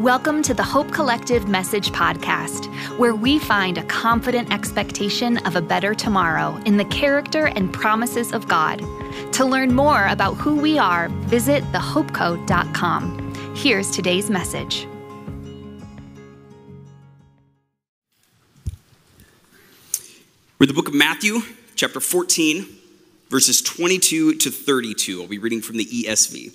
Welcome 0.00 0.42
to 0.42 0.52
the 0.52 0.62
Hope 0.62 0.92
Collective 0.92 1.48
Message 1.48 1.90
Podcast, 1.90 2.66
where 2.98 3.14
we 3.14 3.38
find 3.38 3.78
a 3.78 3.82
confident 3.84 4.52
expectation 4.52 5.38
of 5.46 5.56
a 5.56 5.62
better 5.62 5.94
tomorrow 5.94 6.60
in 6.66 6.76
the 6.76 6.84
character 6.84 7.46
and 7.46 7.72
promises 7.72 8.32
of 8.32 8.46
God. 8.46 8.80
To 9.32 9.46
learn 9.46 9.74
more 9.74 10.06
about 10.08 10.34
who 10.34 10.56
we 10.56 10.78
are, 10.78 11.08
visit 11.08 11.64
thehopecode.com. 11.72 13.54
Here's 13.56 13.90
today's 13.90 14.28
message. 14.28 14.86
We're 20.58 20.66
the 20.66 20.74
book 20.74 20.88
of 20.88 20.94
Matthew, 20.94 21.40
chapter 21.74 22.00
14, 22.00 22.66
verses 23.30 23.62
22 23.62 24.34
to 24.34 24.50
32. 24.50 25.22
I'll 25.22 25.26
be 25.26 25.38
reading 25.38 25.62
from 25.62 25.78
the 25.78 25.86
ESV. 25.86 26.54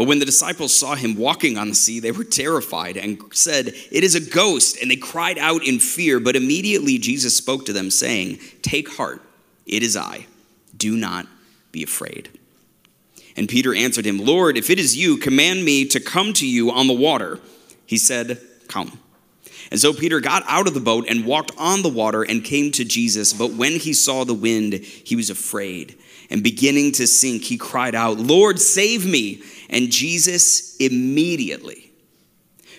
But 0.00 0.06
when 0.06 0.18
the 0.18 0.24
disciples 0.24 0.74
saw 0.74 0.94
him 0.94 1.14
walking 1.14 1.58
on 1.58 1.68
the 1.68 1.74
sea, 1.74 2.00
they 2.00 2.10
were 2.10 2.24
terrified 2.24 2.96
and 2.96 3.20
said, 3.34 3.74
It 3.92 4.02
is 4.02 4.14
a 4.14 4.30
ghost. 4.30 4.78
And 4.80 4.90
they 4.90 4.96
cried 4.96 5.36
out 5.36 5.62
in 5.62 5.78
fear. 5.78 6.18
But 6.18 6.36
immediately 6.36 6.96
Jesus 6.96 7.36
spoke 7.36 7.66
to 7.66 7.74
them, 7.74 7.90
saying, 7.90 8.38
Take 8.62 8.88
heart, 8.96 9.20
it 9.66 9.82
is 9.82 9.98
I. 9.98 10.24
Do 10.74 10.96
not 10.96 11.26
be 11.70 11.82
afraid. 11.82 12.30
And 13.36 13.46
Peter 13.46 13.74
answered 13.74 14.06
him, 14.06 14.16
Lord, 14.16 14.56
if 14.56 14.70
it 14.70 14.78
is 14.78 14.96
you, 14.96 15.18
command 15.18 15.66
me 15.66 15.84
to 15.88 16.00
come 16.00 16.32
to 16.32 16.48
you 16.48 16.70
on 16.70 16.86
the 16.86 16.94
water. 16.94 17.38
He 17.84 17.98
said, 17.98 18.40
Come. 18.68 18.98
And 19.70 19.78
so 19.78 19.92
Peter 19.92 20.18
got 20.20 20.44
out 20.46 20.66
of 20.66 20.72
the 20.72 20.80
boat 20.80 21.04
and 21.10 21.26
walked 21.26 21.52
on 21.58 21.82
the 21.82 21.90
water 21.90 22.22
and 22.22 22.42
came 22.42 22.72
to 22.72 22.86
Jesus. 22.86 23.34
But 23.34 23.52
when 23.52 23.72
he 23.72 23.92
saw 23.92 24.24
the 24.24 24.32
wind, 24.32 24.72
he 24.72 25.14
was 25.14 25.28
afraid. 25.28 25.98
And 26.30 26.42
beginning 26.42 26.92
to 26.92 27.06
sink, 27.06 27.42
he 27.42 27.58
cried 27.58 27.94
out, 27.94 28.18
Lord, 28.18 28.60
save 28.60 29.04
me. 29.04 29.42
And 29.70 29.90
Jesus 29.90 30.76
immediately 30.76 31.92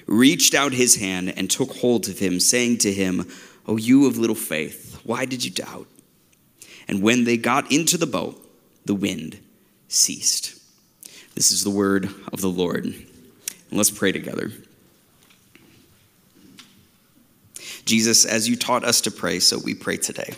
reached 0.05 0.53
out 0.53 0.73
his 0.73 0.97
hand 0.97 1.33
and 1.37 1.49
took 1.49 1.77
hold 1.77 2.09
of 2.09 2.19
him, 2.19 2.39
saying 2.39 2.79
to 2.79 2.91
him, 2.91 3.27
O 3.65 3.77
you 3.77 4.07
of 4.07 4.17
little 4.17 4.35
faith, 4.35 4.99
why 5.03 5.25
did 5.25 5.43
you 5.43 5.51
doubt? 5.51 5.87
And 6.87 7.01
when 7.01 7.23
they 7.23 7.37
got 7.37 7.71
into 7.71 7.97
the 7.97 8.05
boat, 8.05 8.37
the 8.85 8.93
wind 8.93 9.39
ceased. 9.87 10.59
This 11.33 11.51
is 11.53 11.63
the 11.63 11.69
word 11.69 12.09
of 12.33 12.41
the 12.41 12.49
Lord. 12.49 12.83
And 12.85 13.05
let's 13.71 13.89
pray 13.89 14.11
together. 14.11 14.51
Jesus, 17.85 18.25
as 18.25 18.49
you 18.49 18.57
taught 18.57 18.83
us 18.83 18.99
to 19.01 19.11
pray, 19.11 19.39
so 19.39 19.57
we 19.57 19.73
pray 19.73 19.95
today. 19.95 20.33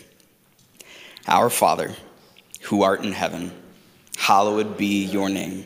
Our 1.28 1.50
Father, 1.50 1.96
who 2.64 2.84
art 2.84 3.04
in 3.04 3.12
heaven, 3.12 3.52
hallowed 4.18 4.78
be 4.78 5.04
your 5.04 5.30
name. 5.30 5.66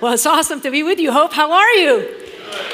Well, 0.00 0.12
it's 0.12 0.26
awesome 0.26 0.60
to 0.60 0.70
be 0.70 0.84
with 0.84 1.00
you, 1.00 1.10
Hope. 1.10 1.32
How 1.32 1.50
are 1.50 1.70
you? 1.72 2.08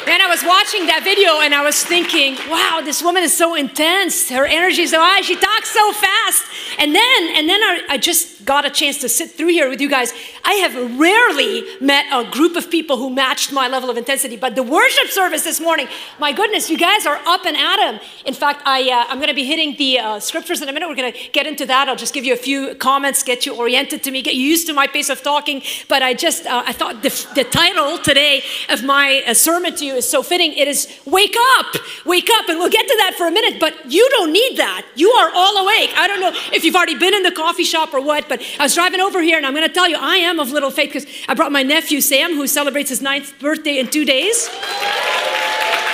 Man, 0.07 0.21
I 0.21 0.29
was 0.29 0.45
watching 0.45 0.87
that 0.87 1.03
video 1.03 1.41
and 1.41 1.55
I 1.55 1.63
was 1.63 1.83
thinking, 1.83 2.37
wow, 2.51 2.83
this 2.85 3.03
woman 3.03 3.23
is 3.23 3.33
so 3.33 3.55
intense. 3.55 4.29
Her 4.29 4.45
energy 4.45 4.83
is 4.83 4.91
so 4.91 5.01
high. 5.01 5.23
She 5.23 5.35
talks 5.35 5.71
so 5.71 5.93
fast. 5.93 6.45
And 6.79 6.95
then, 6.95 7.37
and 7.37 7.49
then 7.49 7.61
I, 7.63 7.81
I 7.91 7.97
just 7.97 8.45
got 8.45 8.67
a 8.67 8.71
chance 8.71 8.99
to 8.99 9.09
sit 9.09 9.31
through 9.31 9.49
here 9.49 9.71
with 9.71 9.81
you 9.81 9.89
guys. 9.89 10.13
I 10.45 10.55
have 10.55 11.01
rarely 11.01 11.65
met 11.81 12.05
a 12.13 12.31
group 12.31 12.57
of 12.57 12.71
people 12.71 12.99
who 12.99 13.09
matched 13.09 13.51
my 13.51 13.67
level 13.67 13.89
of 13.89 13.97
intensity. 13.97 14.37
But 14.37 14.55
the 14.55 14.63
worship 14.63 15.09
service 15.09 15.43
this 15.45 15.59
morning, 15.59 15.89
my 16.19 16.33
goodness, 16.33 16.69
you 16.69 16.77
guys 16.77 17.07
are 17.07 17.19
up 17.25 17.47
and 17.47 17.57
at 17.57 17.79
'em. 17.81 18.01
In 18.27 18.35
fact, 18.35 18.61
I, 18.67 18.91
uh, 18.91 19.07
I'm 19.09 19.17
going 19.17 19.29
to 19.29 19.35
be 19.35 19.47
hitting 19.47 19.75
the 19.77 20.01
uh, 20.01 20.21
scriptures 20.21 20.61
in 20.61 20.69
a 20.69 20.73
minute. 20.73 20.87
We're 20.87 20.97
going 20.97 21.15
to 21.15 21.19
get 21.33 21.47
into 21.47 21.65
that. 21.67 21.89
I'll 21.89 21.97
just 21.97 22.13
give 22.13 22.27
you 22.27 22.35
a 22.35 22.43
few 22.51 22.75
comments, 22.75 23.23
get 23.23 23.47
you 23.47 23.57
oriented 23.57 24.03
to 24.03 24.11
me, 24.11 24.21
get 24.21 24.35
you 24.35 24.43
used 24.43 24.67
to 24.67 24.75
my 24.75 24.87
pace 24.87 25.09
of 25.09 25.23
talking. 25.23 25.63
But 25.89 26.03
I 26.03 26.13
just, 26.13 26.45
uh, 26.45 26.65
I 26.67 26.73
thought 26.73 27.03
the, 27.03 27.09
the 27.35 27.45
title 27.45 27.97
today 27.97 28.43
of 28.69 28.85
my 28.85 29.23
uh, 29.27 29.33
sermon 29.33 29.75
to 29.77 29.87
you 29.87 29.94
is 29.95 30.09
so 30.09 30.23
fitting. 30.23 30.53
It 30.53 30.69
is 30.69 30.89
Wake 31.07 31.37
Up, 31.59 31.77
Wake 32.05 32.29
Up. 32.39 32.49
And 32.49 32.59
we'll 32.59 32.71
get 32.71 32.87
to 32.87 32.97
that 32.99 33.15
for 33.17 33.27
a 33.27 33.31
minute, 33.31 33.61
but 33.61 33.91
you 33.91 34.07
don't 34.11 34.33
need 34.33 34.59
that. 34.59 34.87
You 34.95 35.11
are 35.11 35.31
all 35.35 35.57
awake. 35.65 35.91
I 35.97 36.07
don't 36.07 36.21
know 36.21 36.33
if 36.53 36.65
you've 36.65 36.77
already 36.77 36.99
been 36.99 37.15
in 37.15 37.23
the 37.23 37.33
coffee 37.33 37.65
shop 37.65 37.95
or 37.95 38.01
what, 38.01 38.29
but 38.29 38.43
I 38.59 38.65
was 38.65 38.75
driving 38.75 39.01
over 39.01 39.23
here 39.23 39.37
and 39.37 39.47
I'm 39.47 39.55
going 39.55 39.67
to 39.67 39.73
tell 39.73 39.89
you, 39.89 39.97
I 39.99 40.17
am 40.17 40.41
of 40.41 40.51
little 40.51 40.71
faith 40.71 40.93
because 40.93 41.07
I 41.29 41.35
brought 41.35 41.53
my 41.53 41.63
nephew 41.63 42.01
Sam, 42.01 42.35
who 42.35 42.47
celebrates 42.47 42.91
his 42.91 43.03
ninth 43.03 43.39
birthday 43.39 43.79
in 43.79 43.89
two 43.89 44.05
days. 44.05 44.49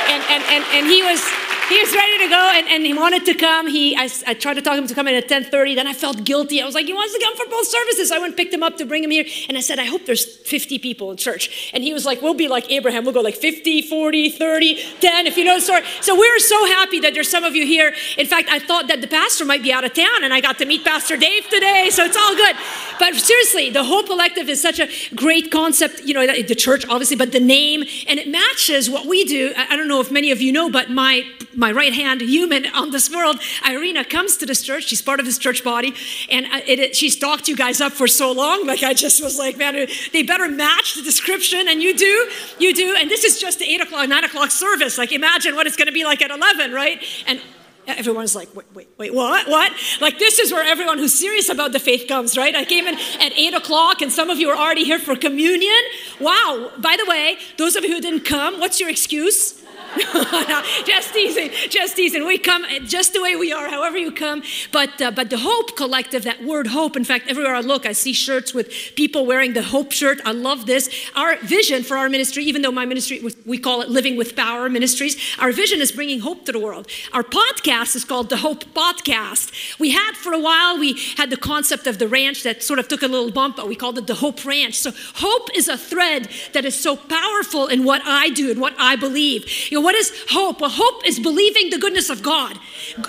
And, 0.08 0.22
and, 0.28 0.42
and, 0.44 0.64
and 0.72 0.86
he 0.86 1.02
was 1.02 1.22
he 1.70 1.78
was 1.80 1.94
ready 1.94 2.18
to 2.18 2.28
go 2.28 2.52
and, 2.54 2.66
and 2.68 2.84
he 2.84 2.92
wanted 2.92 3.24
to 3.26 3.34
come. 3.34 3.68
He, 3.68 3.96
I, 3.96 4.08
I 4.26 4.34
tried 4.34 4.54
to 4.54 4.62
talk 4.62 4.76
him 4.76 4.88
to 4.88 4.94
come 4.94 5.06
in 5.06 5.14
at 5.14 5.28
10.30. 5.28 5.76
Then 5.76 5.86
I 5.86 5.92
felt 5.92 6.24
guilty. 6.24 6.60
I 6.60 6.66
was 6.66 6.74
like, 6.74 6.86
he 6.86 6.92
wants 6.92 7.14
to 7.14 7.20
come 7.20 7.36
for 7.36 7.48
both 7.48 7.66
services. 7.66 8.10
I 8.10 8.18
went 8.18 8.30
and 8.30 8.36
picked 8.36 8.52
him 8.52 8.64
up 8.64 8.76
to 8.78 8.84
bring 8.84 9.04
him 9.04 9.10
here. 9.10 9.24
And 9.48 9.56
I 9.56 9.60
said, 9.60 9.78
I 9.78 9.84
hope 9.84 10.04
there's 10.04 10.24
50 10.24 10.80
people 10.80 11.12
in 11.12 11.16
church. 11.16 11.70
And 11.72 11.84
he 11.84 11.92
was 11.92 12.04
like, 12.04 12.22
we'll 12.22 12.34
be 12.34 12.48
like 12.48 12.68
Abraham. 12.70 13.04
We'll 13.04 13.14
go 13.14 13.20
like 13.20 13.36
50, 13.36 13.82
40, 13.82 14.30
30, 14.30 14.82
10, 15.00 15.26
if 15.28 15.36
you 15.36 15.44
know 15.44 15.54
the 15.56 15.60
story. 15.60 15.82
So 16.00 16.16
we're 16.18 16.40
so 16.40 16.66
happy 16.66 16.98
that 17.00 17.14
there's 17.14 17.30
some 17.30 17.44
of 17.44 17.54
you 17.54 17.64
here. 17.64 17.94
In 18.18 18.26
fact, 18.26 18.48
I 18.50 18.58
thought 18.58 18.88
that 18.88 19.00
the 19.00 19.08
pastor 19.08 19.44
might 19.44 19.62
be 19.62 19.72
out 19.72 19.84
of 19.84 19.94
town 19.94 20.24
and 20.24 20.34
I 20.34 20.40
got 20.40 20.58
to 20.58 20.66
meet 20.66 20.84
Pastor 20.84 21.16
Dave 21.16 21.48
today. 21.48 21.88
So 21.90 22.04
it's 22.04 22.16
all 22.16 22.34
good. 22.34 22.56
But 22.98 23.14
seriously, 23.14 23.70
the 23.70 23.84
Hope 23.84 24.06
Collective 24.06 24.48
is 24.48 24.60
such 24.60 24.80
a 24.80 24.88
great 25.14 25.52
concept, 25.52 26.00
you 26.00 26.14
know, 26.14 26.26
the 26.26 26.54
church 26.54 26.84
obviously, 26.88 27.16
but 27.16 27.30
the 27.30 27.40
name, 27.40 27.84
and 28.08 28.18
it 28.18 28.28
matches 28.28 28.90
what 28.90 29.06
we 29.06 29.24
do. 29.24 29.52
I 29.56 29.76
don't 29.76 29.88
know 29.88 30.00
if 30.00 30.10
many 30.10 30.32
of 30.32 30.40
you 30.40 30.52
know, 30.52 30.68
but 30.68 30.90
my 30.90 31.24
my 31.60 31.70
right 31.70 31.92
hand 31.92 32.22
human 32.22 32.66
on 32.74 32.90
this 32.90 33.10
world, 33.10 33.38
Irina, 33.64 34.04
comes 34.04 34.36
to 34.38 34.46
this 34.46 34.62
church. 34.62 34.84
She's 34.84 35.02
part 35.02 35.20
of 35.20 35.26
this 35.26 35.38
church 35.38 35.62
body. 35.62 35.94
And 36.30 36.46
it, 36.66 36.80
it, 36.80 36.96
she's 36.96 37.16
talked 37.16 37.46
you 37.46 37.54
guys 37.54 37.80
up 37.80 37.92
for 37.92 38.08
so 38.08 38.32
long. 38.32 38.66
Like, 38.66 38.82
I 38.82 38.94
just 38.94 39.22
was 39.22 39.38
like, 39.38 39.58
man, 39.58 39.86
they 40.12 40.22
better 40.22 40.48
match 40.48 40.96
the 40.96 41.02
description. 41.02 41.68
And 41.68 41.82
you 41.82 41.96
do, 41.96 42.28
you 42.58 42.74
do. 42.74 42.96
And 42.98 43.10
this 43.10 43.22
is 43.24 43.38
just 43.38 43.58
the 43.58 43.66
8 43.66 43.82
o'clock, 43.82 44.08
9 44.08 44.24
o'clock 44.24 44.50
service. 44.50 44.98
Like, 44.98 45.12
imagine 45.12 45.54
what 45.54 45.66
it's 45.66 45.76
going 45.76 45.86
to 45.86 45.92
be 45.92 46.04
like 46.04 46.22
at 46.22 46.30
11, 46.30 46.72
right? 46.72 47.02
And 47.26 47.40
everyone's 47.86 48.34
like, 48.34 48.54
wait, 48.56 48.66
wait, 48.74 48.88
wait, 48.96 49.14
what? 49.14 49.46
What? 49.46 49.72
Like, 50.00 50.18
this 50.18 50.38
is 50.38 50.52
where 50.52 50.64
everyone 50.64 50.98
who's 50.98 51.18
serious 51.18 51.50
about 51.50 51.72
the 51.72 51.78
faith 51.78 52.08
comes, 52.08 52.38
right? 52.38 52.54
I 52.54 52.64
came 52.64 52.86
in 52.86 52.94
at 52.94 53.32
8 53.32 53.54
o'clock, 53.54 54.00
and 54.00 54.10
some 54.10 54.30
of 54.30 54.38
you 54.38 54.48
are 54.48 54.56
already 54.56 54.84
here 54.84 54.98
for 54.98 55.14
communion. 55.14 55.80
Wow. 56.20 56.70
By 56.78 56.96
the 56.96 57.08
way, 57.08 57.36
those 57.58 57.76
of 57.76 57.84
you 57.84 57.94
who 57.94 58.00
didn't 58.00 58.24
come, 58.24 58.60
what's 58.60 58.80
your 58.80 58.88
excuse? 58.88 59.60
just 60.84 61.12
teasing, 61.12 61.50
just 61.68 61.96
teasing. 61.96 62.26
We 62.26 62.38
come 62.38 62.64
just 62.86 63.12
the 63.12 63.20
way 63.20 63.36
we 63.36 63.52
are, 63.52 63.68
however 63.68 63.98
you 63.98 64.12
come. 64.12 64.42
But 64.72 65.00
uh, 65.02 65.10
but 65.10 65.30
the 65.30 65.38
Hope 65.38 65.76
Collective, 65.76 66.22
that 66.24 66.44
word 66.44 66.68
hope. 66.68 66.96
In 66.96 67.04
fact, 67.04 67.28
everywhere 67.28 67.54
I 67.54 67.60
look, 67.60 67.86
I 67.86 67.92
see 67.92 68.12
shirts 68.12 68.54
with 68.54 68.72
people 68.94 69.26
wearing 69.26 69.52
the 69.52 69.62
Hope 69.62 69.92
shirt. 69.92 70.20
I 70.24 70.32
love 70.32 70.66
this. 70.66 70.88
Our 71.16 71.36
vision 71.38 71.82
for 71.82 71.96
our 71.96 72.08
ministry, 72.08 72.44
even 72.44 72.62
though 72.62 72.70
my 72.70 72.86
ministry 72.86 73.22
we 73.44 73.58
call 73.58 73.80
it 73.80 73.88
Living 73.88 74.16
with 74.16 74.36
Power 74.36 74.68
Ministries, 74.68 75.16
our 75.38 75.52
vision 75.52 75.80
is 75.80 75.90
bringing 75.92 76.20
hope 76.20 76.44
to 76.46 76.52
the 76.52 76.60
world. 76.60 76.86
Our 77.12 77.24
podcast 77.24 77.96
is 77.96 78.04
called 78.04 78.28
the 78.28 78.38
Hope 78.38 78.64
Podcast. 78.74 79.78
We 79.78 79.90
had 79.90 80.12
for 80.14 80.32
a 80.32 80.38
while 80.38 80.78
we 80.78 80.98
had 81.16 81.30
the 81.30 81.36
concept 81.36 81.86
of 81.86 81.98
the 81.98 82.08
ranch 82.08 82.42
that 82.44 82.62
sort 82.62 82.78
of 82.78 82.88
took 82.88 83.02
a 83.02 83.08
little 83.08 83.30
bump, 83.30 83.56
but 83.56 83.68
we 83.68 83.74
called 83.74 83.98
it 83.98 84.06
the 84.06 84.14
Hope 84.14 84.44
Ranch. 84.44 84.74
So 84.74 84.92
hope 85.14 85.48
is 85.54 85.68
a 85.68 85.76
thread 85.76 86.28
that 86.52 86.64
is 86.64 86.78
so 86.78 86.96
powerful 86.96 87.66
in 87.66 87.84
what 87.84 88.02
I 88.04 88.30
do 88.30 88.50
and 88.50 88.60
what 88.60 88.74
I 88.78 88.96
believe. 88.96 89.70
You 89.70 89.79
what 89.80 89.94
is 89.94 90.12
hope? 90.30 90.60
Well, 90.60 90.70
hope 90.70 91.06
is 91.06 91.18
believing 91.18 91.70
the 91.70 91.78
goodness 91.78 92.10
of 92.10 92.22
God. 92.22 92.58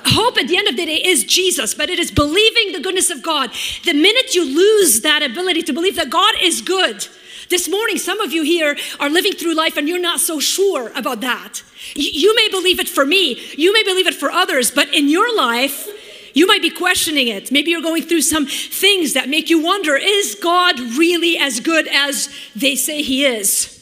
Hope 0.06 0.38
at 0.38 0.48
the 0.48 0.58
end 0.58 0.68
of 0.68 0.76
the 0.76 0.86
day 0.86 1.02
is 1.04 1.24
Jesus, 1.24 1.74
but 1.74 1.90
it 1.90 2.00
is 2.00 2.12
believing 2.12 2.72
the 2.72 2.80
goodness 2.80 3.10
of 3.10 3.22
God. 3.22 3.52
The 3.86 3.94
minute 3.94 4.36
you 4.36 4.46
lose 4.46 5.02
that 5.02 5.24
ability 5.24 5.64
to 5.64 5.74
believe 5.74 5.96
that 5.96 6.10
God 6.10 6.36
is 6.42 6.62
good, 6.62 7.08
This 7.50 7.68
morning, 7.68 7.98
some 7.98 8.22
of 8.22 8.32
you 8.32 8.44
here 8.44 8.78
are 8.98 9.10
living 9.10 9.34
through 9.34 9.56
life 9.56 9.76
and 9.76 9.86
you're 9.86 10.00
not 10.00 10.22
so 10.22 10.40
sure 10.40 10.90
about 10.96 11.20
that. 11.20 11.64
You 11.96 12.34
may 12.34 12.48
believe 12.48 12.80
it 12.80 12.88
for 12.88 13.06
me, 13.06 13.42
you 13.58 13.74
may 13.74 13.84
believe 13.84 14.08
it 14.08 14.16
for 14.16 14.32
others, 14.32 14.72
but 14.72 14.88
in 14.94 15.10
your 15.10 15.36
life, 15.36 15.86
you 16.34 16.48
might 16.48 16.62
be 16.62 16.70
questioning 16.70 17.28
it. 17.28 17.52
Maybe 17.52 17.72
you're 17.72 17.82
going 17.82 18.04
through 18.04 18.22
some 18.22 18.46
things 18.46 19.12
that 19.14 19.28
make 19.28 19.50
you 19.50 19.62
wonder 19.62 19.98
is 19.98 20.36
God 20.42 20.80
really 20.80 21.38
as 21.38 21.60
good 21.60 21.90
as 21.90 22.30
they 22.56 22.76
say 22.76 23.02
He 23.02 23.26
is? 23.26 23.81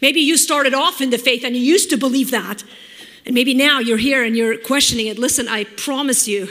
Maybe 0.00 0.20
you 0.20 0.36
started 0.36 0.74
off 0.74 1.00
in 1.00 1.10
the 1.10 1.18
faith 1.18 1.44
and 1.44 1.56
you 1.56 1.62
used 1.62 1.90
to 1.90 1.96
believe 1.96 2.30
that. 2.30 2.62
And 3.26 3.34
maybe 3.34 3.54
now 3.54 3.78
you're 3.78 3.98
here 3.98 4.24
and 4.24 4.36
you're 4.36 4.58
questioning 4.58 5.06
it. 5.06 5.18
Listen, 5.18 5.48
I 5.48 5.64
promise 5.64 6.26
you, 6.28 6.48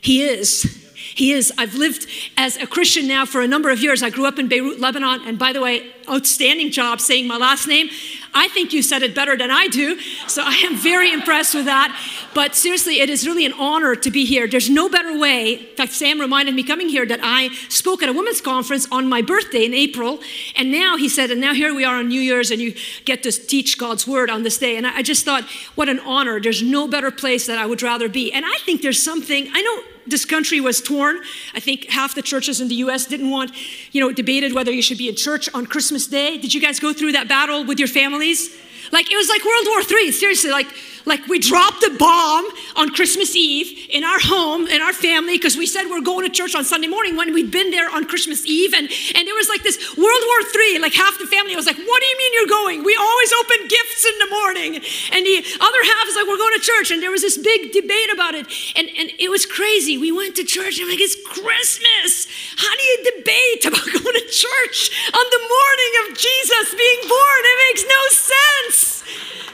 He 0.00 0.22
is. 0.22 0.76
He 1.14 1.32
is. 1.32 1.52
I've 1.58 1.74
lived 1.74 2.06
as 2.36 2.56
a 2.56 2.66
Christian 2.66 3.08
now 3.08 3.26
for 3.26 3.40
a 3.40 3.46
number 3.46 3.70
of 3.70 3.82
years. 3.82 4.02
I 4.02 4.10
grew 4.10 4.26
up 4.26 4.38
in 4.38 4.48
Beirut, 4.48 4.80
Lebanon. 4.80 5.22
And 5.26 5.38
by 5.38 5.52
the 5.52 5.60
way, 5.60 5.90
outstanding 6.08 6.70
job 6.70 7.00
saying 7.00 7.26
my 7.26 7.36
last 7.36 7.66
name. 7.66 7.90
I 8.32 8.48
think 8.48 8.72
you 8.72 8.82
said 8.82 9.02
it 9.02 9.14
better 9.14 9.36
than 9.36 9.50
I 9.50 9.68
do. 9.68 9.98
So 10.28 10.42
I 10.44 10.54
am 10.64 10.76
very 10.76 11.12
impressed 11.12 11.54
with 11.54 11.64
that. 11.64 11.96
But 12.34 12.54
seriously, 12.54 13.00
it 13.00 13.10
is 13.10 13.26
really 13.26 13.44
an 13.44 13.52
honor 13.54 13.96
to 13.96 14.10
be 14.10 14.24
here. 14.24 14.46
There's 14.46 14.70
no 14.70 14.88
better 14.88 15.18
way. 15.18 15.54
In 15.54 15.76
fact, 15.76 15.92
Sam 15.92 16.20
reminded 16.20 16.54
me 16.54 16.62
coming 16.62 16.88
here 16.88 17.04
that 17.06 17.20
I 17.22 17.48
spoke 17.68 18.02
at 18.02 18.08
a 18.08 18.12
women's 18.12 18.40
conference 18.40 18.86
on 18.92 19.08
my 19.08 19.22
birthday 19.22 19.64
in 19.64 19.74
April. 19.74 20.20
And 20.56 20.70
now 20.70 20.96
he 20.96 21.08
said, 21.08 21.30
and 21.30 21.40
now 21.40 21.54
here 21.54 21.74
we 21.74 21.84
are 21.84 21.96
on 21.96 22.08
New 22.08 22.20
Year's, 22.20 22.50
and 22.50 22.60
you 22.60 22.74
get 23.04 23.22
to 23.24 23.32
teach 23.32 23.78
God's 23.78 24.06
word 24.06 24.30
on 24.30 24.42
this 24.42 24.58
day. 24.58 24.76
And 24.76 24.86
I 24.86 25.02
just 25.02 25.24
thought, 25.24 25.44
what 25.74 25.88
an 25.88 25.98
honor. 26.00 26.40
There's 26.40 26.62
no 26.62 26.86
better 26.86 27.10
place 27.10 27.46
that 27.46 27.58
I 27.58 27.66
would 27.66 27.82
rather 27.82 28.08
be. 28.08 28.32
And 28.32 28.44
I 28.46 28.58
think 28.64 28.82
there's 28.82 29.02
something, 29.02 29.48
I 29.52 29.62
know 29.62 29.89
this 30.06 30.24
country 30.24 30.60
was 30.60 30.80
torn. 30.80 31.20
I 31.54 31.60
think 31.60 31.88
half 31.90 32.14
the 32.14 32.22
churches 32.22 32.60
in 32.60 32.68
the 32.68 32.76
US 32.76 33.06
didn't 33.06 33.30
want, 33.30 33.52
you 33.92 34.00
know, 34.00 34.12
debated 34.12 34.52
whether 34.52 34.72
you 34.72 34.82
should 34.82 34.98
be 34.98 35.08
in 35.08 35.16
church 35.16 35.48
on 35.54 35.66
Christmas 35.66 36.06
Day. 36.06 36.38
Did 36.38 36.54
you 36.54 36.60
guys 36.60 36.80
go 36.80 36.92
through 36.92 37.12
that 37.12 37.28
battle 37.28 37.64
with 37.64 37.78
your 37.78 37.88
families? 37.88 38.50
Like 38.92 39.10
it 39.10 39.16
was 39.16 39.28
like 39.28 39.44
World 39.44 39.66
War 39.68 39.82
III, 39.98 40.12
seriously, 40.12 40.50
like 40.50 40.66
like 41.06 41.26
we 41.26 41.38
dropped 41.38 41.82
a 41.82 41.90
bomb 41.98 42.46
on 42.76 42.90
Christmas 42.90 43.34
Eve 43.36 43.88
in 43.90 44.04
our 44.04 44.18
home, 44.20 44.66
in 44.66 44.80
our 44.80 44.92
family, 44.92 45.36
because 45.36 45.56
we 45.56 45.66
said 45.66 45.86
we're 45.88 46.00
going 46.00 46.24
to 46.24 46.32
church 46.32 46.54
on 46.54 46.64
Sunday 46.64 46.88
morning 46.88 47.16
when 47.16 47.32
we'd 47.32 47.50
been 47.50 47.70
there 47.70 47.90
on 47.90 48.04
Christmas 48.04 48.46
Eve. 48.46 48.74
And, 48.74 48.88
and 49.14 49.26
there 49.26 49.34
was 49.34 49.48
like 49.48 49.62
this 49.62 49.78
World 49.96 50.22
War 50.26 50.40
III, 50.54 50.78
like 50.78 50.94
half 50.94 51.18
the 51.18 51.26
family 51.26 51.56
was 51.56 51.66
like, 51.66 51.76
What 51.76 52.00
do 52.00 52.06
you 52.06 52.18
mean 52.18 52.32
you're 52.34 52.52
going? 52.52 52.84
We 52.84 52.96
always 52.96 53.32
open 53.40 53.68
gifts 53.68 54.04
in 54.06 54.16
the 54.18 54.30
morning. 54.30 54.70
And 55.12 55.26
the 55.26 55.38
other 55.38 55.82
half 55.84 56.04
is 56.08 56.16
like, 56.16 56.26
We're 56.26 56.40
going 56.40 56.58
to 56.58 56.64
church. 56.64 56.90
And 56.90 57.02
there 57.02 57.10
was 57.10 57.22
this 57.22 57.38
big 57.38 57.72
debate 57.72 58.12
about 58.12 58.34
it. 58.34 58.46
And, 58.76 58.88
and 58.98 59.10
it 59.18 59.30
was 59.30 59.46
crazy. 59.46 59.98
We 59.98 60.12
went 60.12 60.36
to 60.36 60.44
church 60.44 60.78
and 60.78 60.84
I'm 60.84 60.90
like, 60.90 61.00
It's 61.02 61.16
Christmas. 61.26 62.28
How 62.56 62.72
do 62.76 62.82
you 62.82 62.96
debate 63.16 63.62
about 63.66 63.86
going 64.04 64.18
to 64.20 64.28
church 64.28 64.78
on 65.12 65.26
the 65.30 65.42
morning 65.48 65.92
of 66.04 66.18
Jesus 66.18 66.66
being 66.76 67.02
born? 67.08 67.42
It 67.44 67.58
makes 67.68 67.84
no 67.88 68.02
sense. 68.10 68.99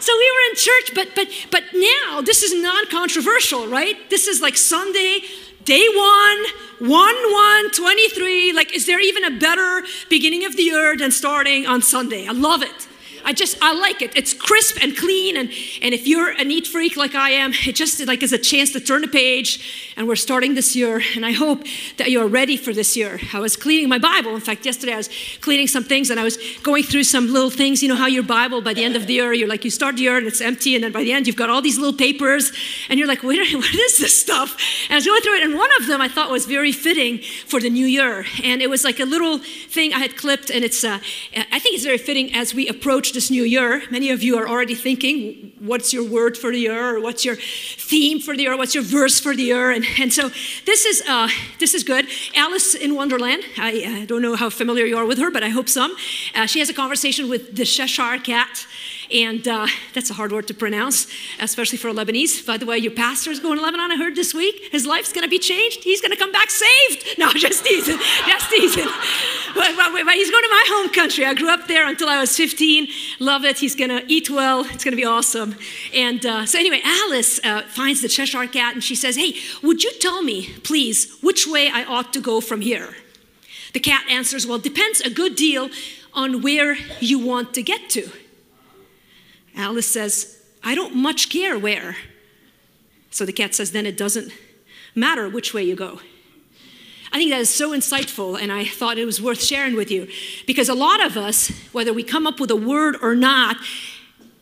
So 0.01 0.13
we 0.17 0.31
were 0.31 0.51
in 0.51 0.57
church, 0.57 0.95
but 0.95 1.09
but 1.15 1.29
but 1.51 1.65
now 1.75 2.21
this 2.21 2.43
is 2.43 2.53
non-controversial, 2.55 3.67
right? 3.67 3.97
This 4.11 4.27
is 4.27 4.41
like 4.41 4.57
Sunday, 4.57 5.21
day 5.65 5.87
one, 5.95 6.39
1 6.79 6.89
1 6.89 7.71
23. 7.71 8.53
Like, 8.53 8.75
is 8.75 8.87
there 8.87 9.01
even 9.01 9.25
a 9.25 9.39
better 9.39 9.83
beginning 10.09 10.45
of 10.45 10.57
the 10.57 10.63
year 10.63 10.97
than 10.97 11.11
starting 11.11 11.67
on 11.67 11.83
Sunday? 11.83 12.27
I 12.27 12.33
love 12.33 12.63
it. 12.63 12.89
I 13.27 13.33
just, 13.33 13.59
I 13.61 13.75
like 13.75 14.03
it. 14.03 14.17
It's 14.17 14.33
crisp 14.33 14.79
and 14.81 14.97
clean. 14.97 15.37
And, 15.37 15.51
and 15.83 15.93
if 15.93 16.07
you're 16.07 16.31
a 16.31 16.45
neat 16.45 16.65
freak 16.65 16.97
like 16.97 17.17
I 17.17 17.31
am, 17.31 17.53
it 17.67 17.75
just 17.75 18.07
like 18.07 18.23
is 18.23 18.33
a 18.33 18.39
chance 18.39 18.73
to 18.73 18.81
turn 18.81 19.03
the 19.03 19.09
page. 19.09 19.93
And 19.97 20.07
we're 20.07 20.15
starting 20.15 20.55
this 20.55 20.77
year. 20.77 21.03
And 21.17 21.27
I 21.27 21.33
hope 21.33 21.65
that 21.97 22.13
you're 22.13 22.29
ready 22.29 22.57
for 22.57 22.73
this 22.73 22.97
year. 22.97 23.19
I 23.35 23.41
was 23.41 23.57
cleaning 23.57 23.89
my 23.89 23.99
Bible. 23.99 24.33
In 24.37 24.41
fact, 24.41 24.65
yesterday 24.65 24.93
I 24.93 24.99
was 24.99 25.11
cleaning 25.41 25.67
some 25.67 25.83
things 25.83 26.09
and 26.09 26.21
I 26.21 26.23
was 26.23 26.39
going 26.63 26.85
through 26.85 27.03
some 27.03 27.27
little 27.33 27.51
things. 27.51 27.83
You 27.83 27.89
know 27.89 27.97
how 27.97 28.07
your 28.07 28.23
Bible, 28.23 28.61
by 28.63 28.75
the 28.75 28.85
end 28.85 28.95
of 28.95 29.09
the 29.09 29.15
year, 29.15 29.33
you're 29.33 29.49
like, 29.49 29.65
you 29.65 29.71
start 29.71 29.97
the 29.97 30.03
year 30.03 30.17
and 30.17 30.27
it's 30.29 30.41
empty. 30.41 30.77
And 30.77 30.85
then 30.85 30.93
by 30.93 31.03
the 31.03 31.13
end, 31.13 31.27
you've 31.27 31.35
got 31.35 31.51
all 31.51 31.61
these 31.61 31.79
little 31.79 31.99
papers. 31.99 32.53
And 32.89 32.97
you're 32.97 33.09
like, 33.09 33.25
wait, 33.25 33.39
what 33.55 33.75
is 33.75 33.99
this 33.99 34.17
stuff? 34.17 34.57
And 34.85 34.93
I 34.93 34.95
was 34.95 35.05
going 35.05 35.21
through 35.23 35.39
it. 35.39 35.43
And 35.43 35.57
one 35.57 35.71
of 35.81 35.89
them 35.89 36.01
I 36.01 36.07
thought 36.07 36.31
was 36.31 36.47
very 36.47 36.71
fitting 36.71 37.19
for 37.47 37.59
the 37.59 37.71
new 37.71 37.87
year. 37.87 38.25
And 38.45 38.63
it 38.63 38.71
was 38.71 38.85
like 38.85 39.01
a 39.01 39.05
little 39.05 39.39
thing 39.39 39.93
I 39.93 39.99
had 39.99 40.17
clipped. 40.17 40.49
And 40.49 40.65
it's, 40.65 40.85
uh, 40.85 41.01
I 41.35 41.59
think 41.59 41.75
it's 41.75 41.85
very 41.85 41.99
fitting 41.99 42.33
as 42.33 42.55
we 42.55 42.69
approach 42.69 43.16
this 43.17 43.31
new 43.31 43.45
year, 43.45 43.83
many 43.91 44.11
of 44.11 44.23
you 44.23 44.37
are 44.37 44.47
already 44.47 44.75
thinking, 44.75 45.53
what's 45.59 45.91
your 45.91 46.05
word 46.05 46.37
for 46.37 46.53
the 46.53 46.59
year? 46.59 46.97
Or 46.97 47.01
what's 47.01 47.25
your 47.25 47.37
theme 47.37 48.21
for 48.21 48.37
the 48.37 48.43
year? 48.43 48.57
What's 48.57 48.75
your 48.75 48.85
verse 48.85 49.19
for 49.19 49.35
the 49.35 49.43
year? 49.43 49.71
And, 49.71 49.87
and 49.99 50.13
so 50.13 50.29
this 50.67 50.85
is, 50.85 51.03
uh, 51.09 51.29
this 51.59 51.73
is 51.73 51.83
good. 51.83 52.07
Alice 52.35 52.75
in 52.75 52.95
Wonderland, 52.95 53.43
I, 53.57 54.05
don't 54.07 54.21
know 54.21 54.37
how 54.37 54.51
familiar 54.51 54.85
you 54.85 54.99
are 54.99 55.07
with 55.07 55.19
her, 55.19 55.31
but 55.31 55.43
I 55.43 55.49
hope 55.49 55.69
some. 55.69 55.97
Uh, 56.35 56.45
she 56.45 56.59
has 56.59 56.69
a 56.69 56.75
conversation 56.75 57.31
with 57.31 57.57
the 57.57 57.65
Cheshire 57.65 58.19
cat. 58.19 58.67
And 59.13 59.47
uh, 59.47 59.67
that's 59.95 60.11
a 60.11 60.15
hard 60.15 60.33
word 60.33 60.49
to 60.49 60.55
pronounce, 60.55 61.07
especially 61.41 61.79
for 61.79 61.89
a 61.89 61.93
Lebanese. 61.95 62.45
By 62.45 62.57
the 62.57 62.67
way, 62.67 62.79
your 62.79 62.93
pastor 62.93 63.31
is 63.31 63.41
going 63.41 63.59
to 63.59 63.63
Lebanon, 63.63 63.93
I 63.93 63.97
heard 63.97 64.17
this 64.17 64.35
week. 64.35 64.69
His 64.73 64.87
life's 64.87 65.13
going 65.13 65.23
to 65.23 65.31
be 65.31 65.39
changed. 65.39 65.85
He's 65.85 66.01
going 66.01 66.11
to 66.11 66.17
come 66.17 66.33
back 66.33 66.51
saved. 66.51 67.05
No, 67.19 67.33
just 67.33 67.65
teasing. 67.65 67.97
Just 68.27 68.51
teasing. 68.51 68.85
But, 69.55 69.75
but, 69.75 70.05
but, 70.05 70.15
he's 70.15 70.31
going 70.31 70.43
to 70.43 70.51
my 70.51 70.65
home 70.69 70.93
country. 70.93 71.25
I 71.25 71.33
grew 71.33 71.49
up 71.49 71.67
there 71.67 71.89
until 71.89 72.09
I 72.09 72.21
was 72.21 72.37
15. 72.37 72.89
Love 73.21 73.45
it. 73.45 73.59
He's 73.59 73.75
going 73.75 73.89
to 73.89 74.05
eat 74.07 74.29
well. 74.29 74.61
It's 74.67 74.85
going 74.85 74.93
to 74.93 75.01
be 75.01 75.05
awesome. 75.05 75.55
And 75.95 76.25
uh, 76.27 76.45
so, 76.45 76.59
anyway, 76.59 76.83
Alice 76.85 77.41
uh, 77.43 77.63
finds 77.63 78.03
the 78.03 78.09
Cheshire 78.09 78.47
cat 78.49 78.75
and 78.75 78.85
she 78.85 78.95
says, 78.95 79.17
Hey, 79.17 79.35
would 79.63 79.83
you 79.83 79.93
tell 79.99 80.23
me, 80.23 80.51
please, 80.63 81.19
which 81.23 81.47
way 81.47 81.71
I 81.71 81.85
ought 81.85 82.13
to 82.13 82.21
go 82.21 82.43
from 82.43 82.61
here? 82.61 82.95
The 83.73 83.81
cat 83.81 84.05
answers, 84.11 84.47
Well, 84.47 84.59
depends 84.59 85.01
a 85.01 85.11
good 85.11 85.37
deal 85.37 85.71
on 86.13 86.43
where 86.43 86.77
you 87.01 87.19
want 87.19 87.55
to 87.55 87.63
get 87.63 87.89
to. 87.91 88.11
Alice 89.57 89.91
says, 89.91 90.39
I 90.63 90.75
don't 90.75 90.95
much 90.95 91.31
care 91.31 91.59
where. 91.59 91.97
So 93.11 93.25
the 93.25 93.33
cat 93.33 93.55
says, 93.55 93.73
Then 93.73 93.87
it 93.87 93.97
doesn't 93.97 94.33
matter 94.95 95.29
which 95.29 95.55
way 95.55 95.63
you 95.63 95.75
go. 95.75 96.01
I 97.13 97.19
think 97.19 97.31
that 97.31 97.41
is 97.41 97.49
so 97.49 97.71
insightful, 97.71 98.39
and 98.39 98.53
I 98.53 98.65
thought 98.65 98.99
it 98.99 99.07
was 99.07 99.23
worth 99.23 99.43
sharing 99.43 99.75
with 99.75 99.91
you 99.91 100.09
because 100.47 100.69
a 100.69 100.75
lot 100.75 101.05
of 101.05 101.17
us, 101.17 101.49
whether 101.73 101.93
we 101.93 102.03
come 102.03 102.27
up 102.27 102.41
with 102.41 102.51
a 102.51 102.57
word 102.57 102.97
or 103.01 103.15
not, 103.15 103.57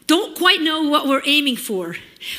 don't 0.06 0.37
quite 0.37 0.61
know 0.61 0.82
what 0.88 1.06
we're 1.06 1.22
aiming 1.25 1.56
for. 1.56 1.96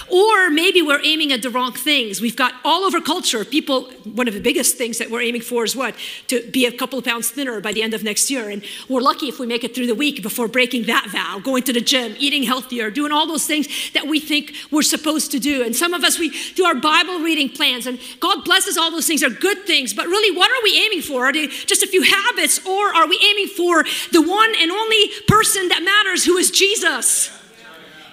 Or 0.10 0.50
maybe 0.50 0.82
we're 0.82 1.04
aiming 1.04 1.32
at 1.32 1.42
the 1.42 1.50
wrong 1.50 1.74
things. 1.74 2.22
We've 2.22 2.36
got 2.36 2.54
all 2.64 2.84
over 2.84 3.02
culture 3.02 3.44
people, 3.46 3.92
one 4.04 4.28
of 4.28 4.34
the 4.34 4.42
biggest 4.42 4.78
things 4.78 4.98
that 4.98 5.10
we're 5.10 5.22
aiming 5.22 5.42
for 5.42 5.64
is 5.64 5.76
what? 5.76 5.96
To 6.28 6.50
be 6.52 6.66
a 6.66 6.72
couple 6.72 7.00
of 7.00 7.06
pounds 7.06 7.30
thinner 7.30 7.60
by 7.62 7.74
the 7.74 7.84
end 7.84 7.94
of 7.94 8.04
next 8.04 8.30
year. 8.30 8.50
And 8.50 8.64
we're 8.90 9.02
lucky 9.02 9.28
if 9.28 9.40
we 9.40 9.48
make 9.48 9.64
it 9.64 9.76
through 9.76 9.88
the 9.88 9.96
week 9.96 10.22
before 10.22 10.48
breaking 10.48 10.84
that 10.84 11.08
vow, 11.10 11.40
going 11.40 11.64
to 11.64 11.74
the 11.74 11.82
gym, 11.82 12.16
eating 12.18 12.44
healthier, 12.44 12.90
doing 12.90 13.12
all 13.12 13.28
those 13.28 13.46
things 13.46 13.68
that 13.94 14.08
we 14.08 14.20
think 14.20 14.54
we're 14.72 14.82
supposed 14.82 15.32
to 15.32 15.40
do. 15.40 15.64
And 15.64 15.76
some 15.76 15.94
of 15.94 16.04
us, 16.04 16.20
we 16.20 16.30
do 16.56 16.66
our 16.66 16.76
Bible 16.76 17.20
reading 17.20 17.50
plans, 17.50 17.88
and 17.88 18.00
God 18.20 18.44
blesses 18.44 18.78
all 18.78 18.92
those 18.92 19.08
things 19.08 19.24
are 19.24 19.30
good 19.30 19.66
things. 19.66 19.94
But 19.94 20.08
really, 20.08 20.36
what 20.36 20.52
are 20.52 20.64
we 20.64 20.82
aiming 20.86 21.02
for? 21.02 21.26
Are 21.26 21.34
they 21.34 21.48
just 21.48 21.84
a 21.84 21.88
few 21.88 22.04
habits, 22.04 22.66
or 22.66 22.94
are 22.94 23.08
we 23.08 23.20
aiming 23.24 23.48
for 23.48 23.84
the 24.12 24.22
one 24.22 24.54
and 24.60 24.72
only 24.72 25.10
person 25.28 25.70
that 25.70 25.84
matters, 25.84 26.26
who 26.26 26.38
is 26.38 26.52
Jesus? 26.52 27.32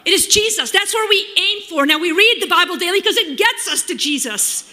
It 0.05 0.13
is 0.13 0.27
Jesus. 0.27 0.71
That's 0.71 0.95
where 0.95 1.09
we 1.09 1.27
aim 1.37 1.63
for. 1.69 1.87
Now, 1.87 1.99
we 1.99 2.13
read 2.13 2.39
the 2.41 2.49
Bible 2.49 2.77
daily 2.77 3.01
because 3.01 3.17
it 3.17 3.39
gets 3.39 3.69
us 3.69 3.83
to 3.85 3.95
Jesus. 3.95 4.69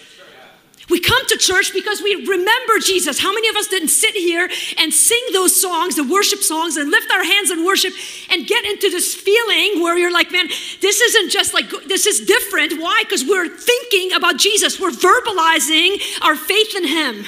We 0.89 0.99
come 0.99 1.23
to 1.27 1.37
church 1.37 1.71
because 1.71 2.01
we 2.01 2.15
remember 2.15 2.79
Jesus. 2.79 3.19
How 3.19 3.31
many 3.31 3.47
of 3.47 3.55
us 3.55 3.67
didn't 3.67 3.89
sit 3.89 4.15
here 4.15 4.49
and 4.77 4.91
sing 4.91 5.21
those 5.33 5.59
songs, 5.59 5.95
the 5.95 6.03
worship 6.03 6.39
songs, 6.39 6.77
and 6.77 6.89
lift 6.89 7.11
our 7.11 7.23
hands 7.23 7.51
in 7.51 7.63
worship 7.63 7.93
and 8.31 8.47
get 8.47 8.65
into 8.65 8.89
this 8.89 9.13
feeling 9.13 9.83
where 9.83 9.97
you're 9.97 10.11
like, 10.11 10.31
man, 10.31 10.47
this 10.81 10.99
isn't 10.99 11.29
just 11.29 11.53
like, 11.53 11.69
this 11.87 12.07
is 12.07 12.25
different. 12.25 12.81
Why? 12.81 13.03
Because 13.03 13.23
we're 13.23 13.49
thinking 13.49 14.13
about 14.13 14.37
Jesus, 14.37 14.79
we're 14.79 14.89
verbalizing 14.89 16.01
our 16.23 16.35
faith 16.35 16.75
in 16.75 16.87
Him. 16.87 17.25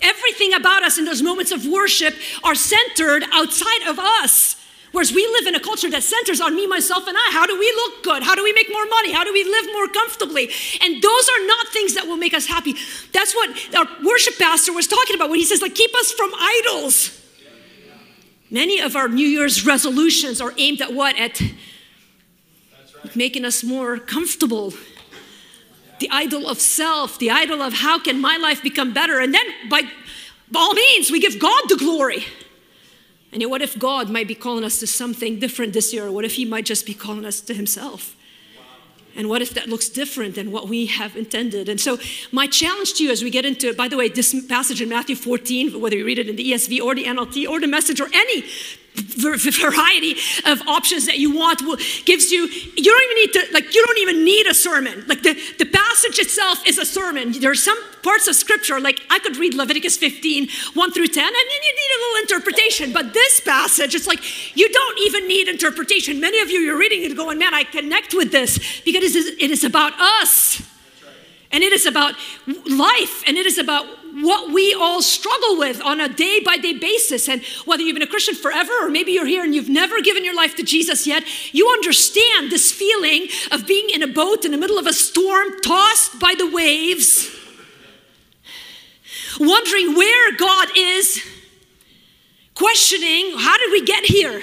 Everything 0.00 0.54
about 0.54 0.84
us 0.84 0.98
in 0.98 1.04
those 1.04 1.22
moments 1.22 1.50
of 1.50 1.66
worship 1.66 2.14
are 2.44 2.54
centered 2.54 3.24
outside 3.32 3.88
of 3.88 3.98
us. 3.98 4.54
Whereas 4.92 5.12
we 5.12 5.26
live 5.26 5.46
in 5.46 5.54
a 5.54 5.60
culture 5.60 5.90
that 5.90 6.02
centers 6.02 6.40
on 6.40 6.56
me, 6.56 6.66
myself, 6.66 7.06
and 7.06 7.16
I. 7.16 7.30
How 7.30 7.46
do 7.46 7.58
we 7.58 7.70
look 7.76 8.02
good? 8.02 8.22
How 8.22 8.34
do 8.34 8.42
we 8.42 8.52
make 8.52 8.70
more 8.70 8.86
money? 8.86 9.12
How 9.12 9.22
do 9.22 9.32
we 9.32 9.44
live 9.44 9.66
more 9.72 9.88
comfortably? 9.88 10.50
And 10.80 11.02
those 11.02 11.28
are 11.28 11.46
not 11.46 11.68
things 11.68 11.94
that 11.94 12.06
will 12.06 12.16
make 12.16 12.32
us 12.32 12.46
happy. 12.46 12.74
That's 13.12 13.34
what 13.34 13.74
our 13.76 13.86
worship 14.04 14.38
pastor 14.38 14.72
was 14.72 14.86
talking 14.86 15.14
about 15.14 15.28
when 15.28 15.38
he 15.38 15.44
says, 15.44 15.60
like, 15.60 15.74
keep 15.74 15.94
us 15.94 16.12
from 16.12 16.30
idols. 16.34 17.14
Many 18.50 18.80
of 18.80 18.96
our 18.96 19.08
New 19.08 19.26
Year's 19.26 19.66
resolutions 19.66 20.40
are 20.40 20.54
aimed 20.56 20.80
at 20.80 20.94
what? 20.94 21.16
At 21.18 21.40
making 23.14 23.44
us 23.44 23.62
more 23.62 23.98
comfortable. 23.98 24.72
The 26.00 26.08
idol 26.10 26.48
of 26.48 26.60
self, 26.60 27.18
the 27.18 27.30
idol 27.30 27.60
of 27.60 27.74
how 27.74 27.98
can 27.98 28.20
my 28.20 28.36
life 28.36 28.62
become 28.62 28.94
better? 28.94 29.18
And 29.20 29.34
then 29.34 29.44
by 29.68 29.82
all 30.54 30.72
means, 30.72 31.10
we 31.10 31.20
give 31.20 31.38
God 31.38 31.64
the 31.68 31.76
glory. 31.76 32.24
And 33.32 33.42
yet, 33.42 33.50
what 33.50 33.62
if 33.62 33.78
God 33.78 34.08
might 34.08 34.26
be 34.26 34.34
calling 34.34 34.64
us 34.64 34.80
to 34.80 34.86
something 34.86 35.38
different 35.38 35.72
this 35.72 35.92
year? 35.92 36.10
What 36.10 36.24
if 36.24 36.34
He 36.34 36.44
might 36.44 36.64
just 36.64 36.86
be 36.86 36.94
calling 36.94 37.24
us 37.24 37.40
to 37.42 37.54
Himself? 37.54 38.16
And 39.16 39.28
what 39.28 39.42
if 39.42 39.50
that 39.54 39.68
looks 39.68 39.88
different 39.88 40.36
than 40.36 40.52
what 40.52 40.68
we 40.68 40.86
have 40.86 41.16
intended? 41.16 41.68
And 41.68 41.80
so, 41.80 41.98
my 42.30 42.46
challenge 42.46 42.94
to 42.94 43.04
you 43.04 43.10
as 43.10 43.22
we 43.22 43.30
get 43.30 43.44
into, 43.44 43.68
it, 43.68 43.76
by 43.76 43.88
the 43.88 43.96
way, 43.96 44.08
this 44.08 44.34
passage 44.46 44.80
in 44.80 44.88
Matthew 44.88 45.16
14, 45.16 45.80
whether 45.80 45.96
you 45.96 46.06
read 46.06 46.18
it 46.18 46.28
in 46.28 46.36
the 46.36 46.52
ESV 46.52 46.80
or 46.80 46.94
the 46.94 47.04
NLT 47.04 47.48
or 47.48 47.60
the 47.60 47.66
message 47.66 48.00
or 48.00 48.08
any 48.14 48.44
variety 48.98 50.16
of 50.44 50.66
options 50.66 51.06
that 51.06 51.18
you 51.18 51.36
want 51.36 51.62
will, 51.62 51.76
gives 52.04 52.30
you 52.30 52.46
you 52.46 52.84
don't 52.84 53.04
even 53.04 53.16
need 53.16 53.32
to 53.32 53.52
like 53.52 53.74
you 53.74 53.84
don't 53.84 53.98
even 53.98 54.24
need 54.24 54.46
a 54.46 54.54
sermon. 54.54 55.04
Like 55.06 55.22
the, 55.22 55.34
the 55.58 55.66
passage 55.66 56.18
itself 56.18 56.66
is 56.66 56.78
a 56.78 56.84
sermon. 56.84 57.32
There 57.32 57.50
are 57.50 57.54
some 57.54 57.78
parts 58.02 58.28
of 58.28 58.34
scripture 58.36 58.78
like 58.80 59.00
i 59.10 59.18
could 59.18 59.36
read 59.36 59.54
leviticus 59.54 59.96
15 59.96 60.48
1 60.74 60.92
through 60.92 61.08
10 61.08 61.24
and 61.24 61.34
then 61.34 61.60
you 61.66 61.72
need 61.72 61.90
a 61.96 62.00
little 62.00 62.22
interpretation. 62.22 62.92
But 62.92 63.14
this 63.14 63.40
passage 63.40 63.94
it's 63.94 64.06
like 64.06 64.56
you 64.56 64.68
don't 64.68 64.98
even 65.00 65.28
need 65.28 65.48
interpretation. 65.48 66.20
Many 66.20 66.40
of 66.40 66.50
you 66.50 66.60
you're 66.60 66.78
reading 66.78 67.04
it 67.04 67.16
going 67.16 67.38
man 67.38 67.54
i 67.54 67.64
connect 67.64 68.14
with 68.14 68.32
this 68.32 68.58
because 68.84 69.02
it 69.02 69.16
is, 69.16 69.26
it 69.26 69.50
is 69.50 69.64
about 69.64 69.92
us. 70.00 70.62
And 71.50 71.64
it 71.64 71.72
is 71.72 71.86
about 71.86 72.14
life 72.66 73.24
and 73.26 73.36
it 73.38 73.46
is 73.46 73.56
about 73.56 73.86
what 74.24 74.52
we 74.52 74.74
all 74.74 75.02
struggle 75.02 75.58
with 75.58 75.82
on 75.82 76.00
a 76.00 76.08
day 76.08 76.40
by 76.44 76.56
day 76.56 76.72
basis. 76.72 77.28
And 77.28 77.42
whether 77.64 77.82
you've 77.82 77.94
been 77.94 78.02
a 78.02 78.06
Christian 78.06 78.34
forever 78.34 78.72
or 78.82 78.90
maybe 78.90 79.12
you're 79.12 79.26
here 79.26 79.44
and 79.44 79.54
you've 79.54 79.68
never 79.68 80.00
given 80.00 80.24
your 80.24 80.34
life 80.34 80.56
to 80.56 80.62
Jesus 80.62 81.06
yet, 81.06 81.24
you 81.54 81.68
understand 81.68 82.50
this 82.50 82.72
feeling 82.72 83.28
of 83.52 83.66
being 83.66 83.90
in 83.90 84.02
a 84.02 84.08
boat 84.08 84.44
in 84.44 84.50
the 84.50 84.58
middle 84.58 84.78
of 84.78 84.86
a 84.86 84.92
storm, 84.92 85.60
tossed 85.60 86.18
by 86.18 86.34
the 86.36 86.50
waves, 86.50 87.30
wondering 89.38 89.94
where 89.94 90.36
God 90.36 90.68
is, 90.76 91.22
questioning, 92.54 93.34
how 93.36 93.56
did 93.58 93.70
we 93.70 93.84
get 93.84 94.04
here? 94.04 94.42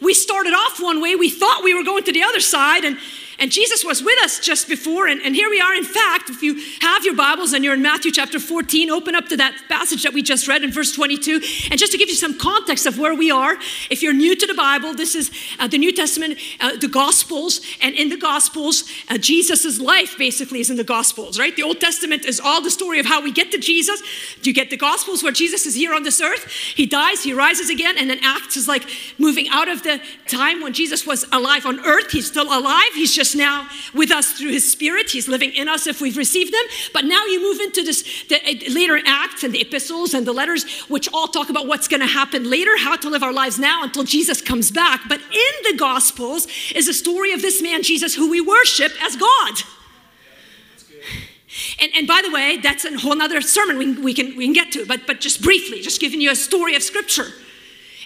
We 0.00 0.12
started 0.12 0.52
off 0.52 0.80
one 0.80 1.00
way, 1.00 1.14
we 1.16 1.30
thought 1.30 1.62
we 1.62 1.72
were 1.72 1.84
going 1.84 2.04
to 2.04 2.12
the 2.12 2.24
other 2.24 2.40
side, 2.40 2.84
and 2.84 2.98
and 3.38 3.50
Jesus 3.50 3.84
was 3.84 4.02
with 4.02 4.18
us 4.22 4.38
just 4.38 4.68
before, 4.68 5.06
and, 5.06 5.20
and 5.22 5.34
here 5.34 5.50
we 5.50 5.60
are. 5.60 5.74
In 5.74 5.84
fact, 5.84 6.30
if 6.30 6.42
you 6.42 6.60
have 6.80 7.04
your 7.04 7.14
Bibles 7.14 7.52
and 7.52 7.64
you're 7.64 7.74
in 7.74 7.82
Matthew 7.82 8.10
chapter 8.10 8.38
14, 8.38 8.90
open 8.90 9.14
up 9.14 9.28
to 9.28 9.36
that 9.36 9.54
passage 9.68 10.02
that 10.02 10.12
we 10.12 10.22
just 10.22 10.46
read 10.46 10.62
in 10.62 10.70
verse 10.70 10.92
22. 10.92 11.40
And 11.70 11.78
just 11.78 11.92
to 11.92 11.98
give 11.98 12.08
you 12.08 12.14
some 12.14 12.38
context 12.38 12.86
of 12.86 12.98
where 12.98 13.14
we 13.14 13.30
are, 13.30 13.56
if 13.90 14.02
you're 14.02 14.12
new 14.12 14.36
to 14.36 14.46
the 14.46 14.54
Bible, 14.54 14.94
this 14.94 15.14
is 15.14 15.30
uh, 15.58 15.66
the 15.66 15.78
New 15.78 15.92
Testament, 15.92 16.38
uh, 16.60 16.76
the 16.76 16.88
Gospels, 16.88 17.60
and 17.80 17.94
in 17.94 18.08
the 18.08 18.16
Gospels, 18.16 18.84
uh, 19.08 19.18
Jesus' 19.18 19.80
life 19.80 20.16
basically 20.18 20.60
is 20.60 20.70
in 20.70 20.76
the 20.76 20.84
Gospels, 20.84 21.38
right? 21.38 21.54
The 21.56 21.62
Old 21.62 21.80
Testament 21.80 22.24
is 22.24 22.40
all 22.40 22.62
the 22.62 22.70
story 22.70 23.00
of 23.00 23.06
how 23.06 23.22
we 23.22 23.32
get 23.32 23.50
to 23.52 23.58
Jesus. 23.58 24.02
Do 24.42 24.50
you 24.50 24.54
get 24.54 24.70
the 24.70 24.76
Gospels 24.76 25.22
where 25.22 25.32
Jesus 25.32 25.66
is 25.66 25.74
here 25.74 25.94
on 25.94 26.02
this 26.02 26.20
earth, 26.20 26.46
he 26.74 26.86
dies, 26.86 27.24
he 27.24 27.32
rises 27.32 27.70
again, 27.70 27.96
and 27.98 28.08
then 28.08 28.18
Acts 28.22 28.56
is 28.56 28.68
like 28.68 28.88
moving 29.18 29.48
out 29.48 29.68
of 29.68 29.82
the 29.82 30.00
time 30.28 30.62
when 30.62 30.72
Jesus 30.72 31.06
was 31.06 31.24
alive 31.32 31.66
on 31.66 31.80
earth. 31.84 32.12
He's 32.12 32.26
still 32.26 32.46
alive, 32.46 32.90
he's 32.94 33.14
just 33.14 33.23
just 33.24 33.36
now 33.36 33.66
with 33.94 34.10
us 34.10 34.32
through 34.32 34.50
his 34.50 34.70
spirit. 34.70 35.10
He's 35.10 35.28
living 35.28 35.52
in 35.54 35.66
us 35.66 35.86
if 35.86 36.00
we've 36.00 36.16
received 36.16 36.52
them. 36.52 36.64
But 36.92 37.06
now 37.06 37.24
you 37.24 37.40
move 37.40 37.58
into 37.60 37.82
this 37.82 38.02
the 38.28 38.36
uh, 38.36 38.72
later 38.72 39.00
acts 39.06 39.42
and 39.42 39.54
the 39.54 39.62
epistles 39.62 40.12
and 40.12 40.26
the 40.26 40.32
letters, 40.32 40.64
which 40.88 41.08
all 41.14 41.28
talk 41.28 41.48
about 41.48 41.66
what's 41.66 41.88
going 41.88 42.00
to 42.00 42.06
happen 42.06 42.50
later, 42.50 42.76
how 42.78 42.96
to 42.96 43.08
live 43.08 43.22
our 43.22 43.32
lives 43.32 43.58
now 43.58 43.82
until 43.82 44.04
Jesus 44.04 44.42
comes 44.42 44.70
back. 44.70 45.00
But 45.08 45.20
in 45.20 45.54
the 45.70 45.76
gospels 45.78 46.46
is 46.74 46.86
a 46.86 46.94
story 46.94 47.32
of 47.32 47.40
this 47.40 47.62
man, 47.62 47.82
Jesus, 47.82 48.14
who 48.14 48.30
we 48.30 48.42
worship 48.42 48.92
as 49.02 49.16
God. 49.16 49.54
And, 51.80 51.92
and 51.96 52.06
by 52.06 52.20
the 52.22 52.30
way, 52.30 52.58
that's 52.58 52.84
a 52.84 52.98
whole 52.98 53.22
other 53.22 53.40
sermon 53.40 53.78
we, 53.78 53.92
we, 53.92 54.12
can, 54.12 54.36
we 54.36 54.44
can 54.44 54.52
get 54.52 54.72
to, 54.72 54.84
but, 54.84 55.06
but 55.06 55.20
just 55.20 55.40
briefly, 55.40 55.80
just 55.80 56.00
giving 56.00 56.20
you 56.20 56.30
a 56.30 56.36
story 56.36 56.74
of 56.74 56.82
scripture. 56.82 57.28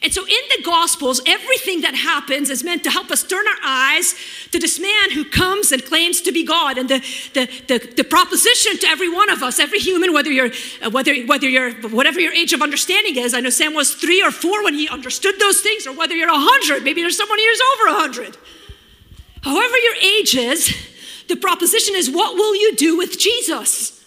And 0.00 0.12
so 0.14 0.22
in 0.22 0.42
the 0.56 0.62
Gospels, 0.62 1.20
everything 1.26 1.80
that 1.80 1.94
happens 1.94 2.50
is 2.50 2.62
meant 2.62 2.84
to 2.84 2.90
help 2.90 3.10
us 3.10 3.24
turn 3.24 3.44
our 3.48 3.58
eyes 3.64 4.14
to 4.52 4.58
this 4.58 4.78
man 4.78 5.10
who 5.12 5.24
comes 5.24 5.72
and 5.72 5.84
claims 5.84 6.20
to 6.20 6.30
be 6.30 6.44
God. 6.44 6.78
And 6.78 6.88
the, 6.88 6.98
the, 7.34 7.46
the, 7.66 7.94
the 7.96 8.04
proposition 8.04 8.78
to 8.78 8.86
every 8.86 9.08
one 9.12 9.28
of 9.28 9.42
us, 9.42 9.58
every 9.58 9.80
human, 9.80 10.12
whether 10.12 10.30
you're, 10.30 10.50
uh, 10.82 10.90
whether, 10.90 11.16
whether 11.26 11.48
you're, 11.48 11.72
whatever 11.88 12.20
your 12.20 12.32
age 12.32 12.52
of 12.52 12.62
understanding 12.62 13.16
is, 13.16 13.34
I 13.34 13.40
know 13.40 13.50
Sam 13.50 13.74
was 13.74 13.94
three 13.94 14.22
or 14.22 14.30
four 14.30 14.62
when 14.62 14.74
he 14.74 14.88
understood 14.88 15.34
those 15.40 15.60
things, 15.62 15.86
or 15.86 15.94
whether 15.94 16.14
you're 16.14 16.30
a 16.30 16.32
hundred, 16.32 16.84
maybe 16.84 17.00
there's 17.02 17.16
someone 17.16 17.38
who's 17.38 17.62
over 17.74 17.88
a 17.88 18.00
hundred. 18.00 18.36
However 19.42 19.76
your 19.78 19.94
age 19.96 20.36
is, 20.36 20.76
the 21.26 21.36
proposition 21.36 21.96
is 21.96 22.08
what 22.08 22.34
will 22.34 22.54
you 22.54 22.76
do 22.76 22.96
with 22.96 23.18
Jesus? 23.18 23.97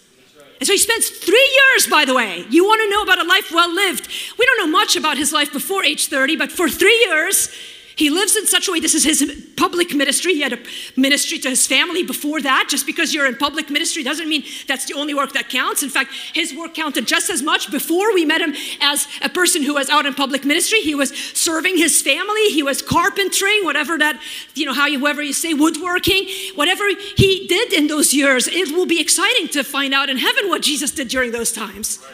And 0.58 0.66
so 0.66 0.72
he 0.72 0.78
spends 0.78 1.08
three 1.08 1.60
years, 1.60 1.86
by 1.86 2.04
the 2.04 2.14
way. 2.14 2.44
You 2.48 2.64
want 2.64 2.80
to 2.82 2.90
know 2.90 3.02
about 3.02 3.18
a 3.18 3.28
life 3.28 3.50
well 3.52 3.72
lived. 3.72 4.08
We 4.38 4.46
don't 4.46 4.58
know 4.58 4.78
much 4.78 4.96
about 4.96 5.16
his 5.16 5.32
life 5.32 5.52
before 5.52 5.84
age 5.84 6.06
30, 6.06 6.36
but 6.36 6.52
for 6.52 6.68
three 6.68 6.98
years, 7.08 7.50
he 7.96 8.10
lives 8.10 8.36
in 8.36 8.46
such 8.46 8.68
a 8.68 8.72
way, 8.72 8.80
this 8.80 8.94
is 8.94 9.04
his 9.04 9.52
public 9.56 9.94
ministry. 9.94 10.34
He 10.34 10.40
had 10.40 10.52
a 10.52 10.58
ministry 10.96 11.38
to 11.38 11.50
his 11.50 11.66
family 11.66 12.02
before 12.02 12.40
that. 12.40 12.66
Just 12.68 12.86
because 12.86 13.12
you're 13.12 13.26
in 13.26 13.36
public 13.36 13.70
ministry 13.70 14.02
doesn't 14.02 14.28
mean 14.28 14.44
that's 14.66 14.86
the 14.86 14.94
only 14.94 15.14
work 15.14 15.32
that 15.32 15.48
counts. 15.48 15.82
In 15.82 15.90
fact, 15.90 16.10
his 16.32 16.54
work 16.54 16.74
counted 16.74 17.06
just 17.06 17.28
as 17.28 17.42
much 17.42 17.70
before 17.70 18.14
we 18.14 18.24
met 18.24 18.40
him 18.40 18.54
as 18.80 19.06
a 19.20 19.28
person 19.28 19.62
who 19.62 19.74
was 19.74 19.90
out 19.90 20.06
in 20.06 20.14
public 20.14 20.44
ministry. 20.44 20.80
He 20.80 20.94
was 20.94 21.10
serving 21.34 21.76
his 21.76 22.00
family, 22.00 22.48
he 22.50 22.62
was 22.62 22.80
carpentering, 22.80 23.64
whatever 23.64 23.98
that, 23.98 24.20
you 24.54 24.64
know, 24.64 24.72
how 24.72 24.86
you, 24.86 25.06
you 25.22 25.32
say, 25.32 25.54
woodworking, 25.54 26.26
whatever 26.54 26.84
he 27.16 27.46
did 27.46 27.72
in 27.72 27.88
those 27.88 28.14
years. 28.14 28.48
It 28.48 28.74
will 28.74 28.86
be 28.86 29.00
exciting 29.00 29.48
to 29.48 29.62
find 29.62 29.92
out 29.92 30.08
in 30.08 30.16
heaven 30.16 30.48
what 30.48 30.62
Jesus 30.62 30.90
did 30.90 31.08
during 31.08 31.32
those 31.32 31.52
times. 31.52 32.04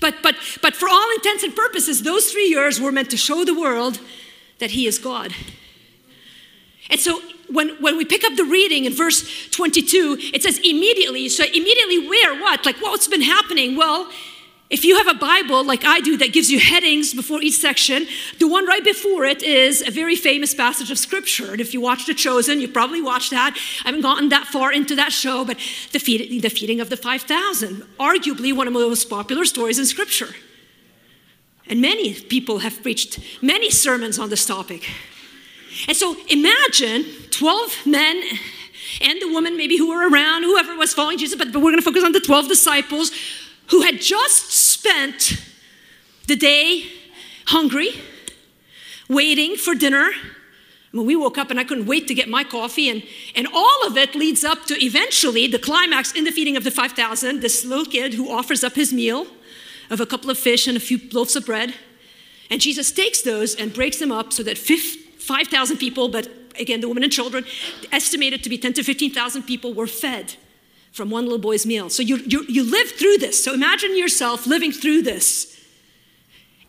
But, 0.00 0.16
but, 0.22 0.34
but 0.60 0.74
for 0.74 0.88
all 0.88 1.10
intents 1.14 1.44
and 1.44 1.54
purposes, 1.54 2.02
those 2.02 2.30
three 2.32 2.48
years 2.48 2.80
were 2.80 2.90
meant 2.90 3.10
to 3.10 3.16
show 3.16 3.44
the 3.44 3.58
world 3.58 4.00
that 4.62 4.70
he 4.70 4.86
is 4.86 4.96
God. 5.00 5.34
And 6.88 7.00
so 7.00 7.20
when, 7.50 7.70
when 7.82 7.96
we 7.96 8.04
pick 8.04 8.22
up 8.22 8.36
the 8.36 8.44
reading 8.44 8.84
in 8.84 8.94
verse 8.94 9.50
22, 9.50 10.18
it 10.32 10.44
says 10.44 10.58
immediately. 10.58 11.28
So, 11.28 11.44
immediately, 11.44 12.08
where? 12.08 12.40
What? 12.40 12.64
Like, 12.64 12.76
what's 12.76 13.08
been 13.08 13.22
happening? 13.22 13.76
Well, 13.76 14.08
if 14.70 14.84
you 14.84 14.96
have 14.98 15.08
a 15.08 15.18
Bible 15.18 15.64
like 15.64 15.84
I 15.84 15.98
do 15.98 16.16
that 16.18 16.32
gives 16.32 16.48
you 16.48 16.60
headings 16.60 17.12
before 17.12 17.42
each 17.42 17.56
section, 17.56 18.06
the 18.38 18.46
one 18.46 18.66
right 18.66 18.84
before 18.84 19.24
it 19.24 19.42
is 19.42 19.82
a 19.82 19.90
very 19.90 20.14
famous 20.14 20.54
passage 20.54 20.92
of 20.92 20.98
scripture. 20.98 21.50
And 21.50 21.60
if 21.60 21.74
you 21.74 21.80
watched 21.80 22.06
The 22.06 22.14
Chosen, 22.14 22.60
you 22.60 22.68
probably 22.68 23.02
watched 23.02 23.32
that. 23.32 23.58
I 23.84 23.88
haven't 23.88 24.02
gotten 24.02 24.28
that 24.28 24.46
far 24.46 24.72
into 24.72 24.94
that 24.94 25.12
show, 25.12 25.44
but 25.44 25.58
the 25.90 25.98
feeding, 25.98 26.40
the 26.40 26.50
feeding 26.50 26.80
of 26.80 26.88
the 26.88 26.96
5,000, 26.96 27.82
arguably 27.98 28.56
one 28.56 28.68
of 28.68 28.72
the 28.72 28.78
most 28.78 29.10
popular 29.10 29.44
stories 29.44 29.80
in 29.80 29.86
scripture. 29.86 30.34
And 31.68 31.80
many 31.80 32.14
people 32.14 32.58
have 32.58 32.82
preached 32.82 33.18
many 33.40 33.70
sermons 33.70 34.18
on 34.18 34.30
this 34.30 34.44
topic. 34.44 34.88
And 35.88 35.96
so 35.96 36.16
imagine 36.28 37.04
12 37.30 37.86
men 37.86 38.22
and 39.00 39.20
the 39.22 39.28
woman 39.28 39.56
maybe 39.56 39.76
who 39.78 39.88
were 39.88 40.08
around, 40.08 40.42
whoever 40.42 40.76
was 40.76 40.92
following 40.92 41.18
Jesus, 41.18 41.36
but, 41.36 41.48
we're 41.48 41.70
going 41.70 41.76
to 41.76 41.82
focus 41.82 42.04
on 42.04 42.12
the 42.12 42.20
12 42.20 42.48
disciples 42.48 43.10
who 43.68 43.82
had 43.82 44.00
just 44.00 44.50
spent 44.50 45.42
the 46.26 46.36
day 46.36 46.90
hungry, 47.46 47.90
waiting 49.08 49.56
for 49.56 49.74
dinner. 49.74 50.10
When 50.92 51.06
we 51.06 51.16
woke 51.16 51.38
up 51.38 51.50
and 51.50 51.58
I 51.58 51.64
couldn't 51.64 51.86
wait 51.86 52.06
to 52.08 52.14
get 52.14 52.28
my 52.28 52.44
coffee, 52.44 52.90
and, 52.90 53.02
and 53.34 53.48
all 53.54 53.86
of 53.86 53.96
it 53.96 54.14
leads 54.14 54.44
up 54.44 54.66
to 54.66 54.74
eventually 54.84 55.46
the 55.46 55.58
climax 55.58 56.12
in 56.12 56.24
the 56.24 56.30
feeding 56.30 56.54
of 56.56 56.64
the 56.64 56.70
5,000, 56.70 57.40
this 57.40 57.64
little 57.64 57.86
kid 57.86 58.12
who 58.12 58.30
offers 58.30 58.62
up 58.62 58.74
his 58.74 58.92
meal 58.92 59.26
of 59.92 60.00
a 60.00 60.06
couple 60.06 60.30
of 60.30 60.38
fish 60.38 60.66
and 60.66 60.76
a 60.76 60.80
few 60.80 60.98
loaves 61.12 61.36
of 61.36 61.44
bread. 61.46 61.74
And 62.50 62.60
Jesus 62.60 62.90
takes 62.90 63.22
those 63.22 63.54
and 63.54 63.72
breaks 63.72 63.98
them 63.98 64.10
up 64.10 64.32
so 64.32 64.42
that 64.42 64.58
5,000 64.58 65.76
people, 65.76 66.08
but 66.08 66.28
again, 66.58 66.80
the 66.80 66.88
women 66.88 67.02
and 67.02 67.12
children, 67.12 67.44
estimated 67.92 68.42
to 68.42 68.48
be 68.48 68.58
10 68.58 68.72
to 68.74 68.82
15,000 68.82 69.42
people, 69.42 69.74
were 69.74 69.86
fed 69.86 70.34
from 70.92 71.10
one 71.10 71.24
little 71.24 71.38
boy's 71.38 71.64
meal. 71.64 71.90
So 71.90 72.02
you, 72.02 72.16
you, 72.16 72.44
you 72.48 72.64
live 72.64 72.90
through 72.90 73.18
this. 73.18 73.42
So 73.42 73.54
imagine 73.54 73.96
yourself 73.96 74.46
living 74.46 74.72
through 74.72 75.02
this. 75.02 75.48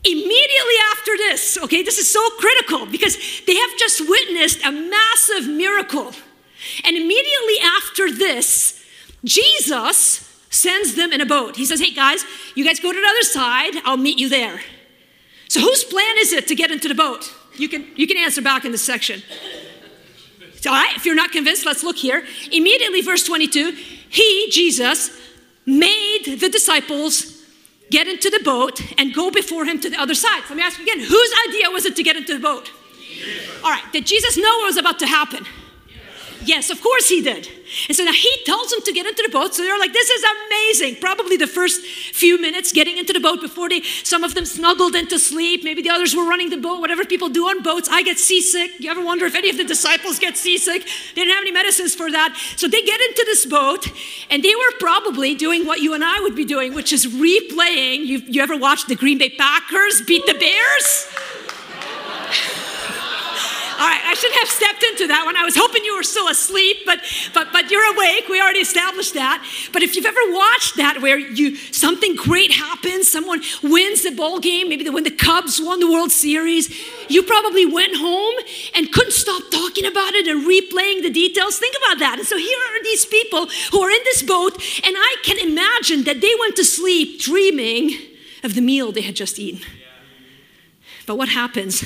Immediately 0.06 0.76
after 0.92 1.12
this, 1.18 1.58
okay, 1.64 1.82
this 1.82 1.98
is 1.98 2.12
so 2.12 2.30
critical 2.38 2.86
because 2.86 3.18
they 3.48 3.56
have 3.56 3.78
just 3.78 4.02
witnessed 4.08 4.64
a 4.66 4.72
massive 4.72 5.48
miracle. 5.48 6.12
And 6.84 6.98
immediately 6.98 7.56
after 7.64 8.12
this, 8.12 8.84
Jesus 9.24 10.33
sends 10.54 10.96
them 10.96 11.12
in 11.12 11.22
a 11.22 11.26
boat. 11.26 11.56
He 11.56 11.66
says, 11.66 11.80
Hey 11.80 11.94
guys, 11.94 12.24
you 12.56 12.64
guys 12.64 12.80
go 12.80 12.92
to 12.92 13.00
the 13.00 13.08
other 13.08 13.24
side, 13.24 13.74
I'll 13.86 13.98
meet 13.98 14.20
you 14.20 14.30
there. 14.30 14.62
So, 15.50 15.60
whose 15.60 15.84
plan 15.84 16.16
is 16.20 16.34
it 16.34 16.48
to 16.48 16.56
get 16.56 16.72
into 16.72 16.88
the 16.88 16.96
boat? 16.96 17.32
You 17.56 17.70
can, 17.70 17.86
you 17.96 18.08
can 18.08 18.18
answer 18.18 18.42
back 18.42 18.66
in 18.66 18.72
this 18.72 18.82
section. 18.82 19.22
All 20.66 20.72
right, 20.72 20.96
if 20.96 21.06
you're 21.06 21.16
not 21.16 21.32
convinced, 21.32 21.66
let's 21.66 21.84
look 21.84 21.98
here. 21.98 22.26
Immediately, 22.52 23.02
verse 23.02 23.24
22, 23.24 23.72
he, 24.10 24.48
Jesus, 24.50 25.12
made 25.66 26.38
the 26.40 26.50
disciples 26.50 27.44
get 27.92 28.08
into 28.08 28.30
the 28.30 28.40
boat 28.44 28.82
and 28.98 29.14
go 29.14 29.30
before 29.30 29.66
him 29.66 29.80
to 29.82 29.90
the 29.90 30.00
other 30.00 30.16
side. 30.16 30.42
So 30.44 30.50
let 30.50 30.58
me 30.58 30.64
ask 30.64 30.80
you 30.80 30.86
again 30.86 31.00
whose 31.00 31.34
idea 31.50 31.70
was 31.70 31.86
it 31.86 31.96
to 31.98 32.04
get 32.04 32.16
into 32.16 32.34
the 32.34 32.40
boat? 32.40 32.72
Jesus. 32.98 33.64
All 33.64 33.70
right, 33.70 33.84
did 33.92 34.06
Jesus 34.06 34.38
know 34.38 34.58
what 34.58 34.66
was 34.66 34.78
about 34.78 35.00
to 35.00 35.08
happen? 35.08 35.46
Yes, 36.46 36.70
of 36.70 36.82
course 36.82 37.10
he 37.10 37.22
did. 37.22 37.48
And 37.88 37.96
so 37.96 38.04
now 38.04 38.12
he 38.12 38.32
tells 38.46 38.70
them 38.70 38.82
to 38.82 38.92
get 38.92 39.06
into 39.06 39.24
the 39.26 39.32
boat. 39.32 39.56
So 39.56 39.64
they're 39.64 39.80
like, 39.80 39.94
this 39.94 40.10
is 40.10 40.24
amazing. 40.48 40.98
Probably 40.98 41.38
the 41.38 41.48
first 41.48 41.82
few 41.82 42.40
minutes 42.40 42.72
getting 42.72 42.98
into 42.98 43.14
the 43.14 43.20
boat 43.20 43.42
before 43.42 43.70
they, 43.70 43.82
some 43.82 44.24
of 44.24 44.36
them 44.36 44.46
snuggled 44.46 44.96
into 44.96 45.18
sleep. 45.18 45.64
Maybe 45.64 45.82
the 45.82 45.90
others 45.90 46.16
were 46.16 46.24
running 46.28 46.50
the 46.50 46.58
boat, 46.58 46.82
whatever 46.82 47.06
people 47.06 47.30
do 47.30 47.46
on 47.46 47.64
boats. 47.64 47.88
I 47.90 48.04
get 48.04 48.20
seasick. 48.20 48.80
You 48.80 48.92
ever 48.92 49.04
wonder 49.04 49.26
if 49.26 49.36
any 49.36 49.50
of 49.50 49.58
the 49.58 49.64
disciples 49.64 50.20
get 50.20 50.38
seasick? 50.38 50.84
They 51.16 51.22
didn't 51.22 51.34
have 51.34 51.42
any 51.44 51.52
medicines 51.52 51.96
for 51.96 52.12
that. 52.12 52.38
So 52.58 52.68
they 52.68 52.82
get 52.82 53.00
into 53.02 53.24
this 53.26 53.46
boat 53.46 53.88
and 54.30 54.44
they 54.44 54.56
were 54.56 54.78
probably 54.80 55.36
doing 55.36 55.66
what 55.66 55.80
you 55.80 55.94
and 55.94 56.04
I 56.04 56.20
would 56.20 56.36
be 56.36 56.46
doing, 56.46 56.74
which 56.74 56.92
is 56.94 57.06
replaying. 57.06 58.06
You, 58.06 58.20
you 58.20 58.42
ever 58.42 58.58
watched 58.58 58.88
the 58.88 58.96
Green 58.96 59.18
Bay 59.18 59.30
Packers 59.30 60.02
beat 60.02 60.26
the 60.26 60.34
Bears? 60.34 61.43
Right, 63.84 64.00
I 64.02 64.14
shouldn't 64.14 64.40
have 64.40 64.50
stepped 64.50 64.84
into 64.84 65.08
that 65.08 65.26
one. 65.26 65.36
I 65.36 65.44
was 65.44 65.58
hoping 65.58 65.84
you 65.84 65.98
were 65.98 66.04
still 66.04 66.30
asleep, 66.30 66.78
but 66.86 67.02
but 67.34 67.52
but 67.52 67.70
you're 67.70 67.84
awake. 67.94 68.30
We 68.30 68.40
already 68.40 68.60
established 68.60 69.14
that. 69.16 69.44
But 69.74 69.84
if 69.84 69.98
you've 69.98 70.06
ever 70.06 70.22
watched 70.28 70.78
that 70.78 71.02
where 71.02 71.20
you 71.20 71.58
something 71.58 72.16
great 72.16 72.54
happens, 72.54 73.12
someone 73.12 73.42
wins 73.62 74.04
the 74.04 74.12
ball 74.12 74.40
game, 74.40 74.70
maybe 74.70 74.90
when 74.90 75.04
the 75.04 75.12
Cubs 75.12 75.60
won 75.62 75.82
the 75.82 75.92
World 75.92 76.14
Series, 76.14 76.72
you 77.10 77.24
probably 77.24 77.66
went 77.66 77.98
home 77.98 78.36
and 78.74 78.90
couldn't 78.90 79.12
stop 79.12 79.44
talking 79.52 79.86
about 79.86 80.14
it 80.14 80.28
and 80.28 80.48
replaying 80.48 81.02
the 81.02 81.12
details. 81.12 81.60
Think 81.60 81.76
about 81.84 82.00
that. 82.00 82.20
And 82.20 82.28
so 82.28 82.38
here 82.38 82.60
are 82.72 82.84
these 82.84 83.06
people 83.06 83.48
who 83.72 83.82
are 83.82 83.92
in 83.92 84.04
this 84.06 84.24
boat, 84.24 84.54
and 84.86 84.96
I 84.96 85.16
can 85.24 85.38
imagine 85.40 86.06
that 86.06 86.22
they 86.22 86.34
went 86.40 86.56
to 86.56 86.64
sleep 86.64 87.20
dreaming 87.20 87.92
of 88.46 88.56
the 88.56 88.62
meal 88.62 88.94
they 88.94 89.02
had 89.02 89.18
just 89.18 89.38
eaten. 89.40 89.60
But 91.06 91.18
what 91.18 91.28
happens? 91.28 91.84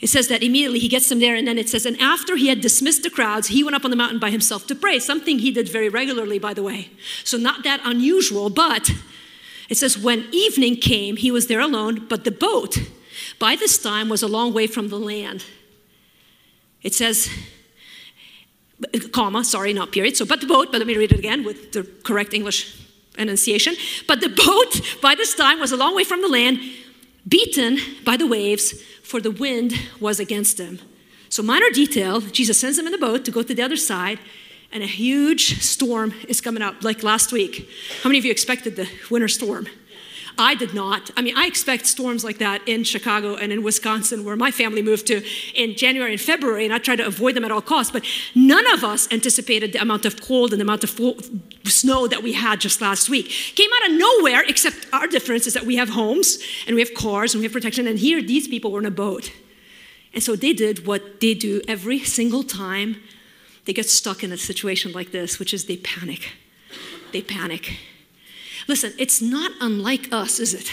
It 0.00 0.08
says 0.08 0.28
that 0.28 0.42
immediately 0.42 0.78
he 0.78 0.88
gets 0.88 1.08
them 1.08 1.20
there, 1.20 1.34
and 1.34 1.46
then 1.46 1.58
it 1.58 1.68
says, 1.68 1.84
and 1.84 2.00
after 2.00 2.36
he 2.36 2.48
had 2.48 2.62
dismissed 2.62 3.02
the 3.02 3.10
crowds, 3.10 3.48
he 3.48 3.62
went 3.62 3.76
up 3.76 3.84
on 3.84 3.90
the 3.90 3.96
mountain 3.96 4.18
by 4.18 4.30
himself 4.30 4.66
to 4.68 4.74
pray, 4.74 4.98
something 4.98 5.38
he 5.38 5.50
did 5.50 5.68
very 5.68 5.90
regularly, 5.90 6.38
by 6.38 6.54
the 6.54 6.62
way. 6.62 6.90
So, 7.22 7.36
not 7.36 7.64
that 7.64 7.80
unusual, 7.84 8.48
but 8.48 8.90
it 9.68 9.76
says, 9.76 9.98
when 9.98 10.26
evening 10.32 10.76
came, 10.76 11.16
he 11.16 11.30
was 11.30 11.48
there 11.48 11.60
alone, 11.60 12.06
but 12.08 12.24
the 12.24 12.30
boat 12.30 12.78
by 13.38 13.56
this 13.56 13.76
time 13.76 14.08
was 14.08 14.22
a 14.22 14.28
long 14.28 14.54
way 14.54 14.66
from 14.66 14.88
the 14.88 14.98
land. 14.98 15.44
It 16.82 16.94
says, 16.94 17.30
comma, 19.12 19.44
sorry, 19.44 19.72
not 19.72 19.92
period. 19.92 20.16
So, 20.16 20.24
but 20.24 20.40
the 20.40 20.46
boat, 20.46 20.68
but 20.72 20.78
let 20.78 20.86
me 20.86 20.96
read 20.96 21.12
it 21.12 21.18
again 21.18 21.44
with 21.44 21.72
the 21.72 21.82
correct 22.04 22.32
English 22.32 22.74
enunciation. 23.18 23.74
But 24.08 24.20
the 24.20 24.30
boat 24.30 24.80
by 25.02 25.14
this 25.14 25.34
time 25.34 25.60
was 25.60 25.72
a 25.72 25.76
long 25.76 25.94
way 25.94 26.04
from 26.04 26.22
the 26.22 26.28
land, 26.28 26.58
beaten 27.28 27.78
by 28.04 28.16
the 28.16 28.26
waves 28.26 28.74
for 29.02 29.20
the 29.20 29.30
wind 29.30 29.74
was 30.00 30.20
against 30.20 30.56
them. 30.56 30.78
So, 31.28 31.42
minor 31.42 31.70
detail 31.70 32.20
Jesus 32.20 32.60
sends 32.60 32.76
them 32.76 32.86
in 32.86 32.92
the 32.92 32.98
boat 32.98 33.24
to 33.24 33.30
go 33.30 33.42
to 33.42 33.54
the 33.54 33.62
other 33.62 33.76
side, 33.76 34.18
and 34.72 34.82
a 34.82 34.86
huge 34.86 35.60
storm 35.62 36.14
is 36.28 36.40
coming 36.40 36.62
up, 36.62 36.82
like 36.82 37.02
last 37.02 37.32
week. 37.32 37.68
How 38.02 38.08
many 38.08 38.18
of 38.18 38.24
you 38.24 38.30
expected 38.30 38.76
the 38.76 38.88
winter 39.10 39.28
storm? 39.28 39.66
I 40.40 40.54
did 40.54 40.72
not. 40.72 41.10
I 41.18 41.22
mean, 41.22 41.36
I 41.36 41.46
expect 41.46 41.86
storms 41.86 42.24
like 42.24 42.38
that 42.38 42.66
in 42.66 42.82
Chicago 42.82 43.36
and 43.36 43.52
in 43.52 43.62
Wisconsin, 43.62 44.24
where 44.24 44.36
my 44.36 44.50
family 44.50 44.80
moved 44.80 45.06
to 45.08 45.22
in 45.54 45.76
January 45.76 46.12
and 46.12 46.20
February, 46.20 46.64
and 46.64 46.72
I 46.72 46.78
try 46.78 46.96
to 46.96 47.06
avoid 47.06 47.36
them 47.36 47.44
at 47.44 47.52
all 47.52 47.60
costs. 47.60 47.92
But 47.92 48.06
none 48.34 48.66
of 48.72 48.82
us 48.82 49.06
anticipated 49.12 49.74
the 49.74 49.82
amount 49.82 50.06
of 50.06 50.20
cold 50.20 50.52
and 50.52 50.60
the 50.60 50.64
amount 50.64 50.82
of 50.82 50.90
snow 51.64 52.06
that 52.06 52.22
we 52.22 52.32
had 52.32 52.58
just 52.58 52.80
last 52.80 53.10
week. 53.10 53.28
Came 53.54 53.68
out 53.76 53.90
of 53.90 53.98
nowhere, 53.98 54.42
except 54.48 54.86
our 54.94 55.06
difference 55.06 55.46
is 55.46 55.52
that 55.52 55.66
we 55.66 55.76
have 55.76 55.90
homes 55.90 56.38
and 56.66 56.74
we 56.74 56.80
have 56.80 56.94
cars 56.94 57.34
and 57.34 57.40
we 57.40 57.44
have 57.44 57.52
protection. 57.52 57.86
And 57.86 57.98
here, 57.98 58.22
these 58.22 58.48
people 58.48 58.72
were 58.72 58.80
in 58.80 58.86
a 58.86 58.90
boat. 58.90 59.30
And 60.14 60.22
so 60.22 60.36
they 60.36 60.54
did 60.54 60.86
what 60.86 61.20
they 61.20 61.34
do 61.34 61.60
every 61.68 62.00
single 62.00 62.42
time 62.42 62.96
they 63.66 63.74
get 63.74 63.90
stuck 63.90 64.24
in 64.24 64.32
a 64.32 64.38
situation 64.38 64.92
like 64.92 65.12
this, 65.12 65.38
which 65.38 65.52
is 65.52 65.66
they 65.66 65.76
panic. 65.76 66.32
They 67.12 67.20
panic. 67.20 67.76
Listen, 68.70 68.92
it's 68.98 69.20
not 69.20 69.50
unlike 69.60 70.12
us, 70.12 70.38
is 70.38 70.54
it? 70.54 70.70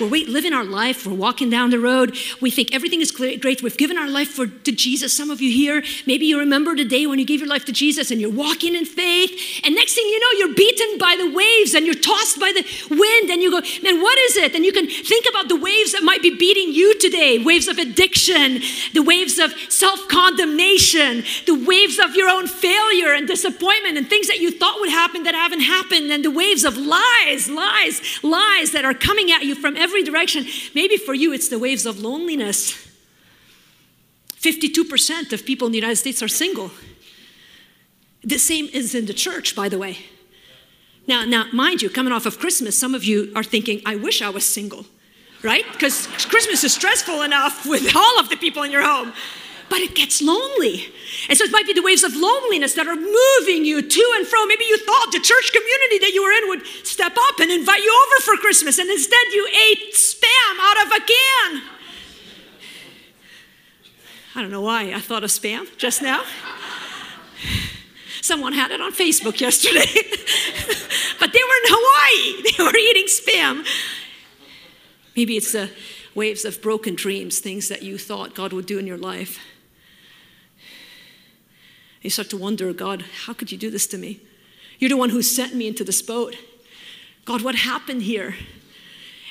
We're 0.00 0.28
living 0.28 0.52
our 0.52 0.64
life, 0.64 1.06
we're 1.06 1.14
walking 1.14 1.50
down 1.50 1.70
the 1.70 1.80
road, 1.80 2.16
we 2.40 2.50
think 2.50 2.74
everything 2.74 3.00
is 3.00 3.10
great. 3.10 3.62
We've 3.62 3.76
given 3.76 3.98
our 3.98 4.08
life 4.08 4.28
for, 4.28 4.46
to 4.46 4.72
Jesus. 4.72 5.16
Some 5.16 5.30
of 5.30 5.40
you 5.40 5.52
here, 5.52 5.82
maybe 6.06 6.26
you 6.26 6.38
remember 6.38 6.76
the 6.76 6.84
day 6.84 7.06
when 7.06 7.18
you 7.18 7.24
gave 7.24 7.40
your 7.40 7.48
life 7.48 7.64
to 7.64 7.72
Jesus 7.72 8.10
and 8.10 8.20
you're 8.20 8.30
walking 8.30 8.74
in 8.74 8.84
faith, 8.84 9.60
and 9.64 9.74
next 9.74 9.94
thing 9.94 10.06
you 10.06 10.20
know, 10.20 10.38
you're 10.38 10.54
beaten 10.54 10.98
by 10.98 11.16
the 11.16 11.30
waves 11.30 11.74
and 11.74 11.86
you're 11.86 11.94
tossed 11.94 12.38
by 12.38 12.52
the 12.52 12.64
wind, 12.90 13.30
and 13.30 13.42
you 13.42 13.50
go, 13.50 13.60
Man, 13.82 14.00
what 14.02 14.18
is 14.18 14.36
it? 14.36 14.54
And 14.54 14.64
you 14.64 14.72
can 14.72 14.86
think 14.86 15.26
about 15.28 15.48
the 15.48 15.56
waves 15.56 15.92
that 15.92 16.02
might 16.02 16.22
be 16.22 16.36
beating 16.36 16.72
you 16.72 16.98
today 16.98 17.38
waves 17.38 17.68
of 17.68 17.78
addiction, 17.78 18.60
the 18.94 19.02
waves 19.02 19.38
of 19.38 19.52
self 19.68 20.08
condemnation, 20.08 21.24
the 21.46 21.64
waves 21.66 21.98
of 21.98 22.14
your 22.14 22.28
own 22.28 22.46
failure 22.46 23.14
and 23.14 23.26
disappointment, 23.26 23.96
and 23.96 24.08
things 24.08 24.28
that 24.28 24.38
you 24.38 24.50
thought 24.50 24.80
would 24.80 24.90
happen 24.90 25.22
that 25.24 25.34
haven't 25.34 25.60
happened, 25.60 26.10
and 26.10 26.24
the 26.24 26.30
waves 26.30 26.64
of 26.64 26.76
lies, 26.76 27.48
lies, 27.48 28.00
lies 28.22 28.72
that 28.72 28.84
are 28.84 28.94
coming 28.94 29.30
at 29.30 29.44
you 29.44 29.54
from 29.54 29.76
every 29.76 29.87
direction. 30.04 30.46
Maybe 30.74 30.96
for 30.96 31.14
you, 31.14 31.32
it's 31.32 31.48
the 31.48 31.58
waves 31.58 31.86
of 31.86 32.00
loneliness. 32.00 32.86
52% 34.40 35.32
of 35.32 35.44
people 35.44 35.66
in 35.66 35.72
the 35.72 35.78
United 35.78 35.96
States 35.96 36.22
are 36.22 36.28
single. 36.28 36.70
The 38.22 38.38
same 38.38 38.68
is 38.72 38.94
in 38.94 39.06
the 39.06 39.14
church, 39.14 39.56
by 39.56 39.68
the 39.68 39.78
way. 39.78 39.98
Now, 41.06 41.24
now, 41.24 41.46
mind 41.52 41.82
you, 41.82 41.90
coming 41.90 42.12
off 42.12 42.26
of 42.26 42.38
Christmas, 42.38 42.78
some 42.78 42.94
of 42.94 43.02
you 43.02 43.32
are 43.34 43.42
thinking, 43.42 43.80
I 43.86 43.96
wish 43.96 44.20
I 44.20 44.28
was 44.28 44.44
single, 44.44 44.84
right? 45.42 45.64
Because 45.72 46.06
Christmas 46.06 46.62
is 46.64 46.74
stressful 46.74 47.22
enough 47.22 47.66
with 47.66 47.96
all 47.96 48.20
of 48.20 48.28
the 48.28 48.36
people 48.36 48.62
in 48.62 48.70
your 48.70 48.84
home 48.84 49.12
but 49.70 49.80
it 49.80 49.94
gets 49.94 50.22
lonely. 50.22 50.86
And 51.28 51.36
so 51.36 51.44
it 51.44 51.50
might 51.50 51.66
be 51.66 51.72
the 51.72 51.82
waves 51.82 52.02
of 52.02 52.14
loneliness 52.14 52.74
that 52.74 52.86
are 52.86 52.96
moving 52.96 53.64
you 53.64 53.82
to 53.82 54.12
and 54.16 54.26
fro. 54.26 54.46
Maybe 54.46 54.64
you 54.64 54.78
thought 54.78 55.12
the 55.12 55.20
church 55.20 55.52
community 55.52 55.98
that 56.00 56.12
you 56.12 56.22
were 56.22 56.32
in 56.32 56.48
would 56.48 56.66
step 56.86 57.12
up 57.12 57.40
and 57.40 57.50
invite 57.50 57.82
you 57.82 58.06
over 58.06 58.22
for 58.22 58.36
Christmas, 58.40 58.78
and 58.78 58.90
instead 58.90 59.26
you 59.32 59.48
ate 59.70 59.94
spam 59.94 60.54
out 60.60 60.86
of 60.86 60.92
a 60.92 61.00
can. 61.00 61.62
I 64.34 64.42
don't 64.42 64.50
know 64.50 64.62
why 64.62 64.92
I 64.92 65.00
thought 65.00 65.24
of 65.24 65.30
spam 65.30 65.66
just 65.76 66.02
now. 66.02 66.22
Someone 68.22 68.52
had 68.52 68.70
it 68.70 68.80
on 68.80 68.92
Facebook 68.92 69.40
yesterday. 69.40 69.86
but 71.20 71.32
they 71.32 71.40
were 71.40 71.58
in 71.58 71.66
Hawaii, 71.66 72.42
they 72.42 72.62
were 72.62 72.76
eating 72.76 73.06
spam. 73.06 73.66
Maybe 75.16 75.36
it's 75.36 75.52
the 75.52 75.70
waves 76.14 76.44
of 76.44 76.60
broken 76.62 76.94
dreams, 76.94 77.38
things 77.40 77.68
that 77.68 77.82
you 77.82 77.98
thought 77.98 78.34
God 78.34 78.52
would 78.52 78.66
do 78.66 78.78
in 78.78 78.86
your 78.86 78.98
life. 78.98 79.38
You 82.02 82.10
start 82.10 82.30
to 82.30 82.36
wonder, 82.36 82.72
God, 82.72 83.04
how 83.26 83.32
could 83.32 83.50
you 83.50 83.58
do 83.58 83.70
this 83.70 83.86
to 83.88 83.98
me? 83.98 84.20
You're 84.78 84.90
the 84.90 84.96
one 84.96 85.10
who 85.10 85.22
sent 85.22 85.54
me 85.54 85.66
into 85.66 85.84
this 85.84 86.02
boat. 86.02 86.36
God, 87.24 87.42
what 87.42 87.56
happened 87.56 88.02
here? 88.02 88.36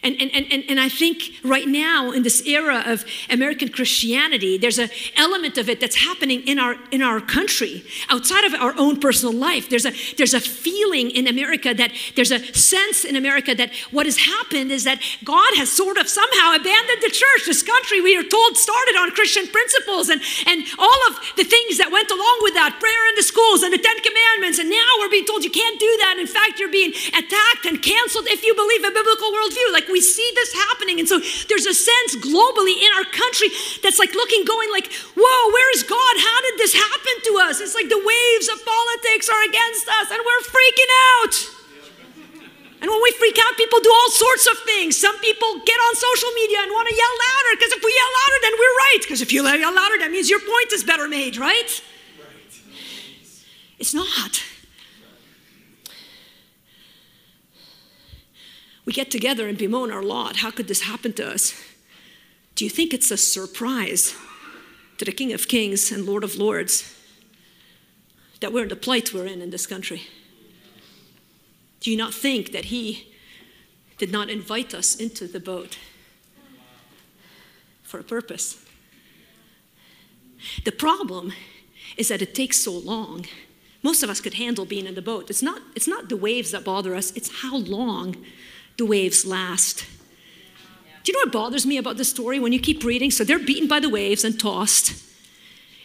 And, 0.04 0.16
and, 0.22 0.32
and, 0.32 0.64
and 0.70 0.80
I 0.80 0.90
think 0.90 1.34
right 1.44 1.68
now, 1.68 2.12
in 2.12 2.24
this 2.24 2.46
era 2.46 2.84
of 2.86 3.06
American 3.30 3.70
Christianity, 3.70 4.58
there's 4.58 4.80
an 4.80 4.90
element 5.16 5.58
of 5.58 5.70
it 5.70 5.80
that's 5.80 5.96
happening 5.96 6.42
in 6.48 6.60
our, 6.60 6.76
in 6.92 7.02
our 7.02 7.20
country, 7.20 7.84
outside 8.10 8.44
of 8.44 8.54
our 8.54 8.74
own 8.78 9.00
personal 9.00 9.34
life. 9.34 9.70
There's 9.70 9.86
a, 9.86 9.94
there's 10.18 10.34
a 10.34 10.40
feeling 10.40 11.10
in 11.10 11.28
America 11.28 11.74
that 11.74 11.92
there's 12.16 12.32
a 12.32 12.40
sense 12.54 13.06
in 13.06 13.16
America 13.16 13.56
that 13.56 13.74
what 13.92 14.06
has 14.06 14.18
happened 14.18 14.72
is 14.72 14.84
that 14.84 15.02
God 15.24 15.50
has 15.58 15.72
sort 15.72 15.98
of 15.98 16.08
somehow 16.08 16.56
abandoned 16.56 17.02
the 17.02 17.10
church. 17.10 17.46
This 17.46 17.64
country, 17.64 18.02
we 18.02 18.16
are 18.18 18.24
told, 18.24 18.58
started 18.58 18.96
on 18.98 19.12
Christian 19.12 19.48
principles 19.48 20.10
and, 20.10 20.22
and 20.46 20.64
all 20.78 21.00
of 21.10 21.18
the 21.36 21.44
things 21.44 21.78
that 21.78 21.92
went 21.92 22.12
along 22.12 22.38
with 22.42 22.54
that 22.54 22.78
prayer 22.80 23.04
in 23.10 23.16
the 23.16 23.24
schools 23.24 23.64
and 23.64 23.74
the 23.74 23.82
Ten 23.82 23.98
Commandments. 24.04 24.60
And 24.60 24.70
now 24.70 24.90
we're 25.00 25.10
being 25.10 25.26
told 25.26 25.44
you 25.44 25.52
can't 25.52 25.80
do 25.80 25.92
that. 26.06 26.18
In 26.20 26.28
fact, 26.28 26.60
you're 26.60 26.72
being 26.72 26.92
attacked 26.92 27.66
and 27.66 27.82
canceled 27.82 28.28
if 28.28 28.44
you 28.44 28.54
believe 28.54 28.84
a 28.84 28.92
biblical 28.92 29.32
worldview. 29.32 29.74
Like 29.74 29.87
we 29.90 30.02
see 30.02 30.26
this 30.36 30.54
happening. 30.54 31.00
And 31.00 31.08
so 31.08 31.20
there's 31.50 31.66
a 31.66 31.74
sense 31.74 32.16
globally 32.20 32.76
in 32.78 32.92
our 32.98 33.08
country 33.10 33.50
that's 33.82 34.00
like 34.00 34.14
looking, 34.14 34.46
going 34.46 34.72
like, 34.72 34.92
whoa, 35.16 35.42
where 35.54 35.70
is 35.76 35.84
God? 35.84 36.14
How 36.18 36.40
did 36.50 36.56
this 36.60 36.74
happen 36.74 37.16
to 37.30 37.32
us? 37.48 37.62
It's 37.62 37.76
like 37.76 37.90
the 37.90 38.00
waves 38.00 38.48
of 38.50 38.58
politics 38.64 39.30
are 39.30 39.44
against 39.48 39.88
us 39.88 40.08
and 40.12 40.20
we're 40.22 40.44
freaking 40.48 40.92
out. 41.20 41.36
And 42.80 42.92
when 42.92 43.02
we 43.02 43.12
freak 43.18 43.38
out, 43.42 43.58
people 43.58 43.80
do 43.82 43.90
all 43.90 44.12
sorts 44.12 44.46
of 44.52 44.58
things. 44.64 44.96
Some 44.96 45.18
people 45.20 45.50
get 45.66 45.80
on 45.82 45.96
social 45.96 46.30
media 46.38 46.62
and 46.62 46.72
want 46.72 46.88
to 46.88 46.94
yell 46.94 47.16
louder 47.26 47.52
because 47.58 47.74
if 47.74 47.82
we 47.84 47.90
yell 47.90 48.12
louder, 48.22 48.40
then 48.44 48.54
we're 48.54 48.78
right. 48.86 49.02
Because 49.02 49.22
if 49.22 49.34
you 49.34 49.42
yell 49.44 49.74
louder, 49.74 49.98
that 49.98 50.12
means 50.12 50.30
your 50.30 50.40
point 50.40 50.72
is 50.72 50.84
better 50.84 51.08
made, 51.08 51.38
right? 51.38 51.82
right. 52.22 52.62
It's 53.80 53.96
not. 53.96 54.44
We 58.88 58.94
get 58.94 59.12
together 59.12 59.50
and 59.50 59.58
bemoan 59.58 59.92
our 59.92 60.02
lot. 60.02 60.38
How 60.38 60.50
could 60.50 60.70
this 60.70 60.84
happen 60.84 61.12
to 61.14 61.30
us? 61.30 61.54
Do 62.56 62.64
you 62.64 62.70
think 62.70 62.94
it's 62.94 63.12
a 63.12 63.18
surprise 63.18 64.16
to 64.98 65.04
the 65.04 65.12
King 65.12 65.34
of 65.34 65.50
Kings 65.50 65.92
and 65.92 66.06
Lord 66.06 66.24
of 66.24 66.38
Lords 66.38 66.96
that 68.40 68.54
we're 68.54 68.64
in 68.64 68.70
the 68.70 68.78
plight 68.78 69.14
we're 69.14 69.26
in 69.26 69.42
in 69.42 69.50
this 69.50 69.68
country? 69.68 70.04
Do 71.82 71.92
you 71.92 71.98
not 71.98 72.14
think 72.14 72.54
that 72.54 72.66
He 72.66 73.14
did 73.98 74.10
not 74.10 74.30
invite 74.30 74.74
us 74.74 74.96
into 74.96 75.28
the 75.28 75.42
boat 75.42 75.78
for 77.84 78.00
a 78.00 78.04
purpose? 78.04 78.66
The 80.64 80.72
problem 80.72 81.34
is 81.98 82.08
that 82.08 82.22
it 82.22 82.34
takes 82.34 82.58
so 82.60 82.72
long. 82.72 83.26
Most 83.84 84.02
of 84.02 84.10
us 84.10 84.22
could 84.22 84.36
handle 84.36 84.64
being 84.64 84.86
in 84.86 84.96
the 84.96 85.02
boat. 85.02 85.30
It's 85.30 85.44
not, 85.44 85.62
it's 85.76 85.90
not 85.90 86.08
the 86.08 86.16
waves 86.16 86.52
that 86.52 86.64
bother 86.64 86.96
us, 86.96 87.12
it's 87.18 87.42
how 87.42 87.58
long 87.58 88.16
the 88.78 88.86
waves 88.86 89.26
last. 89.26 89.86
Do 91.04 91.12
you 91.12 91.14
know 91.14 91.26
what 91.26 91.32
bothers 91.32 91.66
me 91.66 91.78
about 91.78 91.98
this 91.98 92.10
story 92.10 92.40
when 92.40 92.52
you 92.52 92.60
keep 92.60 92.84
reading? 92.84 93.12
So 93.12 93.24
they're 93.24 93.40
beaten 93.40 93.68
by 93.68 93.80
the 93.80 93.90
waves 93.90 94.24
and 94.24 94.40
tossed. 94.40 94.94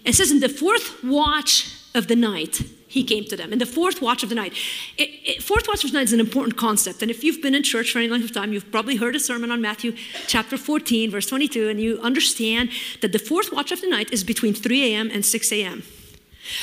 It 0.04 0.14
says, 0.14 0.30
In 0.30 0.40
the 0.40 0.48
fourth 0.48 1.02
watch 1.04 1.72
of 1.94 2.08
the 2.08 2.16
night, 2.16 2.62
he 2.88 3.04
came 3.04 3.24
to 3.24 3.36
them. 3.36 3.52
In 3.52 3.58
the 3.58 3.66
fourth 3.66 4.02
watch 4.02 4.22
of 4.22 4.28
the 4.28 4.34
night. 4.34 4.52
It, 4.98 5.08
it, 5.24 5.42
fourth 5.42 5.66
watch 5.66 5.82
of 5.82 5.92
the 5.92 5.96
night 5.96 6.04
is 6.04 6.12
an 6.12 6.20
important 6.20 6.56
concept. 6.58 7.00
And 7.00 7.10
if 7.10 7.24
you've 7.24 7.40
been 7.40 7.54
in 7.54 7.62
church 7.62 7.92
for 7.92 7.98
any 8.00 8.08
length 8.08 8.24
of 8.24 8.34
time, 8.34 8.52
you've 8.52 8.70
probably 8.70 8.96
heard 8.96 9.16
a 9.16 9.20
sermon 9.20 9.50
on 9.50 9.62
Matthew 9.62 9.96
chapter 10.26 10.58
14, 10.58 11.10
verse 11.10 11.26
22, 11.26 11.68
and 11.70 11.80
you 11.80 11.98
understand 12.02 12.70
that 13.00 13.12
the 13.12 13.18
fourth 13.18 13.50
watch 13.50 13.72
of 13.72 13.80
the 13.80 13.88
night 13.88 14.12
is 14.12 14.24
between 14.24 14.52
3 14.52 14.92
a.m. 14.92 15.10
and 15.10 15.24
6 15.24 15.52
a.m. 15.52 15.84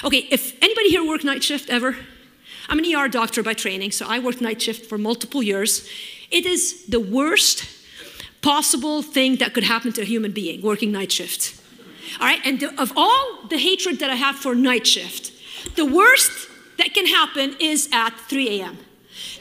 Okay, 0.03 0.27
if 0.29 0.61
anybody 0.61 0.89
here 0.89 1.07
worked 1.07 1.23
night 1.23 1.43
shift 1.43 1.69
ever? 1.69 1.95
I'm 2.67 2.77
an 2.77 2.93
ER 2.93 3.07
doctor 3.07 3.41
by 3.41 3.53
training, 3.53 3.91
so 3.91 4.05
I 4.07 4.19
worked 4.19 4.41
night 4.41 4.61
shift 4.61 4.85
for 4.85 4.99
multiple 4.99 5.41
years. 5.41 5.89
It 6.31 6.45
is 6.45 6.85
the 6.85 6.99
worst 6.99 7.65
possible 8.41 9.01
thing 9.01 9.37
that 9.37 9.53
could 9.53 9.63
happen 9.63 9.91
to 9.93 10.01
a 10.01 10.05
human 10.05 10.31
being 10.31 10.61
working 10.61 10.91
night 10.91 11.11
shift. 11.11 11.59
All 12.19 12.27
right, 12.27 12.41
and 12.45 12.59
the, 12.59 12.81
of 12.81 12.93
all 12.95 13.47
the 13.49 13.57
hatred 13.57 13.99
that 13.99 14.09
I 14.09 14.15
have 14.15 14.35
for 14.35 14.55
night 14.55 14.87
shift, 14.87 15.31
the 15.75 15.85
worst 15.85 16.31
that 16.77 16.93
can 16.93 17.05
happen 17.05 17.55
is 17.59 17.89
at 17.91 18.11
3 18.11 18.61
a.m. 18.61 18.77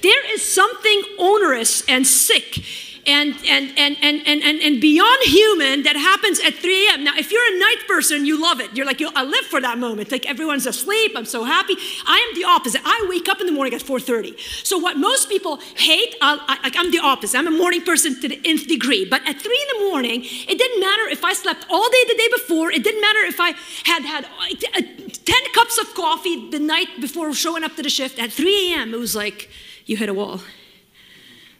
There 0.03 0.35
is 0.35 0.43
something 0.43 1.03
onerous 1.19 1.83
and 1.89 2.07
sick 2.07 2.65
and, 3.09 3.35
and, 3.49 3.73
and, 3.79 3.97
and, 4.03 4.23
and, 4.27 4.43
and, 4.43 4.61
and 4.61 4.81
beyond 4.81 5.23
human 5.25 5.83
that 5.85 5.97
happens 5.97 6.39
at 6.41 6.55
3 6.55 6.89
a.m. 6.89 7.05
Now, 7.05 7.17
if 7.17 7.33
you're 7.33 7.57
a 7.57 7.59
night 7.59 7.83
person, 7.89 8.27
you 8.27 8.41
love 8.41 8.61
it. 8.61 8.77
You're 8.77 8.85
like, 8.85 9.01
I 9.01 9.25
live 9.25 9.47
for 9.47 9.61
that 9.63 9.79
moment. 9.79 10.13
Like 10.13 10.29
everyone's 10.29 10.67
asleep. 10.67 11.13
I'm 11.17 11.25
so 11.25 11.45
happy. 11.45 11.75
I 12.07 12.19
am 12.19 12.39
the 12.39 12.47
opposite. 12.47 12.83
I 12.85 13.07
wake 13.09 13.29
up 13.29 13.41
in 13.41 13.47
the 13.47 13.53
morning 13.53 13.73
at 13.73 13.81
4.30. 13.81 14.39
So 14.65 14.77
what 14.77 14.99
most 14.99 15.31
people 15.31 15.57
hate, 15.77 16.17
I, 16.21 16.59
like 16.63 16.75
I'm 16.77 16.91
the 16.91 16.99
opposite. 16.99 17.39
I'm 17.39 17.47
a 17.47 17.51
morning 17.51 17.83
person 17.83 18.21
to 18.21 18.29
the 18.29 18.41
nth 18.45 18.69
degree. 18.69 19.07
But 19.07 19.23
at 19.27 19.41
3 19.41 19.67
in 19.71 19.79
the 19.79 19.91
morning, 19.91 20.23
it 20.25 20.59
didn't 20.59 20.81
matter 20.81 21.09
if 21.09 21.25
I 21.25 21.33
slept 21.33 21.65
all 21.71 21.89
day 21.89 22.05
the 22.09 22.15
day 22.15 22.29
before. 22.37 22.71
It 22.71 22.85
didn't 22.85 23.01
matter 23.01 23.21
if 23.21 23.41
I 23.41 23.55
had 23.85 24.03
had 24.05 24.25
uh, 24.25 24.83
10 24.83 25.35
cups 25.55 25.79
of 25.79 25.95
coffee 25.95 26.51
the 26.51 26.59
night 26.59 26.89
before 27.01 27.33
showing 27.33 27.65
up 27.65 27.75
to 27.77 27.83
the 27.83 27.91
shift. 27.91 28.19
At 28.19 28.33
3 28.33 28.75
a.m., 28.75 28.93
it 28.93 28.99
was 28.99 29.17
like 29.17 29.49
you 29.87 29.97
hit 29.97 30.11
a 30.11 30.15
wall 30.15 30.43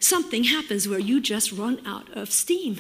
something 0.01 0.45
happens 0.45 0.89
where 0.89 0.99
you 0.99 1.21
just 1.21 1.53
run 1.53 1.81
out 1.87 2.09
of 2.17 2.31
steam. 2.31 2.79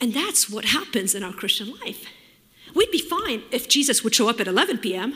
And 0.00 0.12
that's 0.12 0.50
what 0.50 0.66
happens 0.66 1.14
in 1.14 1.22
our 1.22 1.32
Christian 1.32 1.72
life. 1.84 2.06
We'd 2.74 2.90
be 2.90 2.98
fine 2.98 3.42
if 3.50 3.68
Jesus 3.68 4.04
would 4.04 4.14
show 4.14 4.28
up 4.28 4.40
at 4.40 4.48
11 4.48 4.78
p.m. 4.78 5.14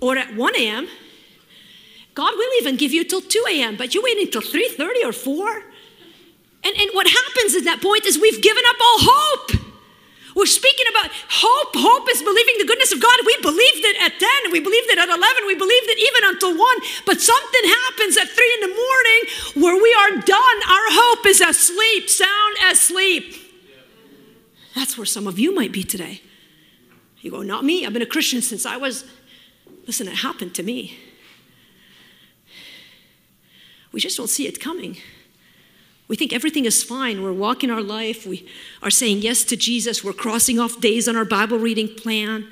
or 0.00 0.16
at 0.16 0.34
1 0.34 0.56
a.m. 0.56 0.88
God 2.14 2.34
will 2.36 2.50
even 2.60 2.76
give 2.76 2.92
you 2.92 3.04
till 3.04 3.20
2 3.20 3.44
a.m., 3.50 3.76
but 3.76 3.94
you're 3.94 4.02
waiting 4.02 4.28
till 4.28 4.42
3:30 4.42 5.04
or 5.04 5.12
4. 5.12 5.62
And, 6.64 6.76
and 6.76 6.90
what 6.92 7.06
happens 7.06 7.54
at 7.54 7.64
that 7.64 7.80
point 7.80 8.04
is 8.06 8.18
we've 8.18 8.42
given 8.42 8.64
up 8.68 8.76
all 8.80 8.98
hope. 8.98 9.57
We're 10.38 10.46
speaking 10.46 10.86
about 10.94 11.10
hope. 11.28 11.74
Hope 11.74 12.06
is 12.14 12.22
believing 12.22 12.54
the 12.58 12.64
goodness 12.64 12.92
of 12.92 13.02
God. 13.02 13.18
We 13.26 13.36
believed 13.42 13.82
it 13.82 13.96
at 13.98 14.20
10, 14.22 14.52
we 14.52 14.60
believed 14.60 14.86
it 14.86 14.96
at 14.96 15.08
11, 15.08 15.20
we 15.50 15.56
believed 15.56 15.90
it 15.90 15.98
even 15.98 16.30
until 16.30 16.56
1. 16.56 16.76
But 17.04 17.20
something 17.20 17.64
happens 17.66 18.16
at 18.16 18.28
3 18.30 18.58
in 18.62 18.70
the 18.70 18.76
morning 18.76 19.20
where 19.66 19.82
we 19.82 19.90
are 19.98 20.22
done. 20.22 20.58
Our 20.70 20.88
hope 20.94 21.26
is 21.26 21.40
asleep, 21.40 22.08
sound 22.08 22.56
asleep. 22.70 23.34
That's 24.76 24.96
where 24.96 25.06
some 25.06 25.26
of 25.26 25.40
you 25.40 25.52
might 25.52 25.72
be 25.72 25.82
today. 25.82 26.22
You 27.20 27.32
go, 27.32 27.42
not 27.42 27.64
me. 27.64 27.84
I've 27.84 27.92
been 27.92 28.02
a 28.02 28.06
Christian 28.06 28.40
since 28.40 28.64
I 28.64 28.76
was. 28.76 29.04
Listen, 29.88 30.06
it 30.06 30.18
happened 30.18 30.54
to 30.54 30.62
me. 30.62 30.96
We 33.90 33.98
just 33.98 34.16
don't 34.16 34.30
see 34.30 34.46
it 34.46 34.60
coming. 34.60 34.98
We 36.08 36.16
think 36.16 36.32
everything 36.32 36.64
is 36.64 36.82
fine. 36.82 37.22
We're 37.22 37.32
walking 37.32 37.70
our 37.70 37.82
life. 37.82 38.26
We 38.26 38.48
are 38.82 38.90
saying 38.90 39.18
yes 39.18 39.44
to 39.44 39.56
Jesus. 39.56 40.02
We're 40.02 40.14
crossing 40.14 40.58
off 40.58 40.80
days 40.80 41.06
on 41.06 41.16
our 41.16 41.26
Bible 41.26 41.58
reading 41.58 41.88
plan. 41.88 42.48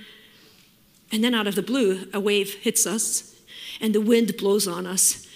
And 1.11 1.25
then 1.25 1.35
out 1.35 1.47
of 1.47 1.55
the 1.55 1.62
blue, 1.62 2.07
a 2.12 2.21
wave 2.21 2.55
hits 2.55 2.87
us 2.87 3.35
and 3.81 3.95
the 3.95 4.01
wind 4.01 4.37
blows 4.37 4.69
on 4.69 4.87
us. 4.87 5.27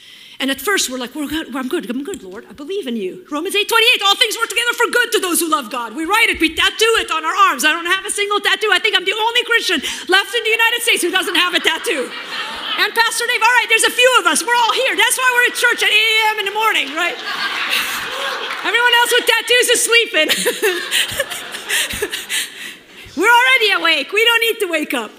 And 0.41 0.51
at 0.51 0.57
first, 0.57 0.89
we're 0.89 0.97
like, 0.97 1.15
we're 1.15 1.29
good. 1.29 1.55
I'm 1.55 1.69
good. 1.69 1.89
I'm 1.89 2.03
good, 2.03 2.23
Lord. 2.23 2.49
I 2.49 2.53
believe 2.57 2.87
in 2.87 2.97
you. 2.97 3.29
Romans 3.31 3.55
8 3.55 3.69
28, 3.69 4.03
all 4.09 4.17
things 4.17 4.37
work 4.41 4.49
together 4.49 4.73
for 4.73 4.89
good 4.89 5.13
to 5.13 5.21
those 5.21 5.39
who 5.39 5.51
love 5.53 5.71
God. 5.71 5.95
We 5.95 6.09
write 6.09 6.33
it, 6.33 6.41
we 6.41 6.55
tattoo 6.57 6.95
it 6.97 7.13
on 7.13 7.29
our 7.29 7.37
arms. 7.53 7.63
I 7.65 7.73
don't 7.77 7.85
have 7.85 8.07
a 8.07 8.11
single 8.11 8.41
tattoo. 8.41 8.73
I 8.73 8.81
think 8.81 8.97
I'm 8.97 9.05
the 9.05 9.13
only 9.13 9.45
Christian 9.45 9.85
left 10.09 10.33
in 10.33 10.43
the 10.43 10.49
United 10.49 10.81
States 10.81 11.05
who 11.05 11.13
doesn't 11.13 11.37
have 11.37 11.53
a 11.53 11.61
tattoo. 11.61 12.09
And 12.81 12.89
Pastor 12.97 13.29
Dave, 13.29 13.43
all 13.45 13.53
right, 13.53 13.69
there's 13.69 13.85
a 13.85 13.93
few 13.93 14.11
of 14.21 14.25
us. 14.25 14.41
We're 14.41 14.57
all 14.57 14.73
here. 14.73 14.97
That's 14.97 15.19
why 15.21 15.29
we're 15.29 15.53
at 15.53 15.57
church 15.61 15.85
at 15.85 15.93
8 15.93 15.93
a.m. 15.93 16.37
in 16.41 16.47
the 16.49 16.57
morning, 16.57 16.89
right? 16.97 18.10
Everyone 18.63 18.95
else 18.95 19.13
with 19.13 19.27
tattoos 19.27 19.69
is 19.71 19.83
sleeping. 19.85 20.29
we're 23.17 23.31
already 23.31 23.73
awake. 23.73 24.13
We 24.13 24.25
don't 24.25 24.41
need 24.41 24.59
to 24.61 24.67
wake 24.71 24.95
up. 24.95 25.11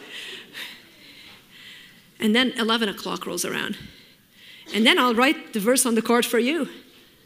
And 2.20 2.36
then 2.36 2.52
11 2.52 2.90
o'clock 2.90 3.26
rolls 3.26 3.44
around. 3.44 3.78
And 4.74 4.86
then 4.86 5.00
I'll 5.00 5.16
write 5.16 5.54
the 5.54 5.60
verse 5.60 5.86
on 5.86 5.96
the 5.96 6.02
card 6.02 6.26
for 6.26 6.38
you. 6.38 6.70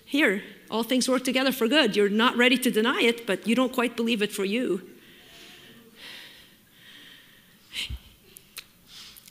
Here, 0.05 0.41
all 0.71 0.83
things 0.83 1.09
work 1.09 1.23
together 1.23 1.51
for 1.51 1.67
good. 1.67 1.95
You're 1.95 2.09
not 2.09 2.37
ready 2.37 2.57
to 2.59 2.71
deny 2.71 3.01
it, 3.01 3.27
but 3.27 3.45
you 3.45 3.55
don't 3.55 3.73
quite 3.73 3.97
believe 3.97 4.21
it 4.21 4.31
for 4.31 4.45
you. 4.45 4.81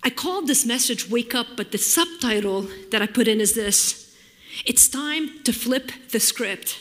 I 0.03 0.11
called 0.11 0.49
this 0.49 0.67
message 0.67 1.09
Wake 1.09 1.35
Up, 1.35 1.47
but 1.57 1.73
the 1.73 1.79
subtitle 1.79 2.69
that 2.91 3.01
I 3.01 3.07
put 3.07 3.27
in 3.27 3.41
is 3.41 3.55
this 3.55 4.04
It's 4.65 4.89
time 4.89 5.43
to 5.45 5.53
flip 5.53 5.93
the 6.11 6.21
script. 6.21 6.79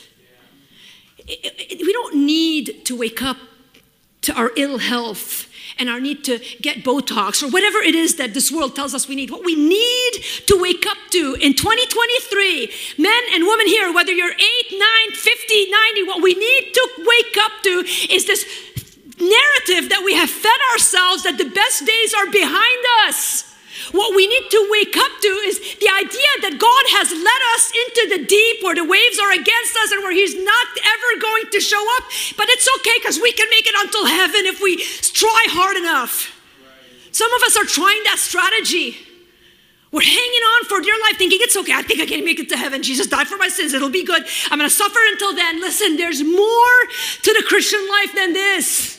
We 1.26 1.92
don't 1.92 2.16
need 2.26 2.84
to 2.86 2.96
wake 2.96 3.22
up 3.22 3.36
to 4.22 4.34
our 4.34 4.50
ill 4.56 4.78
health 4.78 5.48
and 5.78 5.88
our 5.88 6.00
need 6.00 6.24
to 6.24 6.38
get 6.60 6.84
Botox 6.84 7.42
or 7.42 7.48
whatever 7.50 7.78
it 7.78 7.94
is 7.94 8.16
that 8.16 8.34
this 8.34 8.50
world 8.52 8.76
tells 8.76 8.94
us 8.94 9.08
we 9.08 9.16
need. 9.16 9.30
What 9.30 9.44
we 9.44 9.56
need 9.56 10.12
to 10.46 10.58
wake 10.60 10.86
up 10.86 10.98
to 11.10 11.34
in 11.34 11.54
2023, 11.54 12.70
men 12.98 13.22
and 13.32 13.44
women 13.44 13.66
here, 13.66 13.92
whether 13.92 14.12
you're 14.12 14.32
8, 14.32 14.38
9, 14.38 14.80
50, 15.12 15.70
90, 15.70 16.02
what 16.04 16.22
we 16.22 16.34
need 16.34 16.72
to 16.72 16.90
wake 16.98 17.36
up 17.40 17.52
to 17.64 17.84
is 18.10 18.26
this 18.26 18.44
narrative 19.18 19.90
that 19.90 20.02
we 20.04 20.14
have 20.14 20.30
fed 20.30 20.60
ourselves 20.72 21.22
that 21.24 21.38
the 21.38 21.48
best 21.50 21.86
days 21.86 22.14
are 22.14 22.30
behind 22.30 22.84
us. 23.06 23.53
What 23.92 24.14
we 24.14 24.26
need 24.26 24.46
to 24.50 24.68
wake 24.70 24.96
up 24.96 25.12
to 25.20 25.32
is 25.50 25.58
the 25.82 25.90
idea 25.90 26.30
that 26.46 26.58
God 26.62 26.84
has 26.98 27.10
led 27.10 27.42
us 27.58 27.64
into 27.74 28.02
the 28.14 28.20
deep 28.26 28.62
where 28.62 28.74
the 28.74 28.86
waves 28.86 29.18
are 29.18 29.32
against 29.34 29.74
us 29.76 29.90
and 29.90 30.02
where 30.02 30.14
He's 30.14 30.34
not 30.34 30.66
ever 30.78 31.10
going 31.20 31.50
to 31.50 31.60
show 31.60 31.82
up. 31.98 32.04
But 32.36 32.46
it's 32.50 32.68
okay 32.80 32.96
because 33.02 33.18
we 33.18 33.32
can 33.32 33.50
make 33.50 33.66
it 33.66 33.74
until 33.74 34.06
heaven 34.06 34.46
if 34.46 34.62
we 34.62 34.78
try 35.10 35.42
hard 35.50 35.76
enough. 35.76 36.30
Some 37.10 37.32
of 37.34 37.42
us 37.42 37.56
are 37.56 37.66
trying 37.66 38.02
that 38.04 38.18
strategy. 38.18 38.98
We're 39.94 40.02
hanging 40.02 40.44
on 40.58 40.64
for 40.64 40.80
dear 40.80 40.98
life, 41.06 41.18
thinking 41.18 41.38
it's 41.40 41.56
okay. 41.56 41.72
I 41.72 41.82
think 41.82 42.00
I 42.00 42.06
can 42.06 42.24
make 42.24 42.40
it 42.40 42.48
to 42.48 42.56
heaven. 42.56 42.82
Jesus 42.82 43.06
died 43.06 43.28
for 43.28 43.36
my 43.36 43.46
sins. 43.46 43.74
It'll 43.74 43.90
be 43.90 44.04
good. 44.04 44.26
I'm 44.50 44.58
going 44.58 44.68
to 44.68 44.74
suffer 44.74 44.98
until 45.12 45.34
then. 45.34 45.60
Listen, 45.60 45.96
there's 45.96 46.22
more 46.22 46.76
to 47.22 47.32
the 47.32 47.44
Christian 47.46 47.78
life 47.88 48.12
than 48.14 48.32
this. 48.32 48.98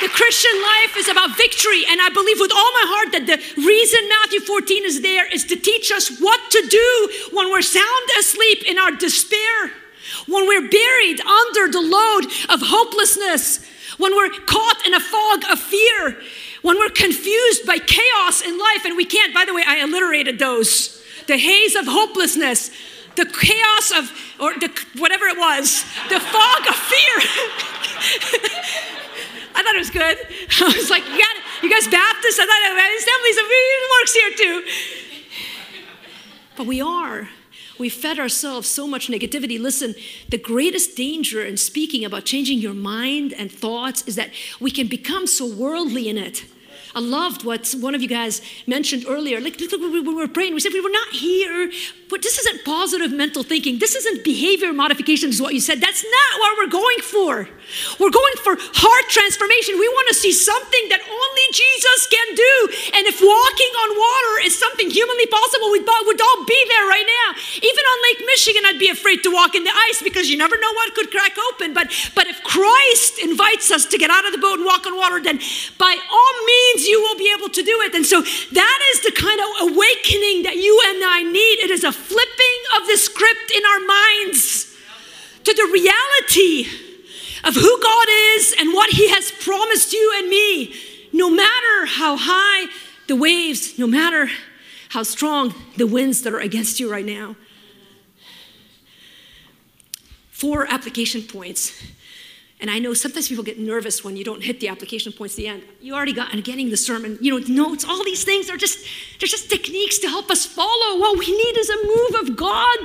The 0.00 0.08
Christian 0.08 0.52
life 0.60 0.96
is 0.98 1.08
about 1.08 1.38
victory, 1.38 1.84
and 1.88 2.02
I 2.02 2.10
believe 2.10 2.36
with 2.38 2.52
all 2.52 2.72
my 2.72 2.84
heart 2.84 3.12
that 3.16 3.24
the 3.24 3.40
reason 3.56 4.04
Matthew 4.20 4.40
14 4.40 4.84
is 4.84 5.00
there 5.00 5.24
is 5.32 5.44
to 5.44 5.56
teach 5.56 5.90
us 5.90 6.20
what 6.20 6.38
to 6.50 6.60
do 6.68 7.08
when 7.32 7.50
we're 7.50 7.62
sound 7.64 8.06
asleep 8.20 8.64
in 8.68 8.76
our 8.76 8.92
despair, 8.92 9.72
when 10.28 10.46
we're 10.46 10.68
buried 10.68 11.20
under 11.24 11.72
the 11.72 11.80
load 11.80 12.28
of 12.52 12.60
hopelessness, 12.68 13.64
when 13.96 14.14
we're 14.14 14.28
caught 14.44 14.84
in 14.84 14.92
a 14.92 15.00
fog 15.00 15.44
of 15.50 15.58
fear, 15.58 16.20
when 16.60 16.76
we're 16.76 16.92
confused 16.92 17.64
by 17.64 17.78
chaos 17.78 18.42
in 18.44 18.58
life, 18.58 18.84
and 18.84 18.98
we 18.98 19.06
can't, 19.06 19.32
by 19.32 19.46
the 19.46 19.54
way, 19.54 19.64
I 19.66 19.80
alliterated 19.80 20.38
those 20.38 21.00
the 21.26 21.38
haze 21.38 21.74
of 21.74 21.86
hopelessness, 21.88 22.70
the 23.16 23.24
chaos 23.24 23.90
of, 23.96 24.12
or 24.38 24.52
the, 24.60 24.70
whatever 24.98 25.24
it 25.24 25.38
was, 25.38 25.82
the 26.08 26.20
fog 26.20 26.68
of 26.68 26.76
fear. 26.76 27.16
I 29.56 29.62
thought 29.62 29.74
it 29.74 29.78
was 29.78 29.90
good. 29.90 30.18
I 30.60 30.76
was 30.76 30.90
like, 30.90 31.04
you, 31.08 31.18
got, 31.18 31.36
you 31.62 31.70
guys 31.70 31.88
Baptists? 31.88 32.38
I 32.38 32.44
thought 32.44 32.66
Assemblies 32.98 33.38
of 33.38 33.46
works 33.98 34.14
here 34.14 34.30
too. 34.36 34.62
But 36.56 36.66
we 36.66 36.80
are. 36.80 37.28
We 37.78 37.88
fed 37.88 38.18
ourselves 38.18 38.68
so 38.68 38.86
much 38.86 39.08
negativity. 39.08 39.60
Listen, 39.60 39.94
the 40.28 40.38
greatest 40.38 40.96
danger 40.96 41.44
in 41.44 41.56
speaking 41.56 42.04
about 42.04 42.24
changing 42.24 42.58
your 42.58 42.74
mind 42.74 43.34
and 43.34 43.50
thoughts 43.52 44.02
is 44.06 44.16
that 44.16 44.30
we 44.60 44.70
can 44.70 44.86
become 44.86 45.26
so 45.26 45.46
worldly 45.46 46.08
in 46.08 46.16
it. 46.16 46.44
I 46.96 47.00
loved 47.00 47.44
what 47.44 47.74
one 47.78 47.94
of 47.94 48.00
you 48.00 48.08
guys 48.08 48.40
mentioned 48.66 49.04
earlier. 49.06 49.38
Like, 49.38 49.60
when 49.60 49.92
we 49.92 50.00
were 50.00 50.26
praying, 50.26 50.54
we 50.54 50.60
said 50.60 50.72
we 50.72 50.80
were 50.80 50.88
not 50.88 51.08
here, 51.12 51.70
but 52.08 52.22
this 52.22 52.38
isn't 52.38 52.64
positive 52.64 53.12
mental 53.12 53.42
thinking. 53.42 53.78
This 53.78 53.94
isn't 53.94 54.24
behavior 54.24 54.72
modification, 54.72 55.28
is 55.28 55.42
what 55.42 55.52
you 55.52 55.60
said. 55.60 55.78
That's 55.78 56.02
not 56.02 56.40
what 56.40 56.56
we're 56.56 56.72
going 56.72 57.02
for. 57.04 57.48
We're 58.00 58.14
going 58.14 58.36
for 58.40 58.56
heart 58.56 59.06
transformation. 59.12 59.76
We 59.76 59.90
want 59.92 60.08
to 60.08 60.16
see 60.16 60.32
something 60.32 60.84
that 60.88 61.04
only 61.04 61.46
Jesus 61.52 62.00
can 62.08 62.28
do. 62.32 62.54
And 62.96 63.02
if 63.10 63.20
walking 63.20 63.72
on 63.84 63.88
water 63.98 64.32
is 64.46 64.56
something 64.56 64.88
humanly 64.88 65.26
possible, 65.26 65.68
we'd, 65.74 65.84
would 65.84 66.22
all 66.22 66.40
be 66.46 66.60
there 66.72 66.86
right 66.88 67.04
now. 67.04 67.28
Even 67.60 67.82
on 67.84 67.96
Lake 68.08 68.22
Michigan, 68.24 68.62
I'd 68.70 68.80
be 68.80 68.88
afraid 68.88 69.20
to 69.26 69.30
walk 69.34 69.52
in 69.52 69.68
the 69.68 69.74
ice 69.90 70.00
because 70.00 70.30
you 70.30 70.38
never 70.38 70.56
know 70.56 70.72
what 70.78 70.94
could 70.94 71.10
crack 71.10 71.36
open. 71.52 71.74
But, 71.74 71.92
but 72.14 72.24
if 72.30 72.40
Christ 72.40 73.18
invites 73.18 73.68
us 73.74 73.84
to 73.92 73.98
get 73.98 74.08
out 74.08 74.24
of 74.24 74.32
the 74.32 74.40
boat 74.40 74.62
and 74.62 74.64
walk 74.64 74.86
on 74.86 74.96
water, 74.96 75.20
then 75.20 75.42
by 75.76 75.92
all 75.92 76.34
means, 76.46 76.85
you 76.86 77.00
will 77.00 77.18
be 77.18 77.32
able 77.36 77.48
to 77.48 77.62
do 77.62 77.80
it. 77.82 77.94
And 77.94 78.06
so 78.06 78.20
that 78.20 78.78
is 78.94 79.02
the 79.02 79.12
kind 79.12 79.40
of 79.40 79.72
awakening 79.72 80.42
that 80.44 80.56
you 80.56 80.80
and 80.88 81.04
I 81.04 81.22
need. 81.22 81.58
It 81.60 81.70
is 81.70 81.84
a 81.84 81.92
flipping 81.92 82.60
of 82.80 82.86
the 82.86 82.96
script 82.96 83.50
in 83.54 83.62
our 83.64 83.80
minds 83.80 84.74
to 85.44 85.54
the 85.54 85.68
reality 85.72 86.66
of 87.44 87.54
who 87.54 87.80
God 87.82 88.08
is 88.34 88.54
and 88.58 88.72
what 88.72 88.90
He 88.90 89.08
has 89.10 89.30
promised 89.30 89.92
you 89.92 90.12
and 90.16 90.28
me. 90.28 90.74
No 91.12 91.30
matter 91.30 91.86
how 91.86 92.16
high 92.16 92.70
the 93.06 93.16
waves, 93.16 93.78
no 93.78 93.86
matter 93.86 94.28
how 94.90 95.02
strong 95.02 95.54
the 95.76 95.86
winds 95.86 96.22
that 96.22 96.32
are 96.32 96.40
against 96.40 96.80
you 96.80 96.90
right 96.90 97.04
now. 97.04 97.36
Four 100.30 100.66
application 100.70 101.22
points 101.22 101.82
and 102.58 102.70
I 102.70 102.78
know 102.78 102.94
sometimes 102.94 103.28
people 103.28 103.44
get 103.44 103.58
nervous 103.58 104.02
when 104.02 104.16
you 104.16 104.24
don't 104.24 104.42
hit 104.42 104.60
the 104.60 104.68
application 104.68 105.12
points 105.12 105.34
at 105.34 105.36
the 105.36 105.48
end. 105.48 105.62
You 105.80 105.94
already 105.94 106.14
got 106.14 106.32
and 106.32 106.42
getting 106.42 106.70
the 106.70 106.76
sermon, 106.76 107.18
you 107.20 107.30
know, 107.30 107.44
notes, 107.52 107.84
all 107.84 108.02
these 108.02 108.24
things 108.24 108.48
are 108.48 108.56
just 108.56 108.78
they're 109.20 109.28
just 109.28 109.50
techniques 109.50 109.98
to 109.98 110.08
help 110.08 110.30
us 110.30 110.46
follow. 110.46 110.98
What 110.98 111.18
we 111.18 111.26
need 111.26 111.58
is 111.58 111.68
a 111.68 111.76
move 111.76 112.14
of 112.22 112.36
God. 112.36 112.80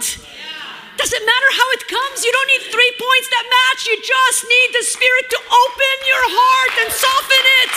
Doesn't 0.98 1.26
matter 1.26 1.50
how 1.54 1.72
it 1.72 1.88
comes. 1.88 2.26
You 2.26 2.32
don't 2.34 2.48
need 2.48 2.62
three 2.70 2.94
points 3.00 3.30
that 3.30 3.46
match. 3.48 3.88
You 3.88 3.96
just 4.04 4.44
need 4.44 4.70
the 4.74 4.84
Spirit 4.84 5.30
to 5.30 5.38
open 5.38 5.96
your 6.06 6.26
heart 6.36 6.74
and 6.84 6.92
soften 6.92 7.46
it. 7.64 7.74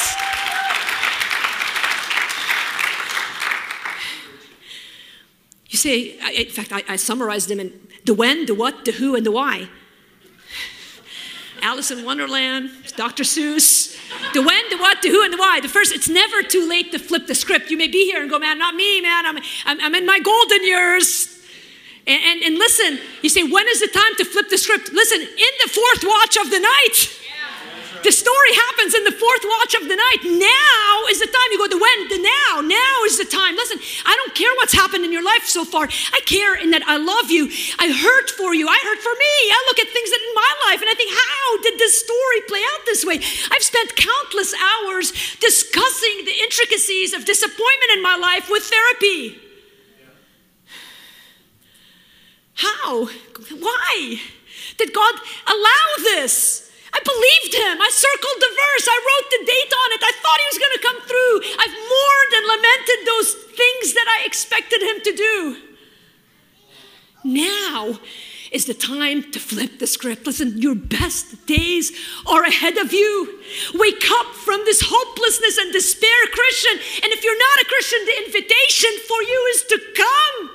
You 5.71 5.79
say, 5.79 6.19
in 6.43 6.51
fact, 6.51 6.73
I, 6.73 6.83
I 6.93 6.97
summarized 6.97 7.49
them 7.49 7.61
in 7.61 7.73
the 8.05 8.15
when, 8.15 8.47
the 8.47 8.55
what, 8.55 8.85
the 8.85 8.93
who, 8.93 9.15
and 9.15 9.25
the 9.25 9.33
why. 9.33 9.69
Alice 11.65 11.91
in 11.91 12.05
Wonderland, 12.05 12.71
Dr. 12.95 13.25
Seuss. 13.25 13.99
The 14.35 14.43
when, 14.43 14.69
the 14.69 14.77
what, 14.77 15.01
the 15.01 15.09
who, 15.09 15.25
and 15.25 15.33
the 15.33 15.39
why. 15.39 15.61
The 15.61 15.69
first, 15.69 15.95
it's 15.95 16.11
never 16.11 16.43
too 16.43 16.69
late 16.69 16.93
to 16.93 16.99
flip 16.99 17.27
the 17.27 17.35
script. 17.35 17.71
You 17.71 17.79
may 17.79 17.89
be 17.89 18.05
here 18.05 18.21
and 18.21 18.29
go, 18.29 18.39
man, 18.39 18.59
not 18.59 18.75
me, 18.75 19.01
man. 19.01 19.25
I'm, 19.25 19.39
I'm, 19.65 19.81
I'm 19.81 19.95
in 19.95 20.05
my 20.05 20.19
golden 20.21 20.63
years. 20.63 21.31
And, 22.07 22.23
and, 22.23 22.43
and, 22.43 22.55
listen, 22.57 22.99
you 23.23 23.31
say, 23.31 23.45
when 23.45 23.67
is 23.69 23.81
the 23.81 23.89
time 23.89 24.15
to 24.19 24.27
flip 24.27 24.51
the 24.51 24.59
script? 24.59 24.93
Listen, 24.93 25.23
in 25.23 25.55
the 25.65 25.71
fourth 25.71 26.05
watch 26.05 26.37
of 26.37 26.51
the 26.51 26.61
night. 26.61 27.21
The 28.05 28.13
story 28.13 28.53
happens 28.53 28.93
in 28.93 29.05
the 29.05 29.17
fourth 29.17 29.45
watch 29.49 29.73
of 29.81 29.89
the 29.89 29.97
night. 29.97 30.21
Now 30.29 31.09
is 31.09 31.21
the 31.21 31.27
time. 31.27 31.49
You 31.51 31.57
go, 31.57 31.69
the 31.73 31.81
when, 31.81 32.09
the 32.13 32.21
now. 32.21 32.61
Now 32.61 32.97
is 33.09 33.17
the 33.17 33.25
time. 33.25 33.57
Listen, 33.57 33.81
I 34.05 34.13
don't 34.21 34.35
care 34.37 34.53
what's 34.61 34.75
happened 34.77 35.09
in 35.09 35.13
your 35.13 35.25
life 35.25 35.49
so 35.49 35.65
far. 35.65 35.89
I 35.89 36.21
care 36.29 36.55
in 36.55 36.71
that 36.73 36.85
I 36.85 37.01
love 37.01 37.31
you. 37.31 37.49
I 37.81 37.89
hurt 37.89 38.29
for 38.37 38.55
you. 38.55 38.69
I 38.69 38.77
hurt 38.85 39.01
for 39.01 39.15
me. 39.17 39.35
I 39.49 39.61
look 39.73 39.81
at 39.81 39.89
things 39.89 40.11
that 40.13 40.21
in 40.21 40.35
my 40.37 40.53
life 40.69 40.81
and 40.85 40.91
I 40.93 40.95
think, 40.95 41.17
how 41.17 41.63
did 41.65 41.81
this 41.81 42.05
story 42.05 42.41
play 42.47 42.61
out 42.77 42.85
this 42.85 43.05
way? 43.09 43.17
I've 43.51 43.65
spent 43.65 43.97
countless 43.97 44.53
hours 44.53 45.13
discussing 45.41 46.29
the 46.29 46.37
intricacies 46.45 47.15
of 47.15 47.25
disappointment 47.25 47.91
in 47.97 48.03
my 48.03 48.17
life 48.21 48.51
with 48.51 48.65
therapy. 48.65 49.41
How? 52.53 53.09
Why? 53.49 54.21
Did 54.77 54.93
God 54.93 55.15
allow 55.49 55.87
this? 56.05 56.64
I 56.95 57.01
believed 57.03 57.55
him. 57.59 57.83
I 57.83 57.91
circled 57.91 58.39
the 58.39 58.55
verse. 58.55 58.87
I 58.87 58.99
wrote 59.03 59.29
the 59.35 59.43
date 59.43 59.73
on 59.75 59.89
it. 59.99 60.03
I 60.07 60.15
thought 60.23 60.39
he 60.39 60.51
was 60.55 60.63
going 60.63 60.77
to 60.79 60.87
come 60.87 61.01
through. 61.03 61.35
I've 61.59 61.77
mourned 61.91 62.33
and 62.39 62.45
lamented 62.55 63.01
those 63.03 63.31
things 63.59 63.87
that 63.99 64.07
I 64.07 64.19
expected 64.25 64.81
him 64.81 64.99
to 65.03 65.13
do. 65.13 65.37
Now 67.25 67.99
is 68.53 68.67
the 68.67 68.75
time 68.75 69.33
to 69.33 69.41
flip 69.41 69.81
the 69.81 69.87
script. 69.87 70.27
Listen, 70.27 70.63
your 70.63 70.77
best 70.77 71.47
days 71.47 71.91
are 72.27 72.45
ahead 72.45 72.79
of 72.79 72.93
you. 72.93 73.43
Wake 73.75 74.05
up 74.21 74.27
from 74.47 74.61
this 74.65 74.81
hopelessness 74.87 75.59
and 75.59 75.73
despair, 75.73 76.21
Christian. 76.31 76.79
And 77.03 77.11
if 77.13 77.25
you're 77.25 77.37
not 77.37 77.63
a 77.63 77.67
Christian, 77.67 77.99
the 78.07 78.19
invitation 78.27 78.91
for 79.09 79.21
you 79.23 79.51
is 79.55 79.63
to 79.65 79.79
come. 79.97 80.54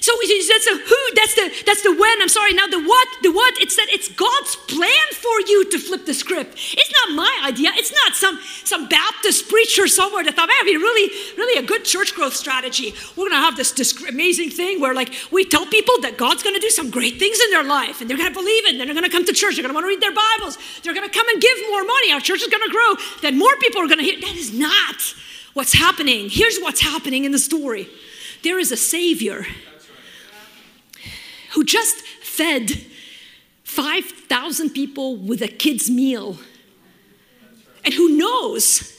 So 0.00 0.12
that's 0.22 0.64
the 0.64 0.76
who, 0.86 1.00
that's 1.14 1.34
the 1.34 1.64
that's 1.66 1.82
the 1.82 1.90
when. 1.90 2.22
I'm 2.22 2.28
sorry. 2.28 2.52
Now 2.52 2.66
the 2.66 2.80
what, 2.80 3.08
the 3.22 3.32
what. 3.32 3.54
It's 3.58 3.74
that 3.76 3.86
it's 3.90 4.08
God's 4.08 4.54
plan 4.70 5.06
for 5.12 5.40
you 5.48 5.68
to 5.70 5.78
flip 5.78 6.06
the 6.06 6.14
script. 6.14 6.54
It's 6.54 6.92
not 7.04 7.16
my 7.16 7.42
idea. 7.44 7.70
It's 7.74 7.92
not 7.92 8.14
some 8.14 8.38
some 8.64 8.88
Baptist 8.88 9.48
preacher 9.48 9.88
somewhere 9.88 10.22
that 10.22 10.36
thought, 10.36 10.46
man, 10.46 10.56
it'd 10.62 10.72
be 10.72 10.76
really 10.76 11.10
really 11.36 11.58
a 11.58 11.66
good 11.66 11.84
church 11.84 12.14
growth 12.14 12.34
strategy. 12.34 12.94
We're 13.16 13.30
gonna 13.30 13.42
have 13.42 13.56
this, 13.56 13.72
this 13.72 14.00
amazing 14.06 14.50
thing 14.50 14.80
where 14.80 14.94
like 14.94 15.12
we 15.32 15.44
tell 15.44 15.66
people 15.66 15.94
that 16.02 16.18
God's 16.18 16.44
gonna 16.44 16.60
do 16.60 16.70
some 16.70 16.90
great 16.90 17.18
things 17.18 17.40
in 17.40 17.50
their 17.50 17.64
life, 17.64 18.00
and 18.00 18.08
they're 18.08 18.18
gonna 18.18 18.30
believe 18.30 18.66
it. 18.66 18.76
And 18.76 18.80
they're 18.80 18.94
gonna 18.94 19.10
come 19.10 19.24
to 19.24 19.32
church. 19.32 19.56
They're 19.56 19.62
gonna 19.62 19.74
want 19.74 19.84
to 19.84 19.88
read 19.88 20.00
their 20.00 20.14
Bibles. 20.14 20.56
They're 20.82 20.94
gonna 20.94 21.10
come 21.10 21.28
and 21.28 21.42
give 21.42 21.58
more 21.70 21.82
money. 21.82 22.12
Our 22.12 22.20
church 22.20 22.42
is 22.42 22.48
gonna 22.48 22.70
grow. 22.70 22.94
Then 23.22 23.38
more 23.38 23.56
people 23.56 23.82
are 23.82 23.88
gonna 23.88 24.02
hear. 24.02 24.20
That 24.20 24.36
is 24.36 24.52
not 24.52 25.02
what's 25.54 25.72
happening. 25.72 26.28
Here's 26.30 26.58
what's 26.58 26.80
happening 26.80 27.24
in 27.24 27.32
the 27.32 27.38
story. 27.38 27.88
There 28.44 28.58
is 28.58 28.70
a 28.70 28.76
Savior 28.76 29.46
who 31.54 31.64
just 31.64 31.96
fed 32.22 32.70
5,000 33.64 34.70
people 34.70 35.16
with 35.16 35.40
a 35.40 35.48
kid's 35.48 35.90
meal, 35.90 36.36
and 37.84 37.94
who 37.94 38.16
knows 38.18 38.92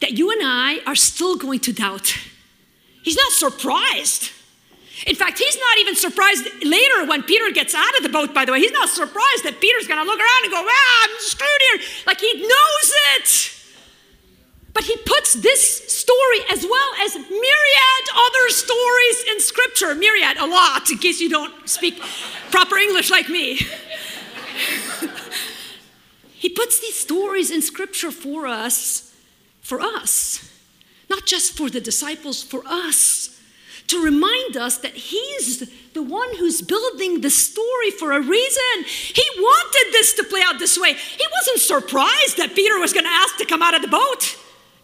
that 0.00 0.12
you 0.12 0.30
and 0.30 0.40
I 0.44 0.78
are 0.86 0.94
still 0.94 1.36
going 1.36 1.58
to 1.60 1.72
doubt. 1.72 2.16
He's 3.02 3.16
not 3.16 3.32
surprised. 3.32 4.30
In 5.06 5.16
fact, 5.16 5.38
he's 5.38 5.58
not 5.58 5.78
even 5.78 5.96
surprised 5.96 6.46
later 6.64 7.04
when 7.06 7.24
Peter 7.24 7.50
gets 7.50 7.74
out 7.74 7.96
of 7.96 8.04
the 8.04 8.08
boat, 8.08 8.32
by 8.32 8.44
the 8.44 8.52
way. 8.52 8.60
He's 8.60 8.72
not 8.72 8.88
surprised 8.88 9.42
that 9.42 9.60
Peter's 9.60 9.88
gonna 9.88 10.04
look 10.04 10.20
around 10.20 10.44
and 10.44 10.52
go, 10.52 10.64
ah, 10.64 11.08
I'm 11.08 11.16
screwed 11.18 11.62
here. 11.70 11.80
Like 12.06 12.20
he 12.20 12.32
knows 12.32 12.92
it. 13.16 13.55
But 14.76 14.84
he 14.84 14.96
puts 15.06 15.32
this 15.32 15.90
story 15.90 16.40
as 16.50 16.62
well 16.62 16.90
as 17.00 17.14
myriad 17.14 18.04
other 18.14 18.50
stories 18.50 19.24
in 19.26 19.40
scripture, 19.40 19.94
myriad, 19.94 20.36
a 20.36 20.44
lot, 20.44 20.90
in 20.90 20.98
case 20.98 21.18
you 21.18 21.30
don't 21.30 21.66
speak 21.66 21.98
proper 22.50 22.76
English 22.76 23.10
like 23.10 23.30
me. 23.30 23.54
he 26.34 26.50
puts 26.50 26.78
these 26.80 26.94
stories 26.94 27.50
in 27.50 27.62
scripture 27.62 28.10
for 28.10 28.46
us, 28.46 29.14
for 29.62 29.80
us, 29.80 30.46
not 31.08 31.24
just 31.24 31.56
for 31.56 31.70
the 31.70 31.80
disciples, 31.80 32.42
for 32.42 32.60
us, 32.66 33.40
to 33.86 34.04
remind 34.04 34.58
us 34.58 34.76
that 34.76 34.92
he's 34.92 35.70
the 35.94 36.02
one 36.02 36.36
who's 36.36 36.60
building 36.60 37.22
the 37.22 37.30
story 37.30 37.90
for 37.92 38.12
a 38.12 38.20
reason. 38.20 38.84
He 38.84 39.24
wanted 39.38 39.92
this 39.92 40.12
to 40.16 40.24
play 40.24 40.42
out 40.44 40.58
this 40.58 40.78
way. 40.78 40.92
He 40.92 41.24
wasn't 41.32 41.60
surprised 41.60 42.36
that 42.36 42.54
Peter 42.54 42.78
was 42.78 42.92
going 42.92 43.06
to 43.06 43.10
ask 43.10 43.38
to 43.38 43.46
come 43.46 43.62
out 43.62 43.74
of 43.74 43.80
the 43.80 43.88
boat. 43.88 44.36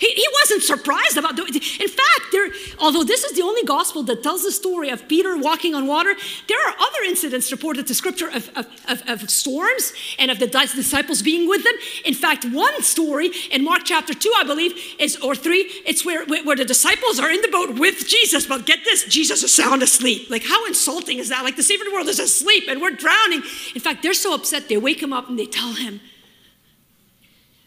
He, 0.02 0.12
he 0.14 0.26
wasn't 0.40 0.64
surprised 0.64 1.16
about 1.16 1.38
it. 1.38 1.54
In 1.80 1.86
fact, 1.86 2.32
there, 2.32 2.48
although 2.80 3.04
this 3.04 3.22
is 3.22 3.36
the 3.36 3.42
only 3.42 3.62
gospel 3.62 4.02
that 4.04 4.24
tells 4.24 4.42
the 4.42 4.50
story 4.50 4.88
of 4.90 5.06
Peter 5.06 5.36
walking 5.38 5.76
on 5.76 5.86
water, 5.86 6.12
there 6.48 6.58
are 6.66 6.74
other 6.76 7.02
incidents 7.06 7.52
reported 7.52 7.86
to 7.86 7.94
scripture 7.94 8.28
of, 8.28 8.50
of, 8.56 8.66
of, 8.88 9.08
of 9.08 9.30
storms 9.30 9.92
and 10.18 10.32
of 10.32 10.40
the 10.40 10.48
disciples 10.48 11.22
being 11.22 11.48
with 11.48 11.62
them. 11.62 11.74
In 12.04 12.14
fact, 12.14 12.44
one 12.46 12.82
story 12.82 13.30
in 13.52 13.62
Mark 13.62 13.82
chapter 13.84 14.12
2, 14.12 14.32
I 14.38 14.42
believe, 14.42 14.72
is 14.98 15.16
or 15.18 15.36
3, 15.36 15.70
it's 15.86 16.04
where, 16.04 16.26
where 16.26 16.56
the 16.56 16.64
disciples 16.64 17.20
are 17.20 17.30
in 17.30 17.40
the 17.40 17.48
boat 17.48 17.78
with 17.78 18.08
Jesus, 18.08 18.44
but 18.44 18.66
get 18.66 18.80
this, 18.84 19.04
Jesus 19.04 19.44
is 19.44 19.54
sound 19.54 19.84
asleep. 19.84 20.28
Like, 20.28 20.42
how 20.42 20.66
insulting 20.66 21.18
is 21.18 21.28
that? 21.28 21.44
Like, 21.44 21.54
the 21.54 21.62
Savior 21.62 21.84
of 21.84 21.90
the 21.90 21.94
world 21.94 22.08
is 22.08 22.18
asleep 22.18 22.64
and 22.68 22.80
we're 22.80 22.90
drowning. 22.90 23.42
In 23.76 23.80
fact, 23.80 24.02
they're 24.02 24.14
so 24.14 24.34
upset, 24.34 24.68
they 24.68 24.78
wake 24.78 25.00
him 25.00 25.12
up 25.12 25.28
and 25.28 25.38
they 25.38 25.46
tell 25.46 25.74
him. 25.74 26.00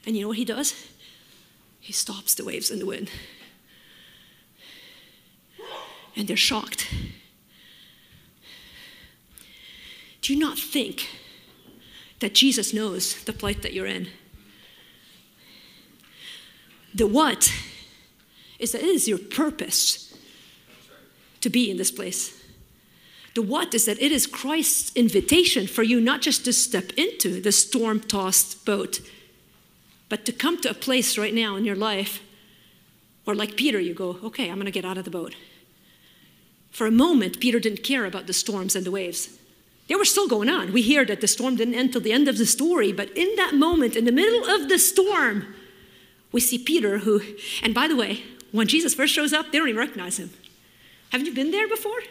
And 0.06 0.18
you 0.18 0.24
know 0.24 0.28
what 0.28 0.38
he 0.38 0.44
does? 0.44 0.74
He 1.86 1.94
stops 1.94 2.34
the 2.34 2.44
waves 2.44 2.72
and 2.72 2.82
the 2.82 2.86
wind. 2.88 3.12
And 6.16 6.28
they're 6.28 6.36
shocked. 6.36 6.92
Do 10.24 10.34
you 10.34 10.40
not 10.40 10.58
think 10.58 11.08
that 12.22 12.34
Jesus 12.34 12.74
knows 12.74 13.24
the 13.26 13.34
plight 13.34 13.62
that 13.62 13.74
you're 13.74 13.86
in? 13.86 14.08
The 16.96 17.06
what 17.06 17.54
is 18.58 18.72
that 18.72 18.82
it 18.82 18.88
is 18.88 19.08
your 19.08 19.20
purpose 19.20 20.18
to 21.42 21.52
be 21.52 21.70
in 21.70 21.78
this 21.78 21.92
place. 21.92 22.44
The 23.36 23.44
what 23.44 23.76
is 23.76 23.86
that 23.86 24.02
it 24.02 24.12
is 24.12 24.26
Christ's 24.26 24.92
invitation 24.96 25.68
for 25.68 25.84
you 25.84 26.02
not 26.02 26.22
just 26.22 26.46
to 26.46 26.54
step 26.54 26.94
into 26.98 27.40
the 27.40 27.52
storm 27.52 28.00
tossed 28.00 28.66
boat, 28.66 29.02
But 30.10 30.26
to 30.26 30.32
come 30.32 30.62
to 30.62 30.70
a 30.70 30.76
place 30.76 31.18
right 31.18 31.34
now 31.34 31.56
in 31.56 31.66
your 31.66 31.76
life 31.76 32.22
where, 33.24 33.36
like 33.36 33.56
Peter, 33.56 33.80
you 33.80 33.94
go, 33.94 34.20
okay, 34.24 34.50
I'm 34.50 34.56
going 34.56 34.66
to 34.66 34.72
get 34.72 34.86
out 34.86 34.98
of 34.98 35.06
the 35.06 35.12
boat. 35.12 35.36
For 36.72 36.86
a 36.86 36.92
moment, 36.92 37.40
Peter 37.40 37.60
didn't 37.60 37.84
care 37.84 38.06
about 38.06 38.28
the 38.28 38.34
storms 38.34 38.76
and 38.76 38.86
the 38.86 38.92
waves. 38.92 39.30
They 39.88 39.96
were 39.96 40.06
still 40.06 40.28
going 40.28 40.50
on. 40.50 40.74
We 40.74 40.82
hear 40.82 41.06
that 41.06 41.22
the 41.22 41.28
storm 41.28 41.56
didn't 41.56 41.76
end 41.76 41.92
till 41.92 42.02
the 42.02 42.12
end 42.12 42.28
of 42.28 42.38
the 42.38 42.46
story, 42.46 42.92
but 42.92 43.10
in 43.16 43.36
that 43.36 43.54
moment, 43.56 43.96
in 43.96 44.06
the 44.06 44.12
middle 44.12 44.50
of 44.50 44.68
the 44.68 44.80
storm, 44.80 45.54
we 46.32 46.42
see 46.42 46.58
Peter, 46.58 47.00
who, 47.00 47.22
and 47.64 47.74
by 47.74 47.88
the 47.88 47.96
way, 47.96 48.24
when 48.52 48.68
Jesus 48.68 48.94
first 48.94 49.14
shows 49.14 49.32
up, 49.32 49.52
they 49.52 49.58
don't 49.58 49.70
even 49.70 49.80
recognize 49.80 50.18
him. 50.18 50.32
Haven't 51.10 51.28
you 51.28 51.34
been 51.34 51.52
there 51.52 51.68
before? 51.68 52.02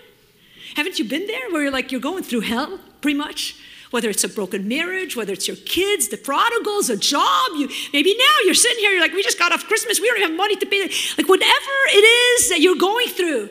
Haven't 0.76 0.98
you 0.98 1.04
been 1.04 1.26
there 1.26 1.50
where 1.50 1.62
you're 1.62 1.70
like, 1.70 1.92
you're 1.92 2.00
going 2.00 2.22
through 2.22 2.40
hell, 2.40 2.78
pretty 3.00 3.18
much? 3.18 3.57
Whether 3.94 4.11
it's 4.11 4.24
a 4.24 4.28
broken 4.28 4.66
marriage, 4.66 5.14
whether 5.14 5.33
it's 5.33 5.46
your 5.46 5.57
kids, 5.59 6.09
the 6.09 6.16
prodigals, 6.16 6.90
a 6.90 6.96
job, 6.96 7.52
you 7.54 7.68
maybe 7.92 8.12
now 8.18 8.37
you're 8.44 8.52
sitting 8.52 8.80
here, 8.80 8.90
you're 8.90 9.00
like, 9.00 9.12
we 9.12 9.22
just 9.22 9.38
got 9.38 9.52
off 9.52 9.68
Christmas, 9.68 10.00
we 10.00 10.09
don't 10.09 10.20
have 10.20 10.37
money 10.37 10.57
to 10.57 10.66
pay. 10.66 10.90
Like 11.16 11.28
whatever 11.28 11.74
it 11.94 12.02
is 12.02 12.48
that 12.48 12.59
you're 12.59 12.74
going 12.74 13.07
through, 13.07 13.50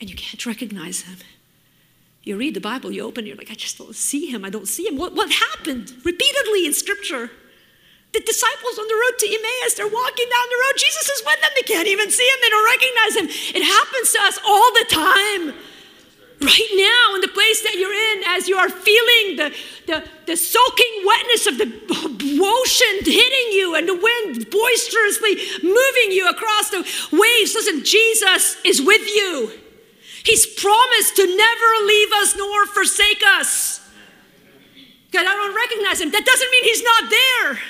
and 0.00 0.08
you 0.08 0.14
can't 0.14 0.46
recognize 0.46 1.00
him. 1.00 1.16
You 2.22 2.36
read 2.36 2.54
the 2.54 2.60
Bible, 2.60 2.92
you 2.92 3.02
open, 3.02 3.26
you're 3.26 3.34
like, 3.34 3.50
I 3.50 3.54
just 3.54 3.78
don't 3.78 3.96
see 3.96 4.26
him, 4.26 4.44
I 4.44 4.48
don't 4.48 4.68
see 4.68 4.86
him. 4.86 4.96
What, 4.96 5.16
what 5.16 5.32
happened? 5.32 5.90
Repeatedly 6.04 6.64
in 6.64 6.72
scripture. 6.72 7.28
The 8.12 8.20
disciples 8.20 8.78
on 8.78 8.86
the 8.86 8.94
road 8.94 9.18
to 9.18 9.26
Emmaus, 9.26 9.74
they're 9.74 9.88
walking 9.88 10.28
down 10.30 10.46
the 10.50 10.62
road. 10.62 10.74
Jesus 10.78 11.08
is 11.18 11.22
with 11.26 11.40
them. 11.40 11.50
They 11.56 11.66
can't 11.66 11.88
even 11.88 12.12
see 12.12 12.28
him. 12.30 12.38
They 12.42 12.48
don't 12.48 12.70
recognize 12.78 13.14
him. 13.16 13.56
It 13.58 13.64
happens 13.64 14.12
to 14.12 14.20
us 14.22 14.38
all 14.46 14.70
the 14.70 14.86
time. 14.88 15.71
Right 16.42 16.74
now, 16.74 17.14
in 17.14 17.20
the 17.20 17.30
place 17.30 17.62
that 17.62 17.78
you're 17.78 17.94
in, 17.94 18.24
as 18.34 18.48
you 18.48 18.56
are 18.56 18.68
feeling 18.68 19.36
the, 19.38 19.54
the, 19.86 20.02
the 20.26 20.36
soaking 20.36 21.06
wetness 21.06 21.46
of 21.46 21.54
the 21.54 21.70
ocean 22.42 22.94
hitting 23.06 23.48
you 23.54 23.76
and 23.78 23.86
the 23.86 23.94
wind 23.94 24.50
boisterously 24.50 25.38
moving 25.62 26.10
you 26.10 26.26
across 26.28 26.70
the 26.70 26.82
waves, 27.14 27.54
listen, 27.54 27.84
Jesus 27.84 28.58
is 28.64 28.82
with 28.82 29.06
you. 29.06 29.54
He's 30.24 30.46
promised 30.46 31.14
to 31.14 31.30
never 31.30 31.70
leave 31.86 32.10
us 32.18 32.34
nor 32.36 32.66
forsake 32.66 33.22
us. 33.38 33.78
God, 35.12 35.22
I 35.22 35.34
don't 35.38 35.54
recognize 35.54 36.00
him. 36.00 36.10
That 36.10 36.26
doesn't 36.26 36.50
mean 36.50 36.64
he's 36.64 36.82
not 36.82 37.06
there. 37.06 37.62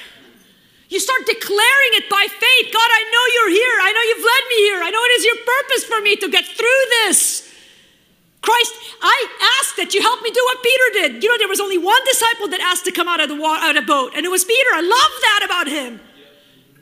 You 0.88 1.00
start 1.00 1.26
declaring 1.26 1.92
it 2.00 2.08
by 2.08 2.24
faith. 2.24 2.72
God, 2.72 2.88
I 2.88 3.02
know 3.12 3.24
you're 3.36 3.52
here. 3.52 3.76
I 3.84 3.92
know 3.92 4.04
you've 4.08 4.24
led 4.24 4.44
me 4.48 4.58
here. 4.64 4.80
I 4.80 4.90
know 4.90 5.02
it 5.04 5.12
is 5.20 5.24
your 5.28 5.40
purpose 5.44 5.84
for 5.84 6.00
me 6.00 6.16
to 6.16 6.28
get 6.30 6.46
through 6.46 6.82
this. 7.04 7.51
Christ, 8.42 8.74
I 9.00 9.58
ask 9.60 9.76
that 9.76 9.94
you 9.94 10.02
help 10.02 10.20
me 10.22 10.30
do 10.30 10.42
what 10.44 10.62
Peter 10.62 10.84
did. 10.94 11.22
You 11.22 11.30
know, 11.30 11.38
there 11.38 11.48
was 11.48 11.60
only 11.60 11.78
one 11.78 12.04
disciple 12.04 12.48
that 12.48 12.60
asked 12.60 12.84
to 12.84 12.92
come 12.92 13.08
out 13.08 13.20
of 13.20 13.28
the 13.28 13.36
water, 13.36 13.62
out 13.62 13.76
of 13.76 13.86
boat, 13.86 14.12
and 14.16 14.26
it 14.26 14.30
was 14.30 14.44
Peter. 14.44 14.68
I 14.74 14.80
love 14.80 14.90
that 15.22 15.42
about 15.44 15.68
him. 15.68 16.00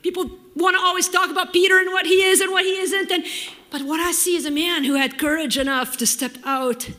People 0.01 0.39
want 0.55 0.75
to 0.75 0.83
always 0.83 1.07
talk 1.07 1.29
about 1.29 1.53
Peter 1.53 1.79
and 1.79 1.91
what 1.91 2.07
he 2.07 2.23
is 2.23 2.41
and 2.41 2.51
what 2.51 2.65
he 2.65 2.77
isn't, 2.77 3.11
and 3.11 3.23
but 3.69 3.83
what 3.83 3.99
I 3.99 4.11
see 4.11 4.35
is 4.35 4.45
a 4.45 4.51
man 4.51 4.83
who 4.83 4.95
had 4.95 5.17
courage 5.17 5.57
enough 5.57 5.95
to 5.97 6.05
step 6.05 6.33
out 6.43 6.89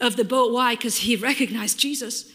of 0.00 0.16
the 0.16 0.24
boat. 0.24 0.52
Why? 0.52 0.74
Because 0.74 0.98
he 0.98 1.16
recognized 1.16 1.78
Jesus. 1.78 2.30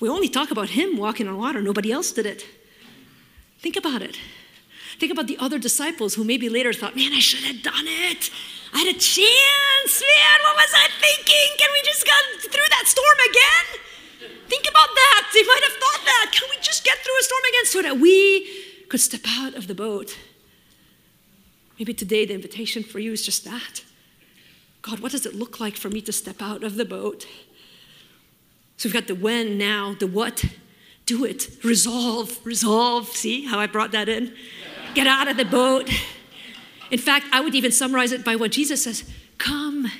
We 0.00 0.08
only 0.08 0.28
talk 0.28 0.50
about 0.50 0.70
him 0.70 0.96
walking 0.96 1.28
on 1.28 1.36
water, 1.36 1.60
nobody 1.60 1.92
else 1.92 2.12
did 2.12 2.26
it. 2.26 2.46
Think 3.60 3.76
about 3.76 4.02
it. 4.02 4.18
Think 4.98 5.12
about 5.12 5.26
the 5.26 5.38
other 5.38 5.58
disciples 5.58 6.14
who 6.14 6.24
maybe 6.24 6.48
later 6.48 6.72
thought, 6.72 6.96
man, 6.96 7.12
I 7.12 7.20
should 7.20 7.44
have 7.44 7.62
done 7.62 7.86
it. 7.86 8.30
I 8.72 8.78
had 8.84 8.88
a 8.88 8.98
chance, 8.98 9.92
man. 10.00 10.36
What 10.42 10.56
was 10.56 10.72
I 10.74 10.88
thinking? 11.00 11.48
Can 11.58 11.70
we 11.72 11.80
just 11.84 12.04
get 12.04 12.52
through 12.52 12.68
that 12.70 12.84
storm 12.86 13.18
again? 13.30 13.66
Think 14.48 14.64
about 14.68 14.88
that. 14.94 15.30
They 15.32 15.42
might 15.42 15.62
have 15.64 15.76
thought 15.78 16.04
that. 16.04 16.32
Can 16.32 16.48
we 16.50 16.56
just 16.60 16.84
get 16.84 16.98
through 16.98 17.18
a 17.18 17.22
storm 17.22 17.42
again 17.48 17.66
so 17.66 17.82
that 17.82 18.00
we 18.00 18.84
could 18.88 19.00
step 19.00 19.22
out 19.26 19.54
of 19.54 19.66
the 19.66 19.74
boat? 19.74 20.16
Maybe 21.78 21.94
today 21.94 22.26
the 22.26 22.34
invitation 22.34 22.82
for 22.82 22.98
you 22.98 23.12
is 23.12 23.24
just 23.24 23.44
that. 23.44 23.84
God, 24.82 25.00
what 25.00 25.12
does 25.12 25.26
it 25.26 25.34
look 25.34 25.60
like 25.60 25.76
for 25.76 25.90
me 25.90 26.00
to 26.02 26.12
step 26.12 26.40
out 26.40 26.64
of 26.64 26.76
the 26.76 26.84
boat? 26.84 27.26
So 28.76 28.88
we've 28.88 28.94
got 28.94 29.06
the 29.06 29.14
when, 29.14 29.58
now, 29.58 29.94
the 29.98 30.06
what. 30.06 30.44
Do 31.04 31.24
it. 31.24 31.48
Resolve. 31.64 32.38
Resolve. 32.44 33.08
See 33.08 33.46
how 33.46 33.58
I 33.58 33.66
brought 33.66 33.92
that 33.92 34.08
in? 34.08 34.34
Get 34.94 35.06
out 35.06 35.28
of 35.28 35.36
the 35.36 35.44
boat. 35.44 35.90
In 36.90 36.98
fact, 36.98 37.26
I 37.32 37.40
would 37.40 37.54
even 37.54 37.72
summarize 37.72 38.12
it 38.12 38.24
by 38.24 38.36
what 38.36 38.52
Jesus 38.52 38.84
says 38.84 39.04
come. 39.38 39.90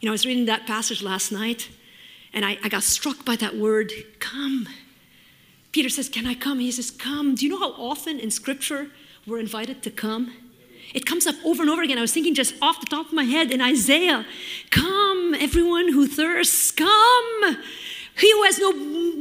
You 0.00 0.06
know, 0.06 0.10
I 0.10 0.12
was 0.12 0.26
reading 0.26 0.46
that 0.46 0.66
passage 0.66 1.02
last 1.02 1.32
night 1.32 1.68
and 2.32 2.44
I, 2.44 2.58
I 2.62 2.68
got 2.68 2.82
struck 2.82 3.24
by 3.24 3.36
that 3.36 3.56
word, 3.56 3.92
come. 4.20 4.68
Peter 5.72 5.88
says, 5.88 6.08
Can 6.08 6.26
I 6.26 6.34
come? 6.34 6.60
He 6.60 6.70
says, 6.70 6.90
Come. 6.90 7.34
Do 7.34 7.46
you 7.46 7.50
know 7.50 7.58
how 7.58 7.72
often 7.72 8.18
in 8.18 8.30
scripture 8.30 8.90
we're 9.26 9.38
invited 9.38 9.82
to 9.82 9.90
come? 9.90 10.32
It 10.94 11.04
comes 11.04 11.26
up 11.26 11.34
over 11.44 11.62
and 11.62 11.70
over 11.70 11.82
again. 11.82 11.98
I 11.98 12.02
was 12.02 12.12
thinking 12.12 12.34
just 12.34 12.54
off 12.62 12.80
the 12.80 12.86
top 12.86 13.08
of 13.08 13.12
my 13.12 13.24
head 13.24 13.50
in 13.50 13.60
Isaiah, 13.60 14.26
Come, 14.70 15.34
everyone 15.34 15.92
who 15.92 16.06
thirsts, 16.06 16.70
come. 16.70 17.58
He 18.18 18.30
who 18.32 18.42
has 18.44 18.58
no 18.58 18.70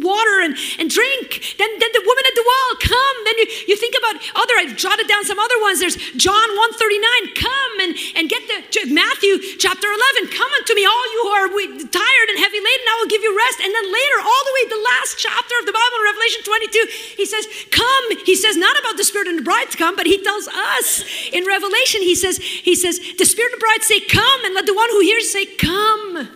water 0.01 0.41
and, 0.45 0.53
and 0.77 0.89
drink. 0.89 1.57
Then, 1.57 1.69
then 1.79 1.91
the 1.93 2.03
woman 2.05 2.23
at 2.25 2.35
the 2.37 2.45
well, 2.45 2.69
come. 2.81 3.17
Then 3.25 3.35
you, 3.41 3.47
you 3.73 3.75
think 3.77 3.95
about 3.97 4.15
other, 4.37 4.55
I've 4.57 4.77
jotted 4.77 5.07
down 5.07 5.25
some 5.25 5.39
other 5.39 5.57
ones. 5.61 5.81
There's 5.81 5.97
John 6.17 6.47
139, 6.77 7.37
come 7.37 7.73
and, 7.81 7.91
and 8.17 8.23
get 8.29 8.43
the, 8.45 8.57
Matthew 8.93 9.41
chapter 9.57 9.89
11, 9.89 10.33
come 10.33 10.51
unto 10.57 10.73
me, 10.77 10.85
all 10.85 11.05
you 11.13 11.21
who 11.25 11.31
are 11.33 11.49
tired 11.89 12.27
and 12.33 12.37
heavy 12.39 12.61
laden, 12.61 12.85
I 12.87 12.95
will 13.01 13.11
give 13.11 13.23
you 13.25 13.33
rest. 13.33 13.57
And 13.61 13.73
then 13.73 13.87
later, 13.89 14.17
all 14.21 14.43
the 14.45 14.53
way, 14.53 14.63
the 14.69 14.83
last 14.95 15.17
chapter 15.17 15.55
of 15.59 15.65
the 15.65 15.75
Bible, 15.75 15.97
Revelation 16.05 16.41
22, 16.45 17.17
he 17.17 17.25
says, 17.25 17.45
come. 17.73 18.05
He 18.25 18.35
says 18.37 18.57
not 18.57 18.77
about 18.79 18.97
the 18.97 19.05
Spirit 19.05 19.27
and 19.27 19.39
the 19.39 19.47
bride 19.47 19.69
to 19.73 19.77
come, 19.77 19.95
but 19.95 20.05
he 20.05 20.21
tells 20.21 20.47
us 20.47 21.03
in 21.33 21.45
Revelation, 21.45 22.01
he 22.01 22.15
says, 22.15 22.37
he 22.37 22.75
says, 22.75 22.99
the 23.17 23.25
Spirit 23.25 23.53
and 23.53 23.61
the 23.61 23.65
bride 23.65 23.83
say, 23.83 23.99
come, 24.01 24.45
and 24.45 24.53
let 24.53 24.65
the 24.65 24.75
one 24.77 24.89
who 24.89 25.01
hears 25.01 25.31
say, 25.31 25.45
come. 25.45 26.29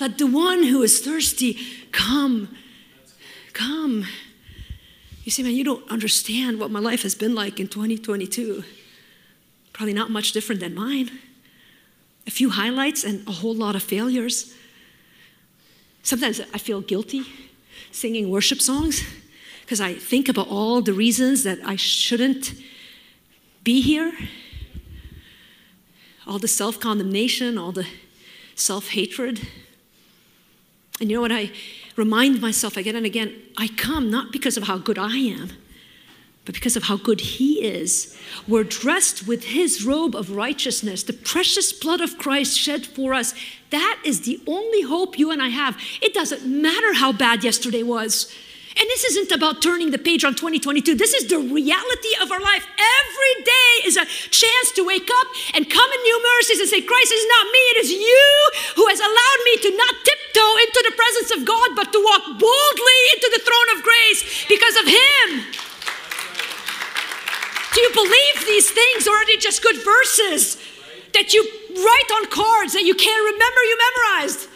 Let 0.00 0.18
the 0.18 0.28
one 0.28 0.62
who 0.62 0.82
is 0.82 1.00
thirsty 1.00 1.58
come. 1.92 2.56
Come. 3.52 4.06
You 5.24 5.30
see, 5.30 5.42
man, 5.42 5.52
you 5.52 5.64
don't 5.64 5.88
understand 5.90 6.58
what 6.58 6.70
my 6.70 6.80
life 6.80 7.02
has 7.02 7.14
been 7.14 7.34
like 7.34 7.60
in 7.60 7.68
2022. 7.68 8.64
Probably 9.72 9.92
not 9.92 10.10
much 10.10 10.32
different 10.32 10.60
than 10.60 10.74
mine. 10.74 11.10
A 12.26 12.30
few 12.30 12.50
highlights 12.50 13.04
and 13.04 13.26
a 13.28 13.32
whole 13.32 13.54
lot 13.54 13.76
of 13.76 13.82
failures. 13.82 14.54
Sometimes 16.02 16.40
I 16.54 16.58
feel 16.58 16.80
guilty 16.80 17.24
singing 17.90 18.30
worship 18.30 18.60
songs 18.60 19.02
because 19.62 19.80
I 19.80 19.94
think 19.94 20.28
about 20.28 20.48
all 20.48 20.80
the 20.80 20.92
reasons 20.92 21.44
that 21.44 21.58
I 21.64 21.76
shouldn't 21.76 22.54
be 23.62 23.82
here. 23.82 24.12
All 26.26 26.38
the 26.38 26.48
self 26.48 26.80
condemnation, 26.80 27.58
all 27.58 27.72
the 27.72 27.86
self 28.54 28.88
hatred. 28.88 29.46
And 31.00 31.10
you 31.10 31.16
know 31.16 31.22
what? 31.22 31.32
I 31.32 31.50
remind 31.96 32.40
myself 32.40 32.76
again 32.76 32.96
and 32.96 33.06
again 33.06 33.34
I 33.56 33.68
come 33.68 34.10
not 34.10 34.32
because 34.32 34.56
of 34.56 34.64
how 34.64 34.78
good 34.78 34.98
I 34.98 35.16
am, 35.16 35.50
but 36.44 36.54
because 36.54 36.76
of 36.76 36.84
how 36.84 36.96
good 36.96 37.20
He 37.20 37.62
is. 37.64 38.16
We're 38.46 38.64
dressed 38.64 39.26
with 39.26 39.44
His 39.44 39.84
robe 39.84 40.14
of 40.14 40.30
righteousness, 40.30 41.02
the 41.02 41.12
precious 41.12 41.72
blood 41.72 42.00
of 42.00 42.18
Christ 42.18 42.58
shed 42.58 42.86
for 42.86 43.14
us. 43.14 43.34
That 43.70 44.00
is 44.04 44.22
the 44.22 44.40
only 44.46 44.82
hope 44.82 45.18
you 45.18 45.30
and 45.30 45.42
I 45.42 45.48
have. 45.48 45.80
It 46.00 46.14
doesn't 46.14 46.44
matter 46.44 46.94
how 46.94 47.12
bad 47.12 47.44
yesterday 47.44 47.82
was. 47.82 48.32
And 48.78 48.86
this 48.86 49.04
isn't 49.10 49.32
about 49.34 49.60
turning 49.60 49.90
the 49.90 49.98
page 49.98 50.22
on 50.22 50.38
2022. 50.38 50.94
This 50.94 51.12
is 51.12 51.26
the 51.26 51.38
reality 51.38 52.14
of 52.22 52.30
our 52.30 52.38
life. 52.38 52.62
Every 52.78 53.34
day 53.42 53.70
is 53.90 53.96
a 53.98 54.06
chance 54.30 54.68
to 54.78 54.86
wake 54.86 55.10
up 55.10 55.26
and 55.54 55.66
come 55.66 55.90
in 55.90 56.00
new 56.02 56.18
mercies 56.38 56.60
and 56.62 56.68
say, 56.70 56.80
Christ 56.82 57.10
is 57.10 57.26
not 57.26 57.50
me, 57.50 57.58
it 57.74 57.78
is 57.82 57.90
you 57.90 58.30
who 58.78 58.86
has 58.86 59.02
allowed 59.02 59.40
me 59.50 59.54
to 59.66 59.70
not 59.74 59.94
tiptoe 60.06 60.54
into 60.62 60.80
the 60.86 60.94
presence 60.94 61.30
of 61.34 61.40
God, 61.42 61.74
but 61.74 61.90
to 61.90 61.98
walk 61.98 62.38
boldly 62.38 63.00
into 63.18 63.28
the 63.34 63.42
throne 63.42 63.68
of 63.74 63.82
grace 63.82 64.46
because 64.46 64.76
of 64.78 64.86
Him. 64.86 65.26
Do 67.74 67.78
you 67.82 67.90
believe 67.94 68.46
these 68.46 68.70
things, 68.70 69.06
or 69.06 69.14
are 69.14 69.26
they 69.26 69.36
just 69.36 69.62
good 69.62 69.82
verses 69.82 70.56
that 71.14 71.34
you 71.34 71.42
write 71.74 72.10
on 72.14 72.30
cards 72.30 72.74
that 72.74 72.82
you 72.86 72.94
can't 72.94 73.24
remember 73.26 73.60
you 73.66 73.78
memorized? 73.90 74.47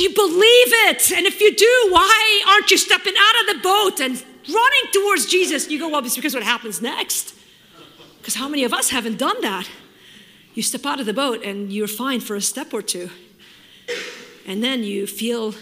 Do 0.00 0.04
you 0.04 0.14
believe 0.14 0.72
it? 0.88 1.12
And 1.12 1.26
if 1.26 1.42
you 1.42 1.54
do, 1.54 1.88
why 1.90 2.42
aren't 2.48 2.70
you 2.70 2.78
stepping 2.78 3.12
out 3.18 3.40
of 3.42 3.54
the 3.54 3.62
boat 3.62 4.00
and 4.00 4.12
running 4.48 4.92
towards 4.94 5.26
Jesus? 5.26 5.68
You 5.68 5.78
go, 5.78 5.90
well, 5.90 6.02
it's 6.02 6.16
because 6.16 6.32
what 6.32 6.42
happens 6.42 6.80
next. 6.80 7.34
Because 8.16 8.34
how 8.34 8.48
many 8.48 8.64
of 8.64 8.72
us 8.72 8.88
haven't 8.88 9.18
done 9.18 9.38
that? 9.42 9.68
You 10.54 10.62
step 10.62 10.86
out 10.86 11.00
of 11.00 11.04
the 11.04 11.12
boat 11.12 11.44
and 11.44 11.70
you're 11.70 11.86
fine 11.86 12.20
for 12.20 12.34
a 12.34 12.40
step 12.40 12.72
or 12.72 12.80
two. 12.80 13.10
And 14.46 14.64
then 14.64 14.84
you 14.84 15.06
feel 15.06 15.54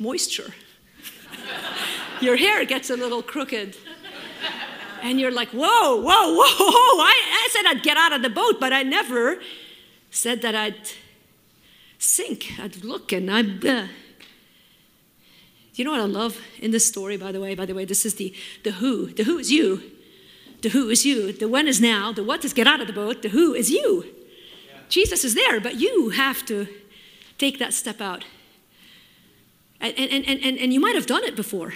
moisture. 0.00 0.52
Your 2.20 2.34
hair 2.34 2.64
gets 2.64 2.90
a 2.90 2.96
little 2.96 3.22
crooked. 3.22 3.76
And 5.02 5.20
you're 5.20 5.30
like, 5.30 5.50
whoa, 5.50 6.00
whoa, 6.00 6.34
whoa, 6.34 6.42
I, 6.42 7.14
I 7.30 7.48
said 7.52 7.64
I'd 7.66 7.84
get 7.84 7.96
out 7.96 8.12
of 8.12 8.22
the 8.22 8.30
boat, 8.30 8.58
but 8.58 8.72
I 8.72 8.82
never 8.82 9.40
said 10.10 10.42
that 10.42 10.56
I'd 10.56 10.90
sink. 12.04 12.52
I'd 12.58 12.84
look 12.84 13.12
and 13.12 13.30
I'd. 13.30 13.64
Uh, 13.64 13.86
Do 15.74 15.82
you 15.82 15.84
know 15.84 15.90
what 15.90 16.00
I 16.00 16.04
love 16.04 16.40
in 16.60 16.70
this 16.70 16.86
story, 16.86 17.16
by 17.16 17.32
the 17.32 17.40
way? 17.40 17.56
By 17.56 17.66
the 17.66 17.74
way, 17.74 17.84
this 17.84 18.06
is 18.06 18.14
the, 18.14 18.32
the 18.62 18.72
who. 18.72 19.12
The 19.12 19.24
who 19.24 19.38
is 19.38 19.50
you. 19.50 19.82
The 20.62 20.68
who 20.68 20.88
is 20.88 21.04
you. 21.04 21.32
The 21.32 21.48
when 21.48 21.66
is 21.66 21.80
now. 21.80 22.12
The 22.12 22.22
what 22.22 22.44
is 22.44 22.52
get 22.52 22.68
out 22.68 22.80
of 22.80 22.86
the 22.86 22.92
boat. 22.92 23.22
The 23.22 23.30
who 23.30 23.54
is 23.54 23.70
you. 23.70 24.04
Yeah. 24.04 24.78
Jesus 24.88 25.24
is 25.24 25.34
there, 25.34 25.60
but 25.60 25.74
you 25.80 26.10
have 26.10 26.46
to 26.46 26.68
take 27.38 27.58
that 27.58 27.74
step 27.74 28.00
out. 28.00 28.24
And, 29.80 29.92
and, 29.98 30.24
and, 30.28 30.40
and, 30.44 30.58
and 30.58 30.72
you 30.72 30.80
might 30.80 30.94
have 30.94 31.06
done 31.06 31.24
it 31.24 31.34
before. 31.34 31.74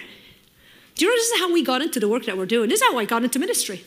Do 0.95 1.05
you 1.05 1.11
know 1.11 1.16
this 1.16 1.31
is 1.31 1.41
how 1.41 1.53
we 1.53 1.62
got 1.62 1.83
into 1.83 1.99
the 1.99 2.09
work 2.09 2.24
that 2.26 2.37
we're 2.39 2.47
doing? 2.47 2.68
This 2.68 2.81
is 2.81 2.87
how 2.87 2.99
I 2.99 3.05
got 3.05 3.24
into 3.24 3.39
ministry. 3.41 3.85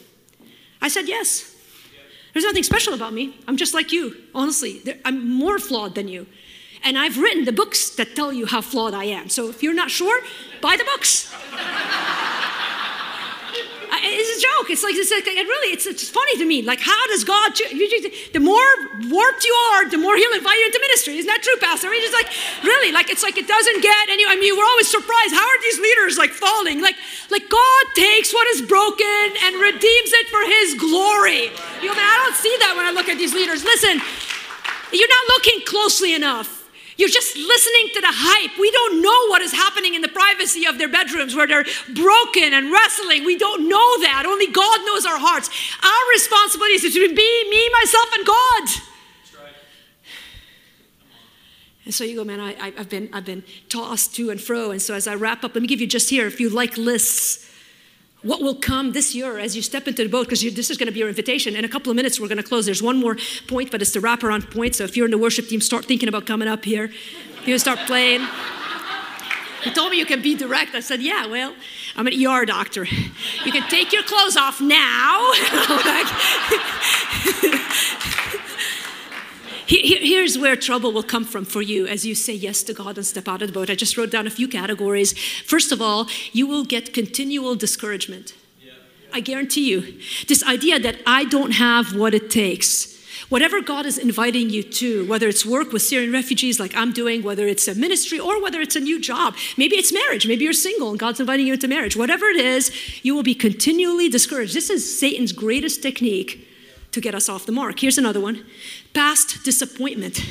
I 0.81 0.89
said 0.89 1.07
yes. 1.07 1.50
There's 2.33 2.45
nothing 2.45 2.63
special 2.63 2.93
about 2.93 3.13
me. 3.13 3.35
I'm 3.47 3.57
just 3.57 3.73
like 3.73 3.91
you, 3.91 4.15
honestly. 4.33 4.81
I'm 5.03 5.29
more 5.29 5.59
flawed 5.59 5.95
than 5.95 6.07
you. 6.07 6.27
And 6.83 6.97
I've 6.97 7.17
written 7.17 7.45
the 7.45 7.51
books 7.51 7.91
that 7.95 8.15
tell 8.15 8.33
you 8.33 8.45
how 8.45 8.61
flawed 8.61 8.93
I 8.93 9.03
am. 9.05 9.29
So 9.29 9.49
if 9.49 9.61
you're 9.61 9.73
not 9.73 9.91
sure, 9.91 10.21
buy 10.61 10.77
the 10.77 10.85
books. 10.85 11.31
It's 14.13 14.31
a 14.37 14.39
joke. 14.43 14.69
It's 14.69 14.83
like, 14.83 14.95
it's 14.95 15.11
like 15.11 15.25
it 15.25 15.47
really, 15.47 15.73
it's, 15.73 15.87
it's 15.87 16.09
funny 16.09 16.37
to 16.37 16.45
me. 16.45 16.61
Like, 16.61 16.79
how 16.79 17.07
does 17.07 17.23
God, 17.23 17.55
the 17.55 18.43
more 18.43 18.67
warped 19.07 19.43
you 19.43 19.55
are, 19.71 19.89
the 19.89 19.97
more 19.97 20.15
He'll 20.15 20.35
invite 20.35 20.57
you 20.59 20.65
into 20.67 20.79
ministry. 20.79 21.17
Isn't 21.17 21.31
that 21.31 21.41
true, 21.41 21.57
Pastor? 21.57 21.87
I 21.87 21.91
mean, 21.91 22.03
just 22.03 22.13
like, 22.13 22.29
really, 22.63 22.91
like, 22.91 23.09
it's 23.09 23.23
like 23.23 23.37
it 23.37 23.47
doesn't 23.47 23.81
get 23.81 24.09
any, 24.09 24.23
I 24.27 24.35
mean, 24.35 24.55
we're 24.55 24.67
always 24.67 24.89
surprised. 24.91 25.33
How 25.33 25.47
are 25.47 25.61
these 25.61 25.79
leaders 25.79 26.17
like 26.17 26.31
falling? 26.31 26.81
Like, 26.81 26.95
like 27.33 27.49
God 27.49 27.83
takes 27.95 28.31
what 28.31 28.47
is 28.53 28.61
broken 28.61 29.23
and 29.47 29.57
redeems 29.57 30.11
it 30.21 30.27
for 30.29 30.43
His 30.45 30.75
glory. 30.77 31.49
You 31.81 31.89
know, 31.89 31.95
I, 31.95 31.99
mean, 31.99 32.07
I 32.07 32.17
don't 32.21 32.37
see 32.37 32.55
that 32.61 32.73
when 32.77 32.85
I 32.85 32.91
look 32.91 33.09
at 33.09 33.17
these 33.17 33.33
leaders. 33.33 33.63
Listen, 33.63 33.97
you're 34.93 35.09
not 35.09 35.25
looking 35.33 35.65
closely 35.65 36.13
enough. 36.13 36.60
You're 37.01 37.09
just 37.09 37.35
listening 37.35 37.89
to 37.95 38.01
the 38.01 38.11
hype. 38.13 38.59
We 38.59 38.69
don't 38.69 39.01
know 39.01 39.27
what 39.29 39.41
is 39.41 39.51
happening 39.51 39.95
in 39.95 40.03
the 40.03 40.07
privacy 40.07 40.67
of 40.67 40.77
their 40.77 40.87
bedrooms 40.87 41.35
where 41.35 41.47
they're 41.47 41.65
broken 41.95 42.53
and 42.53 42.71
wrestling. 42.71 43.25
We 43.25 43.39
don't 43.39 43.67
know 43.67 43.89
that. 44.05 44.25
Only 44.27 44.45
God 44.45 44.85
knows 44.85 45.07
our 45.07 45.17
hearts. 45.17 45.49
Our 45.81 46.11
responsibility 46.13 46.75
is 46.75 46.93
to 46.93 47.15
be 47.15 47.49
me, 47.49 47.69
myself, 47.81 48.05
and 48.13 48.25
God. 48.27 48.69
And 51.85 51.91
so 51.91 52.03
you 52.03 52.15
go, 52.15 52.23
man, 52.23 52.39
I, 52.39 52.69
have 52.77 52.89
been, 52.89 53.09
I've 53.11 53.25
been 53.25 53.43
tossed 53.67 54.15
to 54.17 54.29
and 54.29 54.39
fro. 54.39 54.69
And 54.69 54.79
so 54.79 54.93
as 54.93 55.07
I 55.07 55.15
wrap 55.15 55.43
up, 55.43 55.55
let 55.55 55.61
me 55.63 55.67
give 55.67 55.81
you 55.81 55.87
just 55.87 56.11
here, 56.11 56.27
if 56.27 56.39
you 56.39 56.51
like 56.51 56.77
lists, 56.77 57.50
what 58.23 58.41
will 58.41 58.55
come 58.55 58.91
this 58.91 59.15
year 59.15 59.39
as 59.39 59.55
you 59.55 59.61
step 59.61 59.87
into 59.87 60.03
the 60.03 60.09
boat, 60.09 60.27
because 60.27 60.41
this 60.41 60.69
is 60.69 60.77
going 60.77 60.87
to 60.87 60.91
be 60.91 60.99
your 60.99 61.09
invitation. 61.09 61.55
In 61.55 61.65
a 61.65 61.69
couple 61.69 61.89
of 61.89 61.95
minutes, 61.95 62.19
we're 62.19 62.27
going 62.27 62.37
to 62.37 62.43
close. 62.43 62.65
There's 62.65 62.83
one 62.83 62.99
more 62.99 63.17
point, 63.47 63.71
but 63.71 63.81
it's 63.81 63.93
the 63.93 63.99
wraparound 63.99 64.51
point. 64.51 64.75
So 64.75 64.83
if 64.83 64.95
you're 64.95 65.05
in 65.05 65.11
the 65.11 65.17
worship 65.17 65.47
team, 65.47 65.61
start 65.61 65.85
thinking 65.85 66.07
about 66.07 66.27
coming 66.27 66.47
up 66.47 66.63
here. 66.63 66.91
You 67.45 67.57
start 67.57 67.79
playing. 67.87 68.21
He 69.63 69.71
told 69.71 69.91
me 69.91 69.97
you 69.97 70.05
can 70.05 70.21
be 70.21 70.35
direct. 70.35 70.75
I 70.75 70.79
said, 70.79 71.01
yeah, 71.01 71.25
well, 71.27 71.55
I'm 71.95 72.07
an 72.07 72.13
ER 72.13 72.45
doctor. 72.45 72.85
You 72.85 73.51
can 73.51 73.67
take 73.69 73.91
your 73.91 74.03
clothes 74.03 74.37
off 74.37 74.61
now. 74.61 75.31
Here's 79.71 80.37
where 80.37 80.57
trouble 80.57 80.91
will 80.91 81.01
come 81.01 81.23
from 81.23 81.45
for 81.45 81.61
you 81.61 81.87
as 81.87 82.05
you 82.05 82.13
say 82.13 82.33
yes 82.33 82.61
to 82.63 82.73
God 82.73 82.97
and 82.97 83.05
step 83.05 83.29
out 83.29 83.41
of 83.41 83.47
the 83.47 83.53
boat. 83.53 83.69
I 83.69 83.75
just 83.75 83.95
wrote 83.95 84.11
down 84.11 84.27
a 84.27 84.29
few 84.29 84.49
categories. 84.49 85.17
First 85.45 85.71
of 85.71 85.81
all, 85.81 86.07
you 86.33 86.45
will 86.45 86.65
get 86.65 86.93
continual 86.93 87.55
discouragement. 87.55 88.33
I 89.13 89.21
guarantee 89.21 89.69
you. 89.69 89.97
This 90.27 90.43
idea 90.43 90.77
that 90.79 90.97
I 91.07 91.23
don't 91.23 91.51
have 91.51 91.95
what 91.95 92.13
it 92.13 92.29
takes. 92.29 92.99
Whatever 93.29 93.61
God 93.61 93.85
is 93.85 93.97
inviting 93.97 94.49
you 94.49 94.61
to, 94.61 95.07
whether 95.07 95.29
it's 95.29 95.45
work 95.45 95.71
with 95.71 95.83
Syrian 95.83 96.11
refugees 96.11 96.59
like 96.59 96.75
I'm 96.75 96.91
doing, 96.91 97.23
whether 97.23 97.47
it's 97.47 97.69
a 97.69 97.75
ministry 97.75 98.19
or 98.19 98.41
whether 98.41 98.59
it's 98.59 98.75
a 98.75 98.81
new 98.81 98.99
job, 98.99 99.37
maybe 99.57 99.77
it's 99.77 99.93
marriage, 99.93 100.27
maybe 100.27 100.43
you're 100.43 100.51
single 100.51 100.89
and 100.89 100.99
God's 100.99 101.21
inviting 101.21 101.47
you 101.47 101.53
into 101.53 101.69
marriage, 101.69 101.95
whatever 101.95 102.25
it 102.25 102.35
is, 102.35 102.71
you 103.03 103.15
will 103.15 103.23
be 103.23 103.35
continually 103.35 104.09
discouraged. 104.09 104.53
This 104.53 104.69
is 104.69 104.99
Satan's 104.99 105.31
greatest 105.31 105.81
technique 105.81 106.45
to 106.91 107.01
get 107.01 107.15
us 107.15 107.29
off 107.29 107.45
the 107.45 107.51
mark. 107.51 107.79
Here's 107.79 107.97
another 107.97 108.19
one 108.19 108.45
past 108.93 109.43
disappointment. 109.43 110.25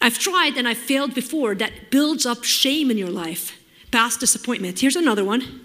I've 0.00 0.18
tried 0.18 0.56
and 0.56 0.66
I've 0.66 0.78
failed 0.78 1.14
before 1.14 1.54
that 1.56 1.90
builds 1.90 2.26
up 2.26 2.44
shame 2.44 2.90
in 2.90 2.98
your 2.98 3.10
life. 3.10 3.58
Past 3.90 4.20
disappointment. 4.20 4.80
Here's 4.80 4.96
another 4.96 5.24
one 5.24 5.64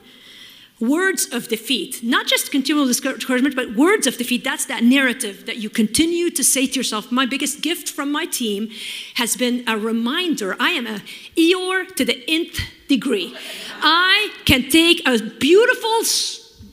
words 0.79 1.27
of 1.31 1.47
defeat. 1.47 2.03
Not 2.03 2.27
just 2.27 2.51
continual 2.51 2.85
discouragement, 2.85 3.55
but 3.55 3.75
words 3.75 4.05
of 4.05 4.17
defeat. 4.17 4.43
That's 4.43 4.65
that 4.65 4.83
narrative 4.83 5.45
that 5.47 5.57
you 5.57 5.69
continue 5.69 6.29
to 6.29 6.43
say 6.43 6.67
to 6.67 6.73
yourself. 6.73 7.11
My 7.11 7.25
biggest 7.25 7.61
gift 7.61 7.89
from 7.89 8.11
my 8.11 8.25
team 8.25 8.69
has 9.15 9.35
been 9.35 9.63
a 9.67 9.77
reminder 9.77 10.55
I 10.59 10.71
am 10.71 10.85
a 10.85 10.99
Eeyore 11.35 11.95
to 11.95 12.05
the 12.05 12.23
nth 12.27 12.59
degree. 12.87 13.35
I 13.81 14.31
can 14.45 14.69
take 14.69 15.01
a 15.07 15.17
beautiful 15.19 16.03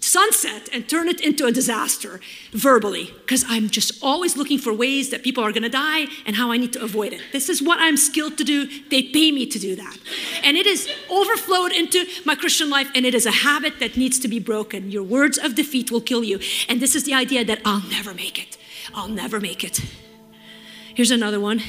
sunset 0.04 0.68
and 0.72 0.86
turn 0.86 1.08
it 1.08 1.20
into 1.20 1.46
a 1.46 1.52
disaster 1.52 2.20
verbally 2.52 3.10
because 3.22 3.42
I'm 3.48 3.70
just 3.70 4.02
always 4.02 4.36
looking 4.36 4.58
for 4.58 4.72
ways 4.72 5.08
that 5.10 5.22
people 5.22 5.42
are 5.42 5.50
going 5.50 5.62
to 5.62 5.70
die 5.70 6.06
and 6.26 6.36
how 6.36 6.52
I 6.52 6.58
need 6.58 6.74
to 6.74 6.82
avoid 6.82 7.14
it. 7.14 7.22
This 7.32 7.48
is 7.48 7.62
what 7.62 7.78
I'm 7.80 7.96
skilled 7.96 8.36
to 8.38 8.44
do. 8.44 8.66
They 8.90 9.02
pay 9.02 9.32
me 9.32 9.46
to 9.46 9.58
do 9.58 9.74
that. 9.76 9.96
And 10.42 10.56
it 10.58 10.66
is 10.66 10.88
overflowed 11.10 11.72
into 11.72 12.04
my 12.26 12.34
Christian 12.34 12.68
life 12.68 12.90
and 12.94 13.06
it 13.06 13.14
is 13.14 13.24
a 13.24 13.30
habit 13.30 13.80
that 13.80 13.96
needs 13.96 14.18
to 14.20 14.28
be 14.28 14.38
broken. 14.38 14.90
Your 14.90 15.02
words 15.02 15.38
of 15.38 15.54
defeat 15.54 15.90
will 15.90 16.02
kill 16.02 16.22
you. 16.22 16.38
And 16.68 16.80
this 16.80 16.94
is 16.94 17.04
the 17.04 17.14
idea 17.14 17.44
that 17.44 17.62
I'll 17.64 17.88
never 17.88 18.12
make 18.12 18.38
it. 18.38 18.58
I'll 18.94 19.08
never 19.08 19.40
make 19.40 19.64
it. 19.64 19.80
Here's 20.94 21.10
another 21.10 21.40
one. 21.40 21.62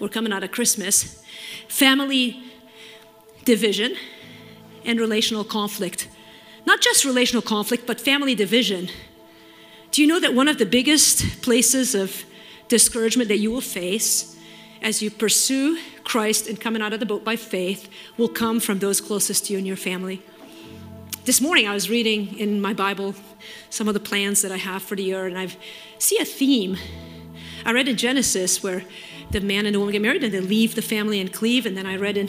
We're 0.00 0.08
coming 0.08 0.32
out 0.32 0.42
of 0.42 0.52
Christmas. 0.52 1.22
Family 1.68 2.42
division 3.44 3.94
and 4.84 4.98
relational 4.98 5.44
conflict 5.44 6.08
not 6.66 6.80
just 6.80 7.04
relational 7.04 7.42
conflict, 7.42 7.86
but 7.86 8.00
family 8.00 8.34
division. 8.34 8.88
Do 9.90 10.00
you 10.00 10.08
know 10.08 10.20
that 10.20 10.34
one 10.34 10.48
of 10.48 10.58
the 10.58 10.66
biggest 10.66 11.42
places 11.42 11.94
of 11.94 12.24
discouragement 12.68 13.28
that 13.28 13.38
you 13.38 13.50
will 13.50 13.60
face 13.60 14.36
as 14.80 15.02
you 15.02 15.10
pursue 15.10 15.78
Christ 16.02 16.48
and 16.48 16.60
coming 16.60 16.82
out 16.82 16.92
of 16.92 17.00
the 17.00 17.06
boat 17.06 17.24
by 17.24 17.36
faith 17.36 17.88
will 18.16 18.28
come 18.28 18.58
from 18.58 18.78
those 18.78 19.00
closest 19.00 19.46
to 19.46 19.52
you 19.52 19.58
and 19.58 19.66
your 19.66 19.76
family? 19.76 20.22
This 21.24 21.40
morning 21.40 21.68
I 21.68 21.74
was 21.74 21.88
reading 21.88 22.36
in 22.38 22.60
my 22.60 22.72
Bible 22.72 23.14
some 23.70 23.86
of 23.86 23.94
the 23.94 24.00
plans 24.00 24.42
that 24.42 24.50
I 24.50 24.56
have 24.56 24.82
for 24.82 24.96
the 24.96 25.04
year, 25.04 25.26
and 25.26 25.38
I 25.38 25.48
see 25.98 26.18
a 26.18 26.24
theme. 26.24 26.76
I 27.64 27.72
read 27.72 27.86
in 27.86 27.96
Genesis 27.96 28.62
where 28.62 28.82
the 29.30 29.40
man 29.40 29.66
and 29.66 29.74
the 29.74 29.78
woman 29.78 29.92
get 29.92 30.02
married 30.02 30.24
and 30.24 30.34
they 30.34 30.40
leave 30.40 30.74
the 30.74 30.82
family 30.82 31.20
and 31.20 31.32
cleave, 31.32 31.64
and 31.64 31.76
then 31.76 31.86
I 31.86 31.96
read 31.96 32.16
in 32.16 32.28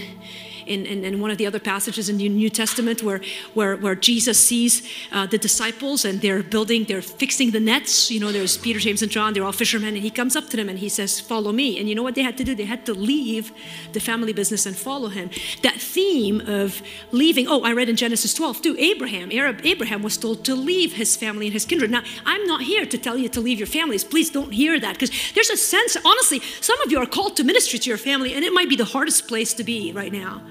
in, 0.65 0.85
in, 0.85 1.03
in, 1.03 1.21
one 1.21 1.31
of 1.31 1.37
the 1.37 1.45
other 1.45 1.59
passages 1.59 2.09
in 2.09 2.17
the 2.17 2.29
New 2.29 2.49
Testament 2.49 3.03
where, 3.03 3.21
where, 3.53 3.75
where 3.75 3.95
Jesus 3.95 4.43
sees 4.43 4.87
uh, 5.11 5.25
the 5.25 5.37
disciples 5.37 6.05
and 6.05 6.21
they're 6.21 6.43
building, 6.43 6.85
they're 6.85 7.01
fixing 7.01 7.51
the 7.51 7.59
nets. 7.59 8.09
You 8.09 8.19
know, 8.19 8.31
there's 8.31 8.57
Peter, 8.57 8.79
James, 8.79 9.01
and 9.01 9.11
John, 9.11 9.33
they're 9.33 9.43
all 9.43 9.51
fishermen, 9.51 9.95
and 9.95 10.03
he 10.03 10.09
comes 10.09 10.35
up 10.35 10.49
to 10.49 10.57
them 10.57 10.69
and 10.69 10.79
he 10.79 10.89
says, 10.89 11.19
Follow 11.19 11.51
me. 11.51 11.79
And 11.79 11.87
you 11.87 11.95
know 11.95 12.03
what 12.03 12.15
they 12.15 12.23
had 12.23 12.37
to 12.37 12.43
do? 12.43 12.55
They 12.55 12.65
had 12.65 12.85
to 12.85 12.93
leave 12.93 13.51
the 13.93 13.99
family 13.99 14.33
business 14.33 14.65
and 14.65 14.75
follow 14.75 15.09
him. 15.09 15.29
That 15.61 15.75
theme 15.75 16.41
of 16.41 16.81
leaving, 17.11 17.47
oh, 17.47 17.63
I 17.63 17.73
read 17.73 17.89
in 17.89 17.95
Genesis 17.95 18.33
12 18.33 18.61
too, 18.61 18.75
Abraham, 18.77 19.31
Abram 19.31 19.59
Abraham 19.63 20.01
was 20.01 20.17
told 20.17 20.45
to 20.45 20.55
leave 20.55 20.93
his 20.93 21.15
family 21.15 21.47
and 21.47 21.53
his 21.53 21.65
kindred. 21.65 21.91
Now, 21.91 22.03
I'm 22.25 22.45
not 22.45 22.61
here 22.61 22.85
to 22.85 22.97
tell 22.97 23.17
you 23.17 23.27
to 23.29 23.41
leave 23.41 23.59
your 23.59 23.67
families. 23.67 24.03
Please 24.03 24.29
don't 24.29 24.51
hear 24.51 24.79
that 24.79 24.93
because 24.93 25.11
there's 25.33 25.49
a 25.49 25.57
sense, 25.57 25.97
honestly, 26.05 26.39
some 26.61 26.79
of 26.81 26.91
you 26.91 26.99
are 26.99 27.05
called 27.05 27.35
to 27.37 27.43
ministry 27.43 27.79
to 27.79 27.89
your 27.89 27.97
family, 27.97 28.33
and 28.33 28.43
it 28.45 28.53
might 28.53 28.69
be 28.69 28.75
the 28.75 28.85
hardest 28.85 29.27
place 29.27 29.53
to 29.55 29.63
be 29.63 29.91
right 29.91 30.13
now. 30.13 30.41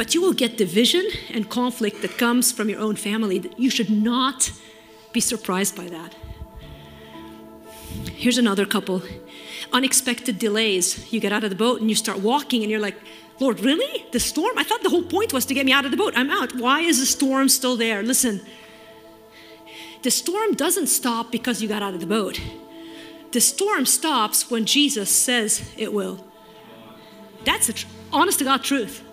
But 0.00 0.14
you 0.14 0.22
will 0.22 0.32
get 0.32 0.56
division 0.56 1.06
and 1.28 1.50
conflict 1.50 2.00
that 2.00 2.16
comes 2.16 2.52
from 2.52 2.70
your 2.70 2.80
own 2.80 2.96
family. 2.96 3.52
You 3.58 3.68
should 3.68 3.90
not 3.90 4.50
be 5.12 5.20
surprised 5.20 5.76
by 5.76 5.88
that. 5.88 6.14
Here's 8.14 8.38
another 8.38 8.64
couple 8.64 9.02
unexpected 9.74 10.38
delays. 10.38 11.12
You 11.12 11.20
get 11.20 11.34
out 11.34 11.44
of 11.44 11.50
the 11.50 11.56
boat 11.64 11.82
and 11.82 11.90
you 11.90 11.96
start 11.96 12.20
walking, 12.20 12.62
and 12.62 12.70
you're 12.70 12.80
like, 12.80 12.96
Lord, 13.40 13.60
really? 13.60 14.06
The 14.10 14.20
storm? 14.20 14.56
I 14.56 14.64
thought 14.64 14.82
the 14.82 14.88
whole 14.88 15.02
point 15.02 15.34
was 15.34 15.44
to 15.44 15.52
get 15.52 15.66
me 15.66 15.72
out 15.72 15.84
of 15.84 15.90
the 15.90 15.98
boat. 15.98 16.14
I'm 16.16 16.30
out. 16.30 16.54
Why 16.56 16.80
is 16.80 16.98
the 16.98 17.04
storm 17.04 17.50
still 17.50 17.76
there? 17.76 18.02
Listen, 18.02 18.40
the 20.00 20.10
storm 20.10 20.54
doesn't 20.54 20.86
stop 20.86 21.30
because 21.30 21.60
you 21.60 21.68
got 21.68 21.82
out 21.82 21.92
of 21.92 22.00
the 22.00 22.06
boat. 22.06 22.40
The 23.32 23.40
storm 23.42 23.84
stops 23.84 24.50
when 24.50 24.64
Jesus 24.64 25.14
says 25.14 25.70
it 25.76 25.92
will. 25.92 26.24
That's 27.44 27.66
the 27.66 27.84
honest 28.14 28.38
to 28.38 28.46
God 28.46 28.64
truth. 28.64 29.04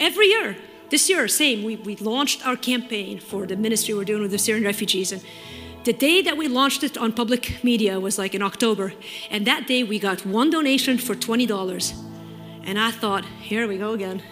Every 0.00 0.26
year, 0.26 0.56
this 0.90 1.08
year, 1.10 1.26
same, 1.28 1.64
we, 1.64 1.76
we 1.76 1.96
launched 1.96 2.46
our 2.46 2.56
campaign 2.56 3.18
for 3.18 3.46
the 3.46 3.56
ministry 3.56 3.94
we're 3.94 4.04
doing 4.04 4.22
with 4.22 4.30
the 4.30 4.38
Syrian 4.38 4.64
refugees. 4.64 5.12
And 5.12 5.22
the 5.84 5.92
day 5.92 6.22
that 6.22 6.36
we 6.36 6.48
launched 6.48 6.82
it 6.84 6.96
on 6.96 7.12
public 7.12 7.62
media 7.64 7.98
was 7.98 8.18
like 8.18 8.34
in 8.34 8.42
October. 8.42 8.92
And 9.30 9.46
that 9.46 9.66
day 9.66 9.82
we 9.82 9.98
got 9.98 10.24
one 10.24 10.50
donation 10.50 10.98
for 10.98 11.14
$20. 11.14 11.92
And 12.64 12.78
I 12.78 12.90
thought, 12.90 13.24
here 13.24 13.66
we 13.66 13.76
go 13.78 13.92
again. 13.92 14.22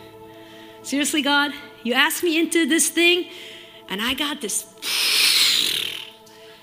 Seriously, 0.83 1.21
God, 1.21 1.53
you 1.83 1.95
asked 1.95 2.23
me 2.23 2.39
into 2.39 2.67
this 2.67 2.89
thing, 2.89 3.29
and 3.89 4.01
I 4.01 4.15
got 4.15 4.41
this 4.41 4.63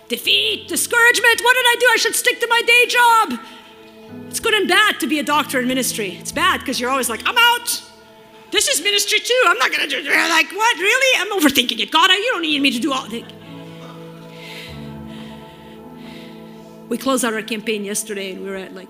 defeat, 0.08 0.68
discouragement. 0.70 1.42
What 1.42 1.54
did 1.56 1.66
I 1.66 1.76
do? 1.80 1.88
I 1.92 1.98
should 1.98 2.16
stick 2.16 2.40
to 2.40 2.48
my 2.48 2.62
day 2.66 2.86
job. 2.88 3.40
It's 4.28 4.40
good 4.40 4.54
and 4.54 4.68
bad 4.68 5.00
to 5.02 5.08
be 5.08 5.20
a 5.20 5.24
doctor 5.24 5.60
in 5.60 5.68
ministry. 5.68 6.18
It's 6.20 6.32
bad 6.32 6.62
because 6.62 6.80
you're 6.80 6.90
always 6.90 7.10
like, 7.10 7.22
I'm 7.26 7.36
out. 7.38 7.84
This 8.54 8.68
is 8.68 8.84
ministry 8.84 9.20
too. 9.20 9.44
I'm 9.48 9.58
not 9.58 9.72
going 9.72 9.90
to 9.90 10.04
do 10.04 10.08
like 10.08 10.52
what? 10.52 10.78
Really? 10.78 11.20
I'm 11.20 11.42
overthinking 11.42 11.80
it. 11.80 11.90
God, 11.90 12.12
you 12.12 12.30
don't 12.34 12.44
need 12.44 12.62
me 12.62 12.70
to 12.70 12.80
do 12.80 12.94
all 12.94 13.08
this. 13.08 13.24
We 16.88 17.00
closed 17.00 17.26
out 17.26 17.34
our 17.34 17.42
campaign 17.42 17.84
yesterday 17.84 18.34
and 18.34 18.44
we 18.44 18.50
were 18.52 18.58
at 18.58 18.76
like 18.76 18.90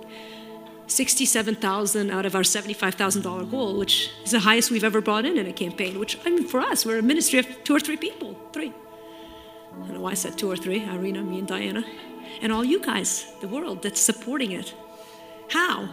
67,000 0.87 2.11
out 2.11 2.25
of 2.25 2.35
our 2.35 2.41
$75,000 2.41 3.49
goal, 3.49 3.77
which 3.77 4.11
is 4.25 4.31
the 4.31 4.41
highest 4.41 4.69
we've 4.69 4.83
ever 4.83 4.99
brought 4.99 5.23
in 5.23 5.37
in 5.37 5.47
a 5.47 5.53
campaign, 5.53 5.97
which 5.97 6.19
I 6.25 6.29
mean, 6.29 6.45
for 6.45 6.59
us, 6.59 6.85
we're 6.85 6.99
a 6.99 7.01
ministry 7.01 7.39
of 7.39 7.47
two 7.63 7.73
or 7.73 7.79
three 7.79 7.95
people, 7.95 8.37
three. 8.51 8.73
I 9.71 9.77
don't 9.77 9.93
know 9.93 10.01
why 10.01 10.11
I 10.11 10.15
said 10.15 10.37
two 10.37 10.51
or 10.51 10.57
three, 10.57 10.83
Irina, 10.83 11.23
me 11.23 11.39
and 11.39 11.47
Diana, 11.47 11.85
and 12.41 12.51
all 12.51 12.65
you 12.65 12.81
guys, 12.81 13.31
the 13.39 13.47
world 13.47 13.81
that's 13.81 14.01
supporting 14.01 14.51
it. 14.51 14.73
How? 15.49 15.87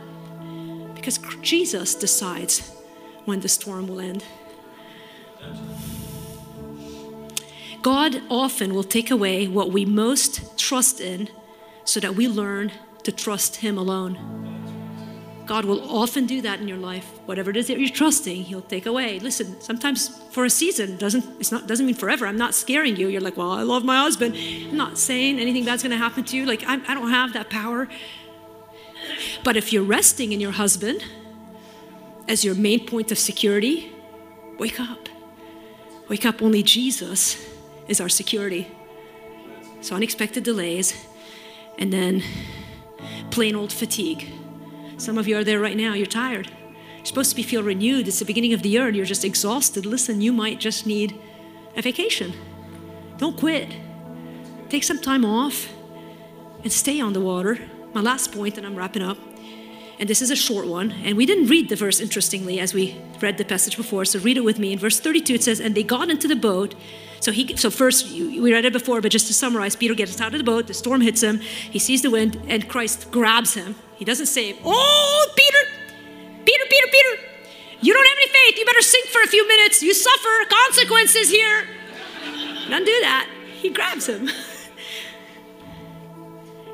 Because 0.96 1.20
Jesus 1.40 1.94
decides 1.94 2.79
when 3.30 3.40
the 3.40 3.48
storm 3.48 3.86
will 3.86 4.00
end. 4.00 4.24
God 7.80 8.20
often 8.28 8.74
will 8.74 8.84
take 8.84 9.10
away 9.10 9.48
what 9.48 9.70
we 9.72 9.84
most 9.86 10.58
trust 10.58 11.00
in 11.00 11.30
so 11.84 11.98
that 12.00 12.14
we 12.14 12.28
learn 12.28 12.72
to 13.04 13.12
trust 13.12 13.56
Him 13.56 13.78
alone. 13.78 14.18
God 15.46 15.64
will 15.64 15.80
often 15.90 16.26
do 16.26 16.42
that 16.42 16.60
in 16.60 16.68
your 16.68 16.76
life. 16.76 17.06
Whatever 17.26 17.50
it 17.50 17.56
is 17.56 17.68
that 17.68 17.78
you're 17.80 17.88
trusting, 17.88 18.44
He'll 18.44 18.60
take 18.60 18.86
away. 18.86 19.18
Listen, 19.20 19.60
sometimes 19.60 20.08
for 20.30 20.44
a 20.44 20.50
season 20.50 20.96
doesn't 20.98 21.24
it's 21.40 21.50
not 21.50 21.66
doesn't 21.66 21.86
mean 21.86 21.94
forever. 21.94 22.26
I'm 22.26 22.36
not 22.36 22.54
scaring 22.54 22.96
you. 22.96 23.08
You're 23.08 23.20
like, 23.20 23.36
well, 23.36 23.52
I 23.52 23.62
love 23.62 23.84
my 23.84 23.98
husband. 23.98 24.34
I'm 24.36 24.76
not 24.76 24.98
saying 24.98 25.38
anything 25.38 25.64
bad's 25.64 25.82
going 25.82 25.92
to 25.92 25.96
happen 25.96 26.24
to 26.24 26.36
you. 26.36 26.44
Like 26.46 26.64
I, 26.66 26.74
I 26.86 26.94
don't 26.94 27.10
have 27.10 27.32
that 27.32 27.48
power. 27.48 27.88
But 29.42 29.56
if 29.56 29.72
you're 29.72 29.82
resting 29.82 30.32
in 30.32 30.40
your 30.40 30.52
husband 30.52 31.02
as 32.30 32.44
your 32.44 32.54
main 32.54 32.86
point 32.86 33.10
of 33.10 33.18
security, 33.18 33.92
wake 34.56 34.78
up. 34.78 35.08
Wake 36.08 36.24
up. 36.24 36.40
Only 36.40 36.62
Jesus 36.62 37.44
is 37.88 38.00
our 38.00 38.08
security. 38.08 38.68
So 39.80 39.96
unexpected 39.96 40.44
delays, 40.44 40.94
and 41.76 41.92
then 41.92 42.22
plain 43.32 43.56
old 43.56 43.72
fatigue. 43.72 44.32
Some 44.96 45.18
of 45.18 45.26
you 45.26 45.38
are 45.38 45.42
there 45.42 45.58
right 45.58 45.76
now, 45.76 45.94
you're 45.94 46.06
tired. 46.06 46.48
You're 46.98 47.06
supposed 47.06 47.30
to 47.30 47.36
be 47.36 47.42
feel 47.42 47.64
renewed. 47.64 48.06
It's 48.06 48.20
the 48.20 48.24
beginning 48.24 48.52
of 48.52 48.62
the 48.62 48.68
year 48.68 48.86
and 48.86 48.94
you're 48.94 49.06
just 49.06 49.24
exhausted. 49.24 49.84
Listen, 49.84 50.20
you 50.20 50.32
might 50.32 50.60
just 50.60 50.86
need 50.86 51.18
a 51.76 51.82
vacation. 51.82 52.32
Don't 53.16 53.36
quit. 53.36 53.74
Take 54.68 54.84
some 54.84 55.00
time 55.00 55.24
off 55.24 55.68
and 56.62 56.70
stay 56.70 57.00
on 57.00 57.12
the 57.12 57.20
water. 57.20 57.58
My 57.92 58.02
last 58.02 58.30
point, 58.30 58.56
and 58.56 58.66
I'm 58.66 58.76
wrapping 58.76 59.02
up, 59.02 59.18
and 60.00 60.08
this 60.08 60.20
is 60.20 60.32
a 60.32 60.36
short 60.36 60.66
one, 60.66 60.90
and 61.04 61.16
we 61.16 61.26
didn't 61.26 61.46
read 61.46 61.68
the 61.68 61.76
verse 61.76 62.00
interestingly 62.00 62.58
as 62.58 62.74
we 62.74 63.00
read 63.20 63.38
the 63.38 63.44
passage 63.44 63.76
before, 63.76 64.04
so 64.04 64.18
read 64.18 64.36
it 64.36 64.44
with 64.44 64.58
me. 64.58 64.72
In 64.72 64.78
verse 64.80 64.98
32, 64.98 65.34
it 65.34 65.44
says, 65.44 65.60
And 65.60 65.76
they 65.76 65.84
got 65.84 66.10
into 66.10 66.26
the 66.26 66.34
boat 66.34 66.74
so 67.20 67.32
he, 67.32 67.54
so 67.56 67.70
first 67.70 68.10
we 68.10 68.52
read 68.52 68.64
it 68.64 68.72
before, 68.72 69.02
but 69.02 69.12
just 69.12 69.26
to 69.26 69.34
summarize, 69.34 69.76
Peter 69.76 69.94
gets 69.94 70.18
out 70.20 70.32
of 70.32 70.38
the 70.38 70.44
boat. 70.44 70.66
The 70.66 70.74
storm 70.74 71.02
hits 71.02 71.22
him. 71.22 71.38
He 71.38 71.78
sees 71.78 72.00
the 72.00 72.10
wind, 72.10 72.40
and 72.48 72.66
Christ 72.66 73.10
grabs 73.10 73.52
him. 73.52 73.76
He 73.96 74.06
doesn't 74.06 74.26
say, 74.26 74.56
"Oh, 74.64 75.32
Peter, 75.36 75.58
Peter, 76.46 76.64
Peter, 76.70 76.86
Peter, 76.90 77.22
you 77.82 77.92
don't 77.92 78.06
have 78.06 78.16
any 78.16 78.28
faith. 78.28 78.58
You 78.58 78.64
better 78.64 78.80
sink 78.80 79.06
for 79.08 79.20
a 79.20 79.26
few 79.26 79.46
minutes. 79.46 79.82
You 79.82 79.92
suffer 79.92 80.28
consequences 80.48 81.30
here." 81.30 81.68
Doesn't 82.70 82.86
do 82.86 83.00
that. 83.02 83.28
He 83.60 83.68
grabs 83.68 84.08
him. 84.08 84.30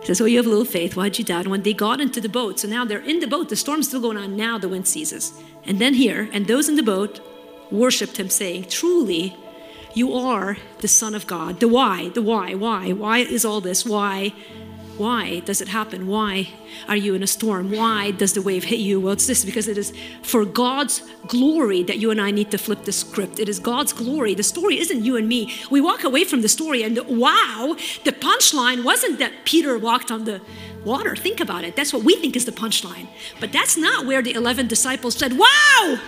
Says, 0.07 0.21
Oh, 0.21 0.25
you 0.25 0.37
have 0.37 0.47
a 0.47 0.51
little 0.51 0.65
faith. 0.65 0.95
Why'd 0.95 1.19
you 1.19 1.25
doubt? 1.25 1.43
And 1.43 1.51
When 1.51 1.63
they 1.63 1.73
got 1.73 2.01
into 2.01 2.21
the 2.21 2.29
boat, 2.29 2.61
so 2.61 2.69
now 2.69 2.85
they're 2.85 3.01
in 3.01 3.19
the 3.19 3.27
boat, 3.27 3.49
the 3.49 3.57
storm's 3.57 3.89
still 3.89 4.01
going 4.01 4.17
on. 4.17 4.37
Now 4.37 4.57
the 4.57 4.69
wind 4.69 4.87
ceases. 4.87 5.33
And 5.65 5.81
then 5.81 5.95
here, 5.95 6.29
and 6.33 6.47
those 6.47 6.69
in 6.69 6.77
the 6.77 6.83
boat 6.85 7.19
worshiped 7.73 8.17
him, 8.17 8.31
saying, 8.31 8.67
Truly, 8.71 9.37
you 9.95 10.15
are 10.15 10.59
the 10.79 10.87
Son 10.87 11.17
of 11.17 11.27
God. 11.27 11.59
The 11.59 11.67
why, 11.67 12.11
the 12.11 12.23
why, 12.23 12.55
why, 12.55 12.93
why 12.93 13.19
is 13.19 13.45
all 13.45 13.61
this? 13.61 13.85
Why? 13.85 14.33
Why 14.97 15.41
does 15.41 15.61
it 15.61 15.69
happen? 15.69 16.07
Why 16.07 16.49
are 16.89 16.97
you 16.97 17.15
in 17.15 17.23
a 17.23 17.27
storm? 17.27 17.71
Why 17.71 18.13
does 18.13 18.33
the 18.33 18.41
wave 18.41 18.65
hit 18.65 18.79
you? 18.79 18.99
Well, 18.99 19.13
it's 19.13 19.27
this 19.27 19.45
because 19.45 19.69
it 19.69 19.77
is 19.77 19.93
for 20.23 20.47
God's 20.47 21.03
glory 21.27 21.83
that 21.83 21.99
you 21.99 22.11
and 22.11 22.21
I 22.21 22.31
need 22.31 22.51
to 22.53 22.59
flip 22.59 22.85
the 22.85 22.93
script. 22.93 23.39
It 23.39 23.49
is 23.49 23.59
God's 23.59 23.93
glory. 23.93 24.35
The 24.35 24.43
story 24.43 24.79
isn't 24.79 25.05
you 25.05 25.17
and 25.17 25.29
me. 25.29 25.53
We 25.71 25.83
walk 25.83 26.03
away 26.03 26.25
from 26.25 26.41
the 26.41 26.49
story 26.49 26.83
and 26.83 26.99
wow, 27.07 27.77
the 28.05 28.13
punchline 28.13 28.85
wasn't 28.85 29.19
that 29.19 29.33
Peter 29.45 29.77
walked 29.77 30.11
on 30.11 30.25
the 30.25 30.41
water. 30.85 31.15
Think 31.15 31.41
about 31.41 31.65
it. 31.65 31.77
That's 31.77 31.93
what 31.93 32.03
we 32.03 32.17
think 32.17 32.35
is 32.35 32.47
the 32.47 32.53
punchline. 32.53 33.09
But 33.39 33.53
that's 33.53 33.77
not 33.77 34.07
where 34.07 34.23
the 34.23 34.33
11 34.33 34.67
disciples 34.67 35.15
said, 35.15 35.37
wow, 35.39 35.99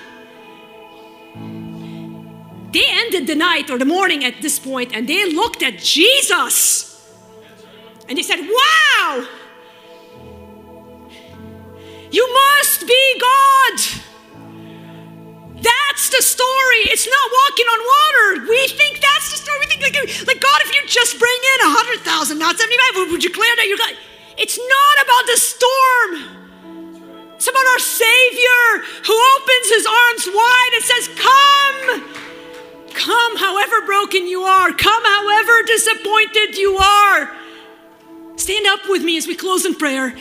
they 2.72 2.84
ended 2.88 3.26
the 3.26 3.34
night 3.34 3.70
or 3.70 3.76
the 3.76 3.84
morning 3.84 4.24
at 4.24 4.40
this 4.40 4.58
point 4.58 4.94
and 4.94 5.06
they 5.06 5.30
looked 5.30 5.62
at 5.62 5.78
Jesus 5.78 6.87
and 8.08 8.16
they 8.16 8.22
said, 8.22 8.40
Wow, 8.40 9.26
you 12.10 12.24
must 12.32 12.86
be 12.86 13.20
God. 13.20 13.78
That's 15.60 16.08
the 16.08 16.22
story. 16.22 16.86
It's 16.88 17.06
not 17.06 17.26
walking 17.44 17.66
on 17.66 17.80
water. 17.82 18.46
We 18.48 18.68
think 18.68 19.00
that's 19.00 19.30
the 19.32 19.38
story. 19.38 19.58
We 19.60 19.66
think, 19.66 19.82
like, 19.82 20.26
like 20.26 20.40
God, 20.40 20.58
if 20.62 20.74
you 20.74 20.86
just 20.86 21.18
bring 21.18 21.40
in 21.58 21.66
a 21.66 21.74
100,000, 21.74 22.38
not 22.38 22.56
75, 22.56 23.10
would 23.10 23.22
you 23.22 23.28
declare 23.28 23.50
that 23.56 23.66
you're 23.66 23.76
God? 23.76 23.92
It's 24.38 24.56
not 24.56 24.96
about 25.02 25.24
the 25.26 25.36
storm. 25.36 26.10
It's 27.34 27.48
about 27.50 27.66
our 27.74 27.82
Savior 27.82 28.62
who 29.04 29.16
opens 29.36 29.66
his 29.68 29.84
arms 29.86 30.24
wide 30.30 30.72
and 30.74 30.84
says, 30.84 31.04
Come. 31.18 32.28
Come 32.94 33.36
however 33.36 33.86
broken 33.86 34.26
you 34.26 34.42
are, 34.42 34.72
come 34.72 35.04
however 35.04 35.62
disappointed 35.66 36.56
you 36.56 36.76
are. 36.76 37.37
Stand 38.38 38.66
up 38.68 38.88
with 38.88 39.02
me 39.02 39.16
as 39.16 39.26
we 39.26 39.34
close 39.34 39.66
in 39.66 39.74
prayer. 39.74 40.14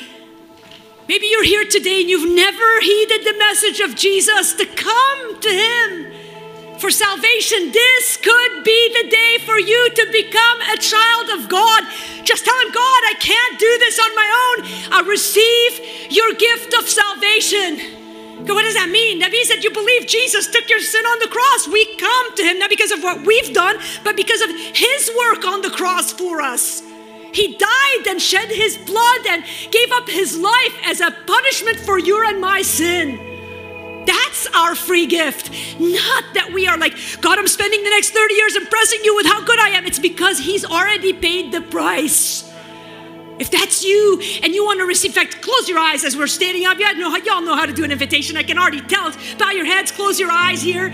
Maybe 1.07 1.27
you're 1.27 1.45
here 1.45 1.65
today 1.65 2.01
and 2.01 2.09
you've 2.09 2.35
never 2.35 2.81
heeded 2.81 3.21
the 3.23 3.37
message 3.37 3.79
of 3.79 3.95
Jesus 3.95 4.53
to 4.53 4.65
come 4.65 5.39
to 5.39 5.49
Him 5.49 6.79
for 6.79 6.89
salvation. 6.89 7.71
This 7.71 8.17
could 8.17 8.63
be 8.63 9.01
the 9.01 9.09
day 9.09 9.37
for 9.45 9.59
you 9.59 9.89
to 9.93 10.07
become 10.11 10.61
a 10.61 10.77
child 10.77 11.29
of 11.39 11.47
God. 11.47 11.83
Just 12.23 12.43
tell 12.43 12.59
Him, 12.59 12.71
God, 12.73 13.01
I 13.05 13.13
can't 13.19 13.59
do 13.59 13.77
this 13.77 13.99
on 13.99 14.15
my 14.15 14.29
own. 14.43 14.93
I 14.93 15.07
receive 15.07 16.11
your 16.11 16.33
gift 16.33 16.73
of 16.73 16.89
salvation. 16.89 17.77
What 18.47 18.63
does 18.63 18.73
that 18.73 18.89
mean? 18.89 19.19
That 19.19 19.31
means 19.31 19.49
that 19.49 19.63
you 19.63 19.71
believe 19.71 20.07
Jesus 20.07 20.47
took 20.47 20.67
your 20.69 20.81
sin 20.81 21.05
on 21.05 21.19
the 21.19 21.27
cross. 21.27 21.67
We 21.67 21.85
come 21.97 22.35
to 22.35 22.43
him 22.43 22.57
not 22.57 22.69
because 22.71 22.91
of 22.91 23.03
what 23.03 23.25
we've 23.25 23.53
done, 23.53 23.77
but 24.03 24.15
because 24.15 24.41
of 24.41 24.49
his 24.49 25.11
work 25.17 25.45
on 25.45 25.61
the 25.61 25.69
cross 25.69 26.11
for 26.11 26.41
us. 26.41 26.86
He 27.37 27.55
died 27.55 28.07
and 28.07 28.19
shed 28.19 28.49
his 28.49 28.79
blood 28.79 29.27
and 29.27 29.43
gave 29.69 29.91
up 29.91 30.09
his 30.09 30.35
life 30.35 30.75
as 30.83 31.01
a 31.01 31.11
punishment 31.27 31.77
for 31.77 31.99
your 31.99 32.23
and 32.25 32.41
my 32.41 32.63
sin. 32.63 34.05
That's 34.07 34.47
our 34.55 34.73
free 34.73 35.05
gift. 35.05 35.51
Not 35.79 36.23
that 36.33 36.49
we 36.51 36.65
are 36.65 36.79
like, 36.79 36.97
God, 37.21 37.37
I'm 37.37 37.47
spending 37.47 37.83
the 37.83 37.91
next 37.91 38.09
30 38.09 38.33
years 38.33 38.55
impressing 38.55 39.01
you 39.03 39.15
with 39.15 39.27
how 39.27 39.45
good 39.45 39.59
I 39.59 39.69
am. 39.69 39.85
It's 39.85 39.99
because 39.99 40.39
he's 40.39 40.65
already 40.65 41.13
paid 41.13 41.51
the 41.51 41.61
price. 41.61 42.51
If 43.37 43.51
that's 43.51 43.83
you 43.83 44.19
and 44.41 44.55
you 44.55 44.65
want 44.65 44.79
to 44.79 44.87
receive, 44.87 45.11
in 45.11 45.23
fact, 45.23 45.43
close 45.43 45.69
your 45.69 45.77
eyes 45.77 46.03
as 46.03 46.17
we're 46.17 46.25
standing 46.25 46.65
up. 46.65 46.79
Yeah, 46.79 46.93
know, 46.93 47.11
how 47.11 47.17
y'all 47.17 47.41
know 47.41 47.55
how 47.55 47.67
to 47.67 47.73
do 47.73 47.83
an 47.83 47.91
invitation. 47.91 48.35
I 48.35 48.41
can 48.41 48.57
already 48.57 48.81
tell. 48.81 49.13
Bow 49.37 49.51
your 49.51 49.65
heads, 49.65 49.91
close 49.91 50.19
your 50.19 50.31
eyes 50.31 50.63
here. 50.63 50.91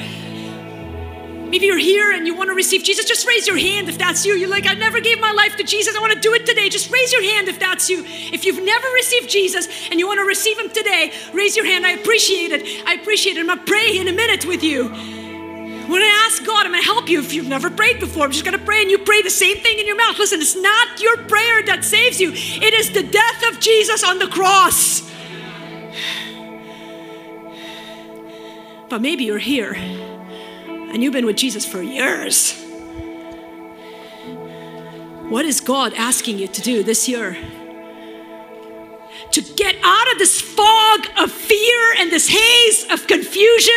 Maybe 1.53 1.67
you're 1.67 1.77
here 1.77 2.11
and 2.11 2.25
you 2.25 2.33
want 2.33 2.49
to 2.49 2.55
receive 2.55 2.81
Jesus. 2.81 3.05
Just 3.05 3.27
raise 3.27 3.45
your 3.45 3.59
hand 3.59 3.87
if 3.87 3.95
that's 3.95 4.25
you. 4.25 4.33
You're 4.33 4.49
like, 4.49 4.65
I 4.65 4.73
never 4.73 4.99
gave 4.99 5.19
my 5.19 5.31
life 5.31 5.55
to 5.57 5.63
Jesus. 5.63 5.95
I 5.95 5.99
want 5.99 6.11
to 6.11 6.19
do 6.19 6.33
it 6.33 6.47
today. 6.47 6.67
Just 6.67 6.91
raise 6.91 7.13
your 7.13 7.21
hand 7.21 7.47
if 7.47 7.59
that's 7.59 7.91
you. 7.91 8.03
If 8.03 8.43
you've 8.43 8.63
never 8.63 8.87
received 8.95 9.29
Jesus 9.29 9.67
and 9.91 9.99
you 9.99 10.07
want 10.07 10.17
to 10.17 10.23
receive 10.23 10.57
him 10.57 10.69
today, 10.69 11.13
raise 11.31 11.55
your 11.55 11.67
hand. 11.67 11.85
I 11.85 11.91
appreciate 11.91 12.51
it. 12.53 12.87
I 12.87 12.95
appreciate 12.95 13.37
it. 13.37 13.41
I'm 13.41 13.45
going 13.45 13.59
to 13.59 13.65
pray 13.65 13.99
in 13.99 14.07
a 14.07 14.11
minute 14.11 14.47
with 14.47 14.63
you. 14.63 14.85
When 14.87 16.01
I 16.01 16.25
ask 16.25 16.43
God, 16.43 16.65
I'm 16.65 16.71
going 16.71 16.81
to 16.81 16.87
help 16.87 17.07
you 17.07 17.19
if 17.19 17.35
you've 17.35 17.47
never 17.47 17.69
prayed 17.69 17.99
before. 17.99 18.25
I'm 18.25 18.31
just 18.31 18.45
going 18.45 18.57
to 18.57 18.65
pray 18.65 18.81
and 18.81 18.89
you 18.89 18.97
pray 18.97 19.21
the 19.21 19.29
same 19.29 19.57
thing 19.57 19.77
in 19.77 19.85
your 19.85 19.95
mouth. 19.95 20.17
Listen, 20.17 20.41
it's 20.41 20.55
not 20.55 20.99
your 20.99 21.17
prayer 21.17 21.61
that 21.67 21.85
saves 21.85 22.19
you, 22.19 22.31
it 22.33 22.73
is 22.73 22.89
the 22.89 23.03
death 23.03 23.53
of 23.53 23.59
Jesus 23.59 24.03
on 24.03 24.17
the 24.17 24.27
cross. 24.27 25.07
But 28.89 29.01
maybe 29.01 29.25
you're 29.25 29.37
here 29.37 30.02
and 30.93 31.03
you've 31.03 31.13
been 31.13 31.25
with 31.25 31.37
Jesus 31.37 31.65
for 31.65 31.81
years. 31.81 32.53
What 35.27 35.45
is 35.45 35.59
God 35.59 35.93
asking 35.95 36.37
you 36.37 36.47
to 36.47 36.61
do 36.61 36.83
this 36.83 37.09
year? 37.09 37.35
To 39.31 39.41
get 39.41 39.75
out 39.83 40.11
of 40.11 40.19
this 40.19 40.39
fog 40.39 41.07
of 41.17 41.31
fear 41.31 41.95
and 41.97 42.11
this 42.11 42.29
haze 42.29 42.85
of 42.91 43.07
confusion 43.07 43.73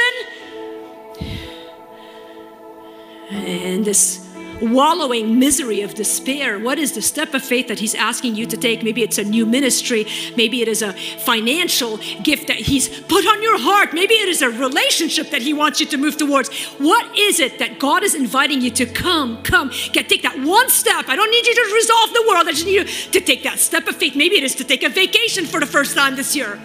and 3.31 3.85
this 3.85 4.26
wallowing 4.61 5.39
misery 5.39 5.83
of 5.83 5.95
despair, 5.95 6.59
what 6.59 6.79
is 6.79 6.93
the 6.93 7.03
step 7.03 7.35
of 7.35 7.43
faith 7.43 7.69
that 7.69 7.79
He's 7.79 7.95
asking 7.95 8.35
you 8.35 8.47
to 8.47 8.57
take? 8.57 8.83
Maybe 8.83 9.03
it's 9.03 9.19
a 9.19 9.25
new 9.25 9.47
ministry, 9.47 10.07
maybe 10.37 10.63
it 10.63 10.69
is 10.69 10.83
a 10.83 10.93
financial 10.93 11.99
gift 12.23 12.49
that 12.49 12.57
He's 12.57 12.89
put 12.89 13.27
on 13.27 13.43
your 13.43 13.59
heart, 13.59 13.93
maybe 13.93 14.15
it 14.15 14.29
is 14.29 14.43
a 14.43 14.51
relationship 14.51 15.31
that 15.31 15.43
He 15.43 15.53
wants 15.53 15.81
you 15.81 15.87
to 15.87 15.97
move 15.97 16.17
towards. 16.17 16.49
What 16.79 17.17
is 17.19 17.41
it 17.41 17.59
that 17.59 17.79
God 17.79 18.03
is 18.03 18.15
inviting 18.15 18.61
you 18.61 18.71
to 18.73 18.87
come, 18.87 19.43
come, 19.43 19.71
get 19.93 20.09
take 20.09 20.23
that 20.23 20.39
one 20.41 20.69
step? 20.69 21.09
I 21.09 21.17
don't 21.17 21.31
need 21.31 21.47
you 21.47 21.55
to 21.55 21.75
resolve 21.75 22.13
the 22.13 22.25
world, 22.29 22.49
I 22.49 22.53
just 22.53 22.67
need 22.67 22.75
you 22.75 22.85
to 23.13 23.21
take 23.21 23.43
that 23.43 23.59
step 23.59 23.87
of 23.89 23.97
faith. 23.97 24.17
Maybe 24.17 24.37
it 24.37 24.45
is 24.45 24.55
to 24.57 24.65
take 24.65 24.83
a 24.83 24.89
vacation 24.89 25.45
for 25.47 25.61
the 25.61 25.67
first 25.67 25.97
time 25.97 26.17
this 26.17 26.35
year. 26.35 26.59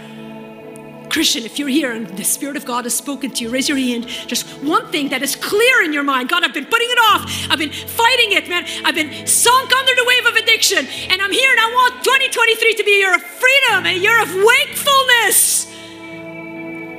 Christian, 1.11 1.43
if 1.43 1.59
you're 1.59 1.67
here 1.67 1.91
and 1.91 2.07
the 2.07 2.23
Spirit 2.23 2.55
of 2.55 2.63
God 2.63 2.85
has 2.85 2.95
spoken 2.95 3.31
to 3.31 3.43
you, 3.43 3.49
raise 3.49 3.67
your 3.67 3.77
hand. 3.77 4.07
Just 4.27 4.47
one 4.63 4.87
thing 4.91 5.09
that 5.09 5.21
is 5.21 5.35
clear 5.35 5.83
in 5.83 5.91
your 5.91 6.03
mind 6.03 6.29
God, 6.29 6.43
I've 6.43 6.53
been 6.53 6.65
putting 6.65 6.87
it 6.89 6.99
off. 7.11 7.51
I've 7.51 7.59
been 7.59 7.71
fighting 7.71 8.31
it, 8.31 8.47
man. 8.47 8.65
I've 8.85 8.95
been 8.95 9.27
sunk 9.27 9.75
under 9.75 9.93
the 9.93 10.05
wave 10.07 10.25
of 10.25 10.35
addiction. 10.35 10.87
And 11.09 11.21
I'm 11.21 11.33
here 11.33 11.51
and 11.51 11.59
I 11.59 11.67
want 11.67 12.03
2023 12.03 12.75
to 12.75 12.83
be 12.85 12.95
a 12.95 12.97
year 12.99 13.15
of 13.15 13.21
freedom, 13.21 13.85
a 13.85 13.97
year 13.97 14.21
of 14.21 14.29
wakefulness. 14.33 15.67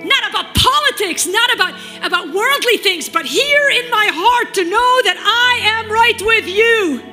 Not 0.04 0.28
about 0.28 0.54
politics, 0.56 1.26
not 1.26 1.54
about, 1.54 1.74
about 2.02 2.34
worldly 2.34 2.76
things, 2.76 3.08
but 3.08 3.24
here 3.24 3.70
in 3.70 3.90
my 3.90 4.10
heart 4.12 4.52
to 4.54 4.64
know 4.64 5.00
that 5.04 5.16
I 5.16 5.80
am 5.80 5.90
right 5.90 6.20
with 6.20 6.46
you. 6.46 7.11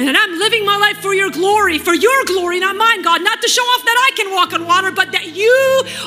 And 0.00 0.08
that 0.08 0.16
I'm 0.16 0.38
living 0.38 0.64
my 0.64 0.78
life 0.78 0.96
for 0.96 1.12
your 1.12 1.28
glory, 1.28 1.76
for 1.76 1.92
your 1.92 2.24
glory, 2.24 2.58
not 2.58 2.74
mine, 2.74 3.02
God. 3.02 3.20
Not 3.20 3.42
to 3.42 3.48
show 3.48 3.60
off 3.60 3.84
that 3.84 4.10
I 4.10 4.16
can 4.16 4.32
walk 4.32 4.54
on 4.54 4.64
water, 4.64 4.90
but 4.90 5.12
that 5.12 5.36
you 5.36 5.52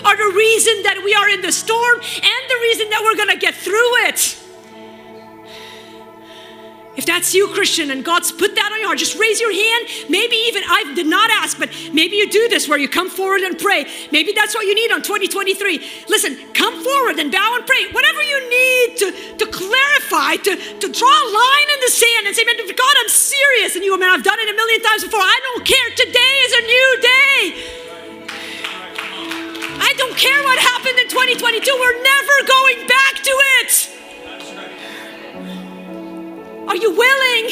are 0.03 0.17
the 0.17 0.35
reason 0.35 0.81
that 0.81 0.99
we 1.05 1.13
are 1.13 1.29
in 1.29 1.41
the 1.41 1.51
storm 1.51 2.01
and 2.01 2.43
the 2.49 2.57
reason 2.63 2.89
that 2.89 3.03
we're 3.03 3.15
going 3.15 3.29
to 3.29 3.37
get 3.37 3.53
through 3.53 4.09
it. 4.09 4.43
If 6.95 7.07
that's 7.07 7.33
you, 7.33 7.47
Christian, 7.47 7.89
and 7.89 8.05
God's 8.05 8.31
put 8.31 8.53
that 8.53 8.69
on 8.71 8.79
your 8.79 8.89
heart, 8.89 8.99
just 8.99 9.17
raise 9.17 9.41
your 9.41 9.51
hand. 9.51 10.09
Maybe 10.09 10.35
even 10.47 10.61
I 10.65 10.93
did 10.93 11.07
not 11.07 11.29
ask, 11.31 11.57
but 11.57 11.69
maybe 11.91 12.17
you 12.17 12.29
do 12.29 12.47
this 12.49 12.69
where 12.69 12.77
you 12.77 12.87
come 12.87 13.09
forward 13.09 13.41
and 13.41 13.57
pray. 13.57 13.85
Maybe 14.11 14.31
that's 14.31 14.53
what 14.53 14.65
you 14.67 14.75
need 14.75 14.91
on 14.91 15.01
2023. 15.01 16.05
Listen, 16.07 16.37
come 16.53 16.83
forward 16.83 17.17
and 17.17 17.31
bow 17.31 17.55
and 17.57 17.65
pray. 17.65 17.89
Whatever 17.91 18.21
you 18.21 18.37
need 18.49 18.97
to, 18.97 19.37
to 19.37 19.45
clarify, 19.49 20.35
to, 20.37 20.53
to 20.53 20.87
draw 20.93 21.09
a 21.09 21.27
line 21.33 21.69
in 21.73 21.79
the 21.81 21.89
sand 21.89 22.27
and 22.27 22.35
say, 22.35 22.43
man, 22.45 22.57
God, 22.57 22.95
I'm 23.01 23.09
serious. 23.09 23.43
And 23.75 23.83
you 23.83 23.89
go, 23.89 23.97
man, 23.97 24.11
I've 24.11 24.23
done 24.23 24.37
it 24.37 24.49
a 24.49 24.55
million 24.55 24.81
times 24.81 25.03
before. 25.03 25.19
I 25.19 25.39
don't 25.49 25.65
care. 25.65 25.89
Today 25.97 26.33
is 26.45 26.53
a 26.53 26.61
new 26.61 26.97
day. 27.01 27.37
I 29.81 29.93
don't 29.97 30.15
care 30.15 30.43
what 30.43 30.59
happened 30.59 30.99
in 30.99 31.09
2022. 31.09 31.73
We're 31.73 32.03
never 32.03 32.35
going 32.45 32.85
back 32.85 33.15
to 33.25 33.33
it. 33.57 33.89
Are 36.69 36.75
you 36.77 36.93
willing 36.93 37.49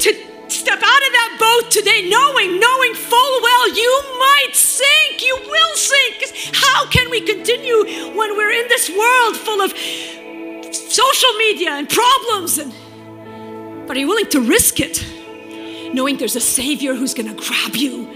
to 0.00 0.10
step 0.48 0.80
out 0.80 1.02
of 1.04 1.12
that 1.20 1.36
boat 1.36 1.70
today 1.70 2.08
knowing, 2.08 2.58
knowing 2.58 2.94
full 2.94 3.34
well 3.42 3.68
you 3.76 3.92
might 4.18 4.56
sink? 4.56 5.20
You 5.20 5.36
will 5.36 5.76
sink. 5.76 6.56
How 6.56 6.86
can 6.88 7.10
we 7.10 7.20
continue 7.20 7.84
when 8.16 8.36
we're 8.38 8.52
in 8.52 8.68
this 8.68 8.88
world 8.88 9.36
full 9.36 9.60
of 9.60 9.76
social 10.72 11.32
media 11.36 11.72
and 11.72 11.88
problems? 11.88 12.56
And, 12.56 12.72
but 13.86 13.98
are 13.98 14.00
you 14.00 14.08
willing 14.08 14.30
to 14.30 14.40
risk 14.40 14.80
it? 14.80 15.21
Knowing 15.92 16.16
there's 16.16 16.36
a 16.36 16.40
Savior 16.40 16.94
who's 16.94 17.14
going 17.14 17.28
to 17.28 17.34
grab 17.34 17.76
you, 17.76 18.06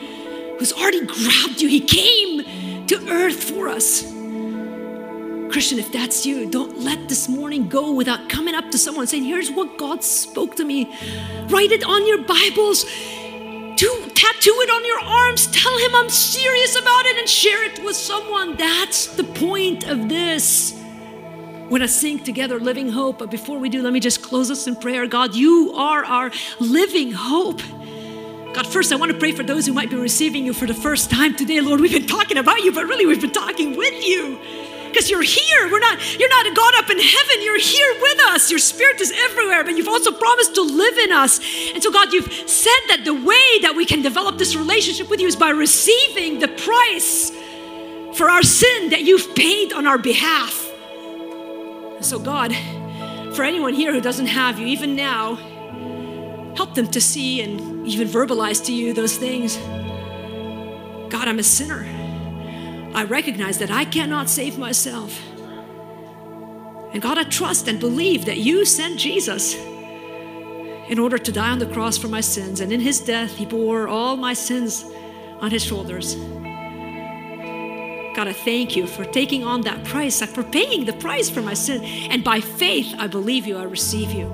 who's 0.59 0.73
already 0.73 1.05
grabbed 1.05 1.61
you. 1.61 1.69
He 1.69 1.81
came 1.81 2.87
to 2.87 3.09
earth 3.11 3.45
for 3.45 3.69
us. 3.69 4.03
Christian, 5.51 5.79
if 5.79 5.93
that's 5.93 6.27
you, 6.27 6.51
don't 6.51 6.81
let 6.81 7.09
this 7.09 7.29
morning 7.29 7.69
go 7.69 7.93
without 7.93 8.29
coming 8.29 8.55
up 8.55 8.71
to 8.71 8.79
someone 8.79 9.07
saying, 9.07 9.25
Here's 9.25 9.51
what 9.51 9.79
God 9.79 10.03
spoke 10.03 10.57
to 10.57 10.65
me. 10.65 10.95
Write 11.49 11.73
it 11.73 11.85
on 11.85 12.07
your 12.07 12.19
Bibles. 12.19 12.85
Do, 13.77 14.11
tattoo 14.15 14.55
it 14.61 14.71
on 14.71 14.85
your 14.87 15.01
arms. 15.01 15.47
Tell 15.49 15.79
him 15.79 15.95
I'm 15.95 16.09
serious 16.09 16.79
about 16.81 17.05
it 17.07 17.19
and 17.19 17.29
share 17.29 17.63
it 17.65 17.85
with 17.85 17.97
someone. 17.97 18.57
That's 18.57 19.07
the 19.07 19.25
point 19.25 19.87
of 19.87 20.09
this. 20.09 20.73
We're 21.67 21.79
going 21.79 21.83
to 21.83 21.89
sing 21.89 22.21
together 22.21 22.61
Living 22.61 22.91
Hope. 22.91 23.19
But 23.19 23.29
before 23.29 23.59
we 23.59 23.69
do, 23.69 23.83
let 23.83 23.93
me 23.93 23.99
just 23.99 24.23
close 24.23 24.53
us 24.53 24.69
in 24.69 24.77
prayer. 24.77 25.09
God, 25.09 25.35
you 25.35 25.73
are 25.75 26.05
our 26.05 26.31
living 26.61 27.11
hope. 27.11 27.61
God, 28.55 28.69
first, 28.69 28.93
I 28.93 28.97
want 28.97 29.11
to 29.11 29.19
pray 29.19 29.33
for 29.33 29.43
those 29.43 29.67
who 29.67 29.73
might 29.73 29.91
be 29.91 29.97
receiving 29.97 30.47
you 30.47 30.53
for 30.53 30.67
the 30.67 30.75
first 30.75 31.11
time 31.11 31.35
today. 31.35 31.61
Lord, 31.61 31.81
we've 31.81 31.91
been 31.91 32.07
talking 32.07 32.39
about 32.39 32.63
you, 32.63 32.71
but 32.71 32.87
really 32.87 33.05
we've 33.05 33.21
been 33.21 33.33
talking 33.33 33.77
with 33.77 34.07
you 34.07 34.39
because 34.87 35.11
you're 35.11 35.25
here. 35.25 35.69
We're 35.69 35.81
not, 35.81 35.99
you're 36.17 36.29
not 36.29 36.55
God 36.55 36.75
up 36.77 36.89
in 36.89 37.01
heaven. 37.01 37.43
You're 37.43 37.59
here 37.59 37.95
with 38.01 38.21
us. 38.29 38.49
Your 38.49 38.61
spirit 38.61 39.01
is 39.01 39.11
everywhere, 39.11 39.65
but 39.65 39.77
you've 39.77 39.89
also 39.89 40.13
promised 40.13 40.55
to 40.55 40.63
live 40.63 40.97
in 40.99 41.11
us. 41.11 41.41
And 41.75 41.83
so, 41.83 41.91
God, 41.91 42.13
you've 42.13 42.33
said 42.49 42.81
that 42.91 43.03
the 43.05 43.13
way 43.13 43.61
that 43.63 43.75
we 43.77 43.85
can 43.85 44.03
develop 44.03 44.39
this 44.39 44.55
relationship 44.55 45.11
with 45.11 45.21
you 45.21 45.27
is 45.27 45.35
by 45.35 45.51
receiving 45.51 46.39
the 46.39 46.47
price 46.47 47.33
for 48.15 48.31
our 48.31 48.45
sin 48.45 48.91
that 48.91 49.03
you've 49.03 49.35
paid 49.35 49.73
on 49.73 49.89
our 49.89 49.99
behalf. 49.99 50.66
So, 52.01 52.19
God, 52.19 52.55
for 53.35 53.43
anyone 53.45 53.75
here 53.75 53.93
who 53.93 54.01
doesn't 54.01 54.27
have 54.27 54.59
you, 54.59 54.67
even 54.67 54.97
now, 54.97 55.37
help 56.57 56.75
them 56.75 56.89
to 56.89 57.01
see 57.01 57.43
and 57.43 57.87
even 57.87 58.09
verbalize 58.09 58.65
to 58.67 58.73
you 58.73 58.93
those 58.93 59.17
things. 59.17 59.57
God, 61.09 61.29
I'm 61.29 61.39
a 61.39 61.43
sinner. 61.43 61.87
I 62.95 63.05
recognize 63.05 63.59
that 63.59 63.71
I 63.71 63.85
cannot 63.85 64.29
save 64.29 64.59
myself. 64.59 65.21
And 66.93 67.03
God, 67.03 67.19
I 67.19 67.25
trust 67.25 67.69
and 67.69 67.79
believe 67.79 68.25
that 68.25 68.39
you 68.39 68.65
sent 68.65 68.99
Jesus 68.99 69.55
in 69.55 70.99
order 70.99 71.19
to 71.19 71.33
die 71.33 71.51
on 71.51 71.59
the 71.59 71.67
cross 71.67 71.99
for 71.99 72.09
my 72.09 72.21
sins. 72.21 72.61
And 72.61 72.73
in 72.73 72.81
his 72.81 73.01
death, 73.01 73.37
he 73.37 73.45
bore 73.45 73.89
all 73.89 74.17
my 74.17 74.33
sins 74.33 74.85
on 75.41 75.51
his 75.51 75.63
shoulders. 75.63 76.17
God, 78.17 78.29
I 78.29 78.33
thank 78.33 78.77
you 78.77 78.87
for 78.87 79.05
taking 79.05 79.45
on 79.45 79.61
that 79.63 79.85
price, 79.85 80.23
for 80.25 80.43
paying 80.43 80.87
the 80.87 80.95
price 80.95 81.29
for 81.29 81.43
my 81.43 81.53
sin. 81.53 81.85
And 81.85 82.25
by 82.25 82.41
faith, 82.41 82.95
I 82.99 83.09
believe 83.09 83.47
you, 83.47 83.59
I 83.59 83.65
receive 83.65 84.11
you. 84.11 84.27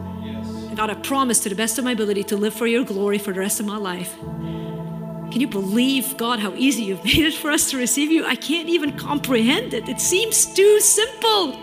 And 0.68 0.76
God, 0.76 0.88
I 0.88 0.94
promise 0.94 1.40
to 1.40 1.48
the 1.48 1.56
best 1.56 1.78
of 1.78 1.84
my 1.84 1.90
ability 1.90 2.22
to 2.24 2.36
live 2.36 2.54
for 2.54 2.68
your 2.68 2.84
glory 2.84 3.18
for 3.18 3.32
the 3.32 3.40
rest 3.40 3.58
of 3.58 3.66
my 3.66 3.76
life. 3.76 4.16
Can 4.20 5.40
you 5.40 5.48
believe, 5.48 6.16
God, 6.16 6.38
how 6.38 6.52
easy 6.54 6.84
you've 6.84 7.02
made 7.10 7.24
it 7.24 7.34
for 7.34 7.50
us 7.50 7.70
to 7.70 7.76
receive 7.76 8.12
you? 8.12 8.24
I 8.24 8.36
can't 8.36 8.68
even 8.68 8.96
comprehend 8.96 9.74
it. 9.74 9.88
It 9.88 10.00
seems 10.00 10.46
too 10.46 10.78
simple. 10.78 11.54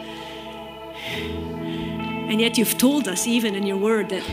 And 2.28 2.42
yet 2.42 2.58
you've 2.58 2.78
told 2.78 3.08
us, 3.08 3.28
even 3.28 3.56
in 3.56 3.66
your 3.66 3.78
word, 3.78 4.10
that 4.10 4.24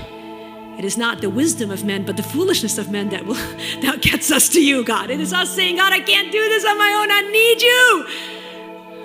it 0.79 0.85
is 0.85 0.99
not 0.99 1.23
the 1.23 1.31
wisdom 1.31 1.71
of 1.71 1.85
men, 1.85 2.05
but 2.05 2.19
the 2.19 2.23
foolishness 2.23 2.77
of 2.77 2.91
men 2.91 3.09
that 3.09 3.25
will 3.25 3.35
that 3.81 4.03
gets 4.03 4.31
us 4.31 4.49
to 4.51 4.63
you, 4.63 4.85
God. 4.85 5.11
It 5.11 5.21
is 5.21 5.33
us 5.33 5.51
saying, 5.51 5.77
God, 5.77 5.93
I 5.93 6.01
can't 6.01 6.31
do 6.31 6.49
this 6.49 6.65
on 6.65 6.77
my 6.77 6.93
own. 7.01 7.11
I 7.11 7.23
need 7.31 7.63
you. 7.63 8.07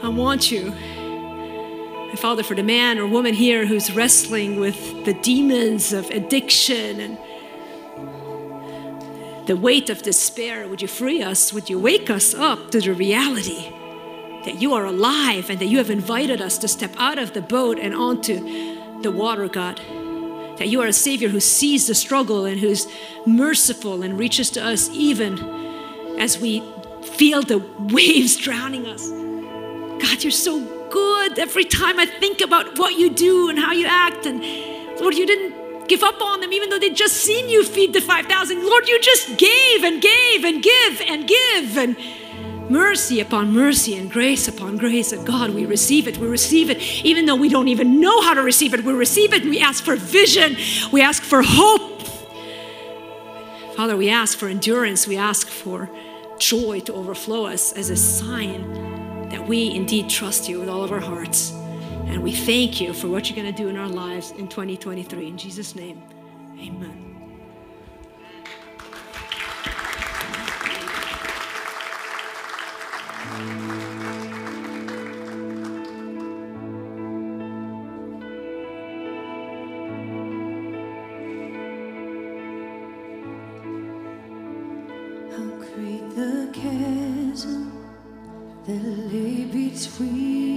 I 0.04 0.10
want 0.10 0.52
you. 0.52 0.74
And 0.74 2.20
Father, 2.20 2.44
for 2.44 2.56
the 2.56 2.64
man 2.64 3.00
or 3.00 3.08
woman 3.08 3.34
here 3.34 3.66
who's 3.66 3.94
wrestling 3.94 4.60
with 4.60 5.06
the 5.06 5.14
demons 5.14 5.94
of 5.94 6.10
addiction 6.10 7.00
and 7.00 7.18
the 9.48 9.56
weight 9.56 9.90
of 9.90 10.02
despair, 10.02 10.68
would 10.68 10.82
you 10.82 10.90
free 10.90 11.24
us? 11.24 11.54
Would 11.54 11.70
you 11.70 11.80
wake 11.80 12.10
us 12.10 12.34
up 12.34 12.72
to 12.72 12.82
the 12.82 12.94
reality 12.94 13.72
that 14.44 14.62
you 14.62 14.74
are 14.74 14.86
alive 14.86 15.50
and 15.50 15.60
that 15.60 15.68
you 15.68 15.78
have 15.78 15.90
invited 15.90 16.42
us 16.42 16.58
to 16.58 16.68
step 16.68 16.94
out 16.98 17.18
of 17.18 17.34
the 17.34 17.42
boat 17.42 17.80
and 17.80 17.96
onto 17.96 19.02
the 19.02 19.12
water, 19.12 19.48
God? 19.48 19.80
That 20.62 20.68
you 20.68 20.80
are 20.82 20.86
a 20.86 20.94
Savior 20.94 21.28
who 21.28 21.40
sees 21.40 21.88
the 21.88 21.96
struggle 21.96 22.46
and 22.46 22.60
who's 22.60 22.86
merciful 23.26 24.04
and 24.04 24.20
reaches 24.20 24.52
to 24.52 24.64
us 24.64 24.92
even 24.92 25.40
as 26.20 26.38
we 26.38 26.62
feel 27.02 27.42
the 27.42 27.58
waves 27.92 28.38
drowning 28.38 28.86
us. 28.86 29.10
God, 29.10 30.24
you're 30.24 30.30
so 30.30 30.64
good. 30.92 31.40
Every 31.40 31.66
time 31.66 32.00
I 32.00 32.06
think 32.06 32.42
about 32.42 32.78
what 32.78 32.94
you 32.94 33.10
do 33.10 33.50
and 33.50 33.58
how 33.58 33.72
you 33.72 33.88
act, 33.88 34.28
and 34.28 34.40
Lord, 35.02 35.16
you 35.16 35.26
didn't 35.26 35.88
give 35.88 36.04
up 36.04 36.22
on 36.22 36.42
them 36.42 36.54
even 36.54 36.70
though 36.70 36.78
they'd 36.78 36.96
just 36.96 37.16
seen 37.16 37.50
you 37.50 37.66
feed 37.66 37.94
the 37.94 38.00
5,000. 38.00 38.64
Lord, 38.64 38.88
you 38.88 39.02
just 39.02 39.36
gave 39.40 39.84
and 39.84 40.00
gave 40.00 40.44
and 40.46 40.62
give 40.62 41.02
and 41.08 41.28
give 41.28 41.76
and 41.80 41.98
mercy 42.72 43.20
upon 43.20 43.52
mercy 43.52 43.98
and 43.98 44.10
grace 44.10 44.48
upon 44.48 44.78
grace. 44.78 45.12
And 45.12 45.26
God, 45.26 45.52
we 45.52 45.66
receive 45.66 46.08
it. 46.08 46.18
We 46.18 46.28
receive 46.28 46.70
it 46.70 46.80
even 47.04 47.26
though 47.26 47.36
we 47.36 47.50
don't 47.50 47.68
even 47.68 48.00
know 48.00 48.22
how 48.22 48.34
to 48.34 48.42
receive 48.42 48.74
it. 48.74 48.84
We 48.84 48.94
receive 48.94 49.34
it. 49.34 49.44
We 49.44 49.60
ask 49.60 49.84
for 49.84 49.96
vision. 49.96 50.56
We 50.92 51.02
ask 51.02 51.24
for 51.24 51.42
hope. 51.44 52.02
Father, 53.76 53.98
we 53.98 54.10
ask 54.10 54.38
for 54.38 54.48
endurance. 54.48 55.08
We 55.08 55.18
ask 55.18 55.48
for 55.48 55.90
joy 56.38 56.80
to 56.82 56.94
overflow 56.94 57.46
us 57.46 57.72
as 57.74 57.90
a 57.90 57.96
sign 57.96 59.30
that 59.30 59.48
we 59.48 59.74
indeed 59.74 60.10
trust 60.10 60.50
you 60.50 60.60
with 60.60 60.70
all 60.70 60.84
of 60.84 60.92
our 60.92 61.00
hearts. 61.00 61.52
And 62.12 62.22
we 62.22 62.34
thank 62.34 62.82
you 62.82 62.94
for 62.94 63.08
what 63.08 63.30
you're 63.30 63.42
going 63.42 63.54
to 63.54 63.64
do 63.64 63.70
in 63.70 63.78
our 63.78 63.88
lives 63.88 64.32
in 64.32 64.48
2023. 64.48 65.28
In 65.28 65.38
Jesus' 65.38 65.76
name, 65.76 66.02
amen. 66.60 67.11
I'll 73.32 73.38
create 85.60 86.10
the 86.14 86.50
chasm 86.52 87.72
that 88.66 88.84
lay 89.14 89.46
between. 89.46 90.51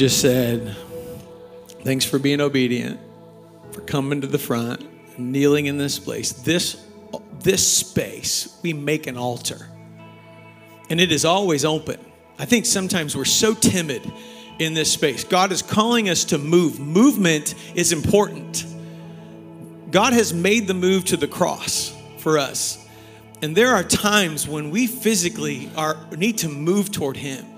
just 0.00 0.22
said, 0.22 0.74
Thanks 1.84 2.06
for 2.06 2.18
being 2.18 2.40
obedient, 2.40 2.98
for 3.70 3.82
coming 3.82 4.22
to 4.22 4.26
the 4.26 4.38
front, 4.38 4.82
kneeling 5.18 5.66
in 5.66 5.76
this 5.76 5.98
place. 5.98 6.32
This, 6.32 6.82
this 7.40 7.76
space, 7.76 8.58
we 8.62 8.72
make 8.72 9.06
an 9.06 9.18
altar, 9.18 9.68
and 10.88 11.02
it 11.02 11.12
is 11.12 11.26
always 11.26 11.66
open. 11.66 12.00
I 12.38 12.46
think 12.46 12.64
sometimes 12.64 13.14
we're 13.14 13.26
so 13.26 13.52
timid 13.52 14.10
in 14.58 14.72
this 14.72 14.90
space. 14.90 15.22
God 15.22 15.52
is 15.52 15.60
calling 15.60 16.08
us 16.08 16.24
to 16.24 16.38
move. 16.38 16.80
Movement 16.80 17.54
is 17.74 17.92
important. 17.92 18.64
God 19.90 20.14
has 20.14 20.32
made 20.32 20.66
the 20.66 20.72
move 20.72 21.04
to 21.06 21.18
the 21.18 21.28
cross 21.28 21.94
for 22.16 22.38
us. 22.38 22.88
And 23.42 23.54
there 23.54 23.74
are 23.74 23.84
times 23.84 24.48
when 24.48 24.70
we 24.70 24.86
physically 24.86 25.70
are, 25.76 25.98
need 26.16 26.38
to 26.38 26.48
move 26.48 26.90
toward 26.90 27.18
Him. 27.18 27.49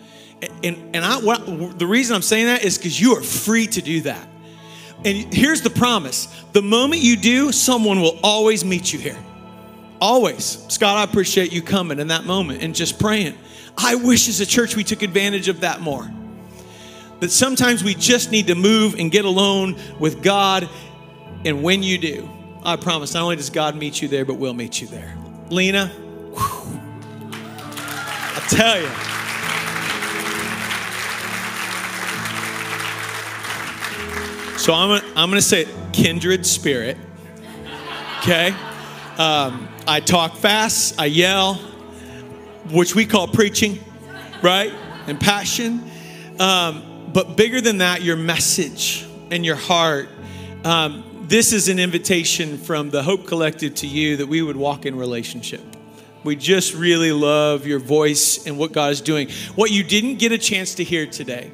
And, 0.42 0.96
and 0.96 1.04
I, 1.04 1.18
what, 1.18 1.78
the 1.78 1.86
reason 1.86 2.16
I'm 2.16 2.22
saying 2.22 2.46
that 2.46 2.64
is 2.64 2.76
because 2.76 3.00
you 3.00 3.16
are 3.16 3.22
free 3.22 3.66
to 3.68 3.82
do 3.82 4.00
that. 4.02 4.28
And 5.04 5.32
here's 5.32 5.62
the 5.62 5.70
promise 5.70 6.26
the 6.52 6.62
moment 6.62 7.02
you 7.02 7.16
do, 7.16 7.52
someone 7.52 8.00
will 8.00 8.18
always 8.22 8.64
meet 8.64 8.92
you 8.92 8.98
here. 8.98 9.18
Always. 10.00 10.64
Scott, 10.68 10.96
I 10.96 11.04
appreciate 11.04 11.52
you 11.52 11.62
coming 11.62 12.00
in 12.00 12.08
that 12.08 12.24
moment 12.24 12.62
and 12.62 12.74
just 12.74 12.98
praying. 12.98 13.38
I 13.76 13.94
wish 13.94 14.28
as 14.28 14.40
a 14.40 14.46
church 14.46 14.76
we 14.76 14.84
took 14.84 15.02
advantage 15.02 15.48
of 15.48 15.60
that 15.60 15.80
more. 15.80 16.10
That 17.20 17.30
sometimes 17.30 17.84
we 17.84 17.94
just 17.94 18.32
need 18.32 18.48
to 18.48 18.56
move 18.56 18.96
and 18.96 19.10
get 19.10 19.24
alone 19.24 19.76
with 20.00 20.22
God. 20.22 20.68
And 21.44 21.62
when 21.62 21.84
you 21.84 21.98
do, 21.98 22.28
I 22.64 22.76
promise, 22.76 23.14
not 23.14 23.22
only 23.22 23.36
does 23.36 23.50
God 23.50 23.76
meet 23.76 24.02
you 24.02 24.08
there, 24.08 24.24
but 24.24 24.34
we'll 24.34 24.54
meet 24.54 24.80
you 24.80 24.88
there. 24.88 25.16
Lina, 25.50 25.86
whew, 25.86 26.80
I 28.34 28.44
tell 28.48 28.80
you. 28.80 29.11
So 34.62 34.72
I'm 34.72 34.90
gonna, 34.90 35.12
I'm 35.16 35.28
gonna 35.28 35.42
say 35.42 35.66
kindred 35.92 36.46
spirit. 36.46 36.96
Okay? 38.20 38.54
Um, 39.18 39.68
I 39.88 39.98
talk 39.98 40.36
fast, 40.36 41.00
I 41.00 41.06
yell, 41.06 41.54
which 42.70 42.94
we 42.94 43.04
call 43.04 43.26
preaching, 43.26 43.80
right? 44.40 44.72
And 45.08 45.18
passion. 45.18 45.90
Um, 46.38 47.10
but 47.12 47.36
bigger 47.36 47.60
than 47.60 47.78
that, 47.78 48.02
your 48.02 48.14
message 48.14 49.04
and 49.32 49.44
your 49.44 49.56
heart. 49.56 50.08
Um, 50.62 51.24
this 51.26 51.52
is 51.52 51.68
an 51.68 51.80
invitation 51.80 52.56
from 52.56 52.90
the 52.90 53.02
Hope 53.02 53.26
Collective 53.26 53.74
to 53.74 53.88
you 53.88 54.18
that 54.18 54.28
we 54.28 54.42
would 54.42 54.56
walk 54.56 54.86
in 54.86 54.94
relationship. 54.94 55.62
We 56.22 56.36
just 56.36 56.72
really 56.72 57.10
love 57.10 57.66
your 57.66 57.80
voice 57.80 58.46
and 58.46 58.58
what 58.58 58.70
God 58.70 58.92
is 58.92 59.00
doing. 59.00 59.28
What 59.56 59.72
you 59.72 59.82
didn't 59.82 60.20
get 60.20 60.30
a 60.30 60.38
chance 60.38 60.76
to 60.76 60.84
hear 60.84 61.06
today 61.06 61.50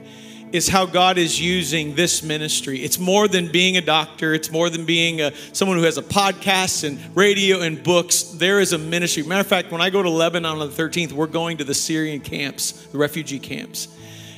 is 0.53 0.69
how 0.69 0.87
God 0.87 1.19
is 1.19 1.41
using 1.41 1.95
this 1.95 2.23
ministry. 2.23 2.81
It's 2.81 2.99
more 2.99 3.29
than 3.29 3.51
being 3.51 3.77
a 3.77 3.81
doctor, 3.81 4.33
it's 4.35 4.51
more 4.51 4.71
than 4.71 4.85
being 4.85 5.21
a, 5.21 5.33
someone 5.53 5.79
who 5.79 5.85
has 5.85 5.99
a 5.99 6.03
podcast 6.03 6.85
and 6.85 6.99
radio 7.17 7.61
and 7.61 7.83
books. 7.83 8.23
There 8.23 8.61
is 8.61 8.73
a 8.73 8.79
ministry. 8.79 9.23
Matter 9.23 9.41
of 9.41 9.47
fact, 9.47 9.71
when 9.71 9.81
I 9.81 9.91
go 9.91 10.03
to 10.03 10.11
Lebanon 10.11 10.59
on 10.59 10.59
the 10.59 10.67
13th, 10.69 11.13
we're 11.13 11.27
going 11.27 11.59
to 11.59 11.65
the 11.65 11.75
Syrian 11.75 12.21
camps, 12.21 12.73
the 12.87 12.99
refugee 12.99 13.39
camps. 13.39 13.89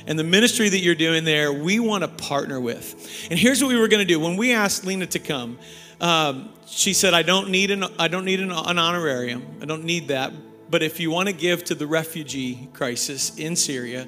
And 0.07 0.17
the 0.17 0.23
ministry 0.23 0.67
that 0.67 0.79
you're 0.79 0.95
doing 0.95 1.23
there, 1.23 1.53
we 1.53 1.79
want 1.79 2.03
to 2.03 2.07
partner 2.07 2.59
with. 2.59 3.27
And 3.29 3.39
here's 3.39 3.61
what 3.61 3.69
we 3.69 3.79
were 3.79 3.87
going 3.87 4.05
to 4.05 4.13
do. 4.13 4.19
When 4.19 4.35
we 4.35 4.53
asked 4.53 4.85
Lina 4.85 5.05
to 5.07 5.19
come, 5.19 5.59
um, 6.01 6.49
she 6.65 6.93
said, 6.93 7.13
I 7.13 7.21
don't 7.21 7.49
need, 7.49 7.69
an, 7.69 7.85
I 7.99 8.07
don't 8.07 8.25
need 8.25 8.39
an, 8.39 8.51
an 8.51 8.79
honorarium. 8.79 9.45
I 9.61 9.65
don't 9.65 9.83
need 9.83 10.07
that. 10.07 10.33
But 10.69 10.81
if 10.81 10.99
you 10.99 11.11
want 11.11 11.27
to 11.27 11.33
give 11.33 11.63
to 11.65 11.75
the 11.75 11.85
refugee 11.85 12.69
crisis 12.73 13.37
in 13.37 13.55
Syria, 13.55 14.07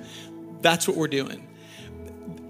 that's 0.62 0.88
what 0.88 0.98
we're 0.98 1.08
doing. 1.08 1.46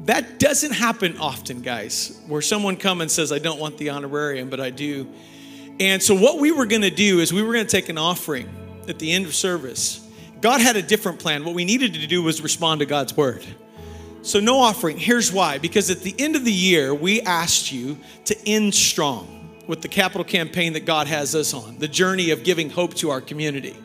That 0.05 0.37
doesn't 0.37 0.73
happen 0.73 1.17
often, 1.17 1.61
guys, 1.61 2.19
where 2.27 2.41
someone 2.41 2.75
comes 2.75 3.01
and 3.01 3.11
says, 3.11 3.31
I 3.31 3.39
don't 3.39 3.59
want 3.59 3.77
the 3.77 3.91
honorarium, 3.91 4.49
but 4.49 4.59
I 4.59 4.69
do. 4.69 5.07
And 5.79 6.03
so, 6.03 6.13
what 6.13 6.39
we 6.39 6.51
were 6.51 6.65
going 6.65 6.81
to 6.81 6.91
do 6.91 7.19
is 7.19 7.31
we 7.31 7.41
were 7.41 7.53
going 7.53 7.65
to 7.65 7.71
take 7.71 7.89
an 7.89 7.97
offering 7.97 8.49
at 8.87 8.99
the 8.99 9.11
end 9.13 9.25
of 9.25 9.33
service. 9.33 10.05
God 10.41 10.59
had 10.59 10.75
a 10.75 10.81
different 10.81 11.19
plan. 11.19 11.45
What 11.45 11.55
we 11.55 11.63
needed 11.63 11.93
to 11.93 12.05
do 12.05 12.21
was 12.21 12.41
respond 12.41 12.79
to 12.79 12.85
God's 12.85 13.15
word. 13.15 13.45
So, 14.23 14.39
no 14.39 14.59
offering. 14.59 14.97
Here's 14.97 15.31
why 15.31 15.57
because 15.57 15.89
at 15.89 16.01
the 16.01 16.13
end 16.19 16.35
of 16.35 16.43
the 16.43 16.51
year, 16.51 16.93
we 16.93 17.21
asked 17.21 17.71
you 17.71 17.97
to 18.25 18.37
end 18.47 18.75
strong 18.75 19.29
with 19.67 19.81
the 19.81 19.87
capital 19.87 20.25
campaign 20.25 20.73
that 20.73 20.85
God 20.85 21.07
has 21.07 21.33
us 21.33 21.53
on, 21.53 21.79
the 21.79 21.87
journey 21.87 22.31
of 22.31 22.43
giving 22.43 22.69
hope 22.69 22.93
to 22.95 23.09
our 23.09 23.21
community. 23.21 23.75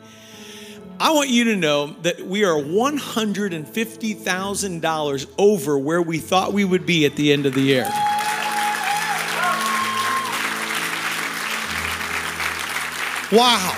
I 1.01 1.11
want 1.11 1.29
you 1.29 1.45
to 1.45 1.55
know 1.55 1.95
that 2.01 2.19
we 2.19 2.43
are 2.43 2.55
$150,000 2.55 5.27
over 5.37 5.79
where 5.79 6.01
we 6.01 6.17
thought 6.17 6.51
we 6.51 6.65
would 6.65 6.85
be 6.85 7.05
at 7.05 7.15
the 7.15 7.31
end 7.31 7.45
of 7.45 7.53
the 7.53 7.61
year. 7.61 7.89
Wow. 13.31 13.77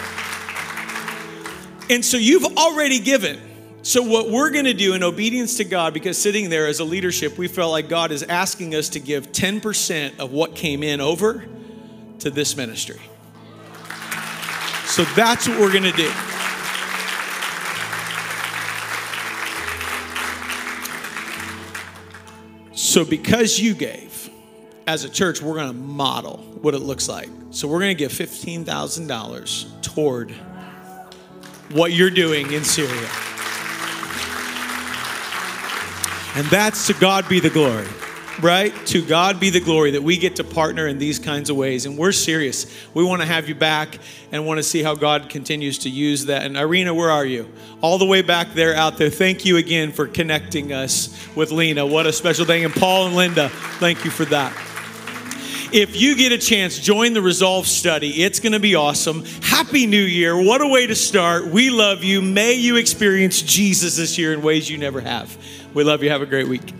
And 1.92 2.04
so 2.04 2.18
you've 2.18 2.58
already 2.58 3.00
given. 3.00 3.40
So, 3.84 4.04
what 4.04 4.30
we're 4.30 4.52
going 4.52 4.66
to 4.66 4.74
do 4.74 4.94
in 4.94 5.04
obedience 5.04 5.58
to 5.58 5.64
God, 5.64 5.94
because 5.94 6.18
sitting 6.18 6.50
there 6.50 6.68
as 6.68 6.80
a 6.80 6.84
leadership, 6.84 7.38
we 7.38 7.48
felt 7.48 7.72
like 7.72 7.90
God 7.90 8.12
is 8.12 8.22
asking 8.22 8.76
us 8.76 8.90
to 8.90 9.00
give 9.00 9.32
10% 9.32 10.20
of 10.20 10.32
what 10.32 10.56
came 10.56 10.84
in 10.84 11.02
over 11.02 11.44
to 12.20 12.30
this 12.30 12.56
ministry. 12.56 13.02
So, 14.86 15.04
that's 15.16 15.48
what 15.48 15.60
we're 15.60 15.72
going 15.72 15.84
to 15.84 15.92
do. 15.92 16.12
So, 22.92 23.06
because 23.06 23.58
you 23.58 23.74
gave, 23.74 24.30
as 24.86 25.06
a 25.06 25.10
church, 25.10 25.42
we're 25.42 25.56
going 25.56 25.68
to 25.68 25.74
model 25.74 26.40
what 26.62 26.74
it 26.74 26.80
looks 26.80 27.08
like. 27.08 27.30
So, 27.52 27.66
we're 27.70 27.80
going 27.80 27.96
to 27.96 27.98
give 27.98 28.12
$15,000 28.12 29.82
toward 29.82 30.32
what 31.72 31.94
you're 31.94 32.10
doing 32.10 32.52
in 32.52 32.66
Syria. 32.66 33.10
And 36.36 36.46
that's 36.48 36.86
to 36.88 36.94
God 36.96 37.30
be 37.30 37.40
the 37.40 37.50
glory, 37.50 37.88
right? 38.42 38.74
To 38.88 39.06
God 39.06 39.40
be 39.40 39.50
the 39.50 39.60
glory 39.60 39.92
that 39.92 40.04
we 40.04 40.18
get 40.18 40.38
to 40.38 40.44
partner 40.44 40.88
in 40.88 40.98
these 40.98 41.20
kinds 41.20 41.50
of 41.50 41.56
ways. 41.56 41.86
And 41.86 41.98
we're 41.98 42.12
serious. 42.12 42.66
We 42.94 43.04
want 43.04 43.22
to 43.22 43.28
have 43.28 43.48
you 43.48 43.56
back 43.56 44.00
and 44.32 44.46
want 44.46 44.58
to 44.58 44.64
see 44.64 44.82
how 44.82 44.96
God 44.96 45.30
continues 45.30 45.80
to 45.80 45.90
use 45.90 46.26
that. 46.26 46.44
And 46.44 46.58
Irina, 46.58 46.94
where 46.94 47.12
are 47.12 47.26
you? 47.26 47.52
All 47.82 47.98
the 47.98 48.06
way 48.06 48.22
back 48.22 48.54
there, 48.54 48.76
out 48.76 48.98
there. 48.98 49.10
Thank 49.10 49.46
you 49.46 49.58
again 49.58 49.92
for 49.92 50.08
connecting 50.08 50.74
us 50.74 51.16
with 51.36 51.52
Lina. 51.52 51.86
What 51.86 52.08
a 52.08 52.14
special 52.14 52.46
thing. 52.46 52.66
And 52.66 52.74
Paul 52.74 53.08
and 53.08 53.16
Linda, 53.16 53.50
thank 53.50 54.04
you 54.04 54.12
for 54.12 54.26
that. 54.26 54.54
If 55.74 55.96
you 55.96 56.18
get 56.18 56.34
a 56.34 56.38
chance, 56.38 56.78
join 56.78 57.14
the 57.14 57.22
Resolve 57.22 57.66
study. 57.66 58.24
It's 58.24 58.42
going 58.42 58.52
to 58.52 58.60
be 58.60 58.76
awesome. 58.76 59.24
Happy 59.42 59.88
New 59.88 60.04
Year. 60.04 60.36
What 60.36 60.60
a 60.60 60.68
way 60.68 60.86
to 60.86 60.96
start. 60.96 61.48
We 61.48 61.70
love 61.70 62.04
you. 62.04 62.22
May 62.22 62.54
you 62.54 62.76
experience 62.76 63.42
Jesus 63.42 63.96
this 63.96 64.18
year 64.18 64.34
in 64.34 64.42
ways 64.42 64.70
you 64.70 64.78
never 64.78 65.00
have. 65.00 65.38
We 65.74 65.86
love 65.86 66.04
you. 66.04 66.10
Have 66.10 66.22
a 66.22 66.26
great 66.26 66.50
week. 66.50 66.74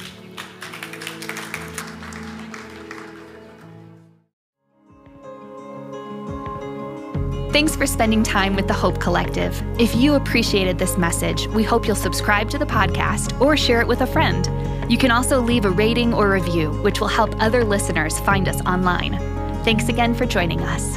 Thanks 7.52 7.76
for 7.76 7.86
spending 7.86 8.24
time 8.24 8.56
with 8.56 8.70
the 8.70 8.74
Hope 8.74 9.02
Collective. 9.02 9.62
If 9.78 9.94
you 9.94 10.14
appreciated 10.14 10.80
this 10.80 10.98
message, 10.98 11.48
we 11.48 11.64
hope 11.64 11.86
you'll 11.86 11.98
subscribe 11.98 12.50
to 12.52 12.58
the 12.58 12.66
podcast 12.66 13.40
or 13.42 13.58
share 13.58 13.82
it 13.82 13.88
with 13.88 14.00
a 14.00 14.08
friend. 14.08 14.50
You 14.90 14.98
can 14.98 15.12
also 15.12 15.42
leave 15.42 15.66
a 15.66 15.70
rating 15.70 16.14
or 16.14 16.32
review, 16.32 16.72
which 16.82 17.02
will 17.02 17.10
help 17.10 17.36
other 17.42 17.66
listeners 17.66 18.18
find 18.22 18.48
us 18.48 18.62
online. 18.62 19.18
Thanks 19.66 19.90
again 19.90 20.16
for 20.16 20.26
joining 20.26 20.62
us. 20.62 20.96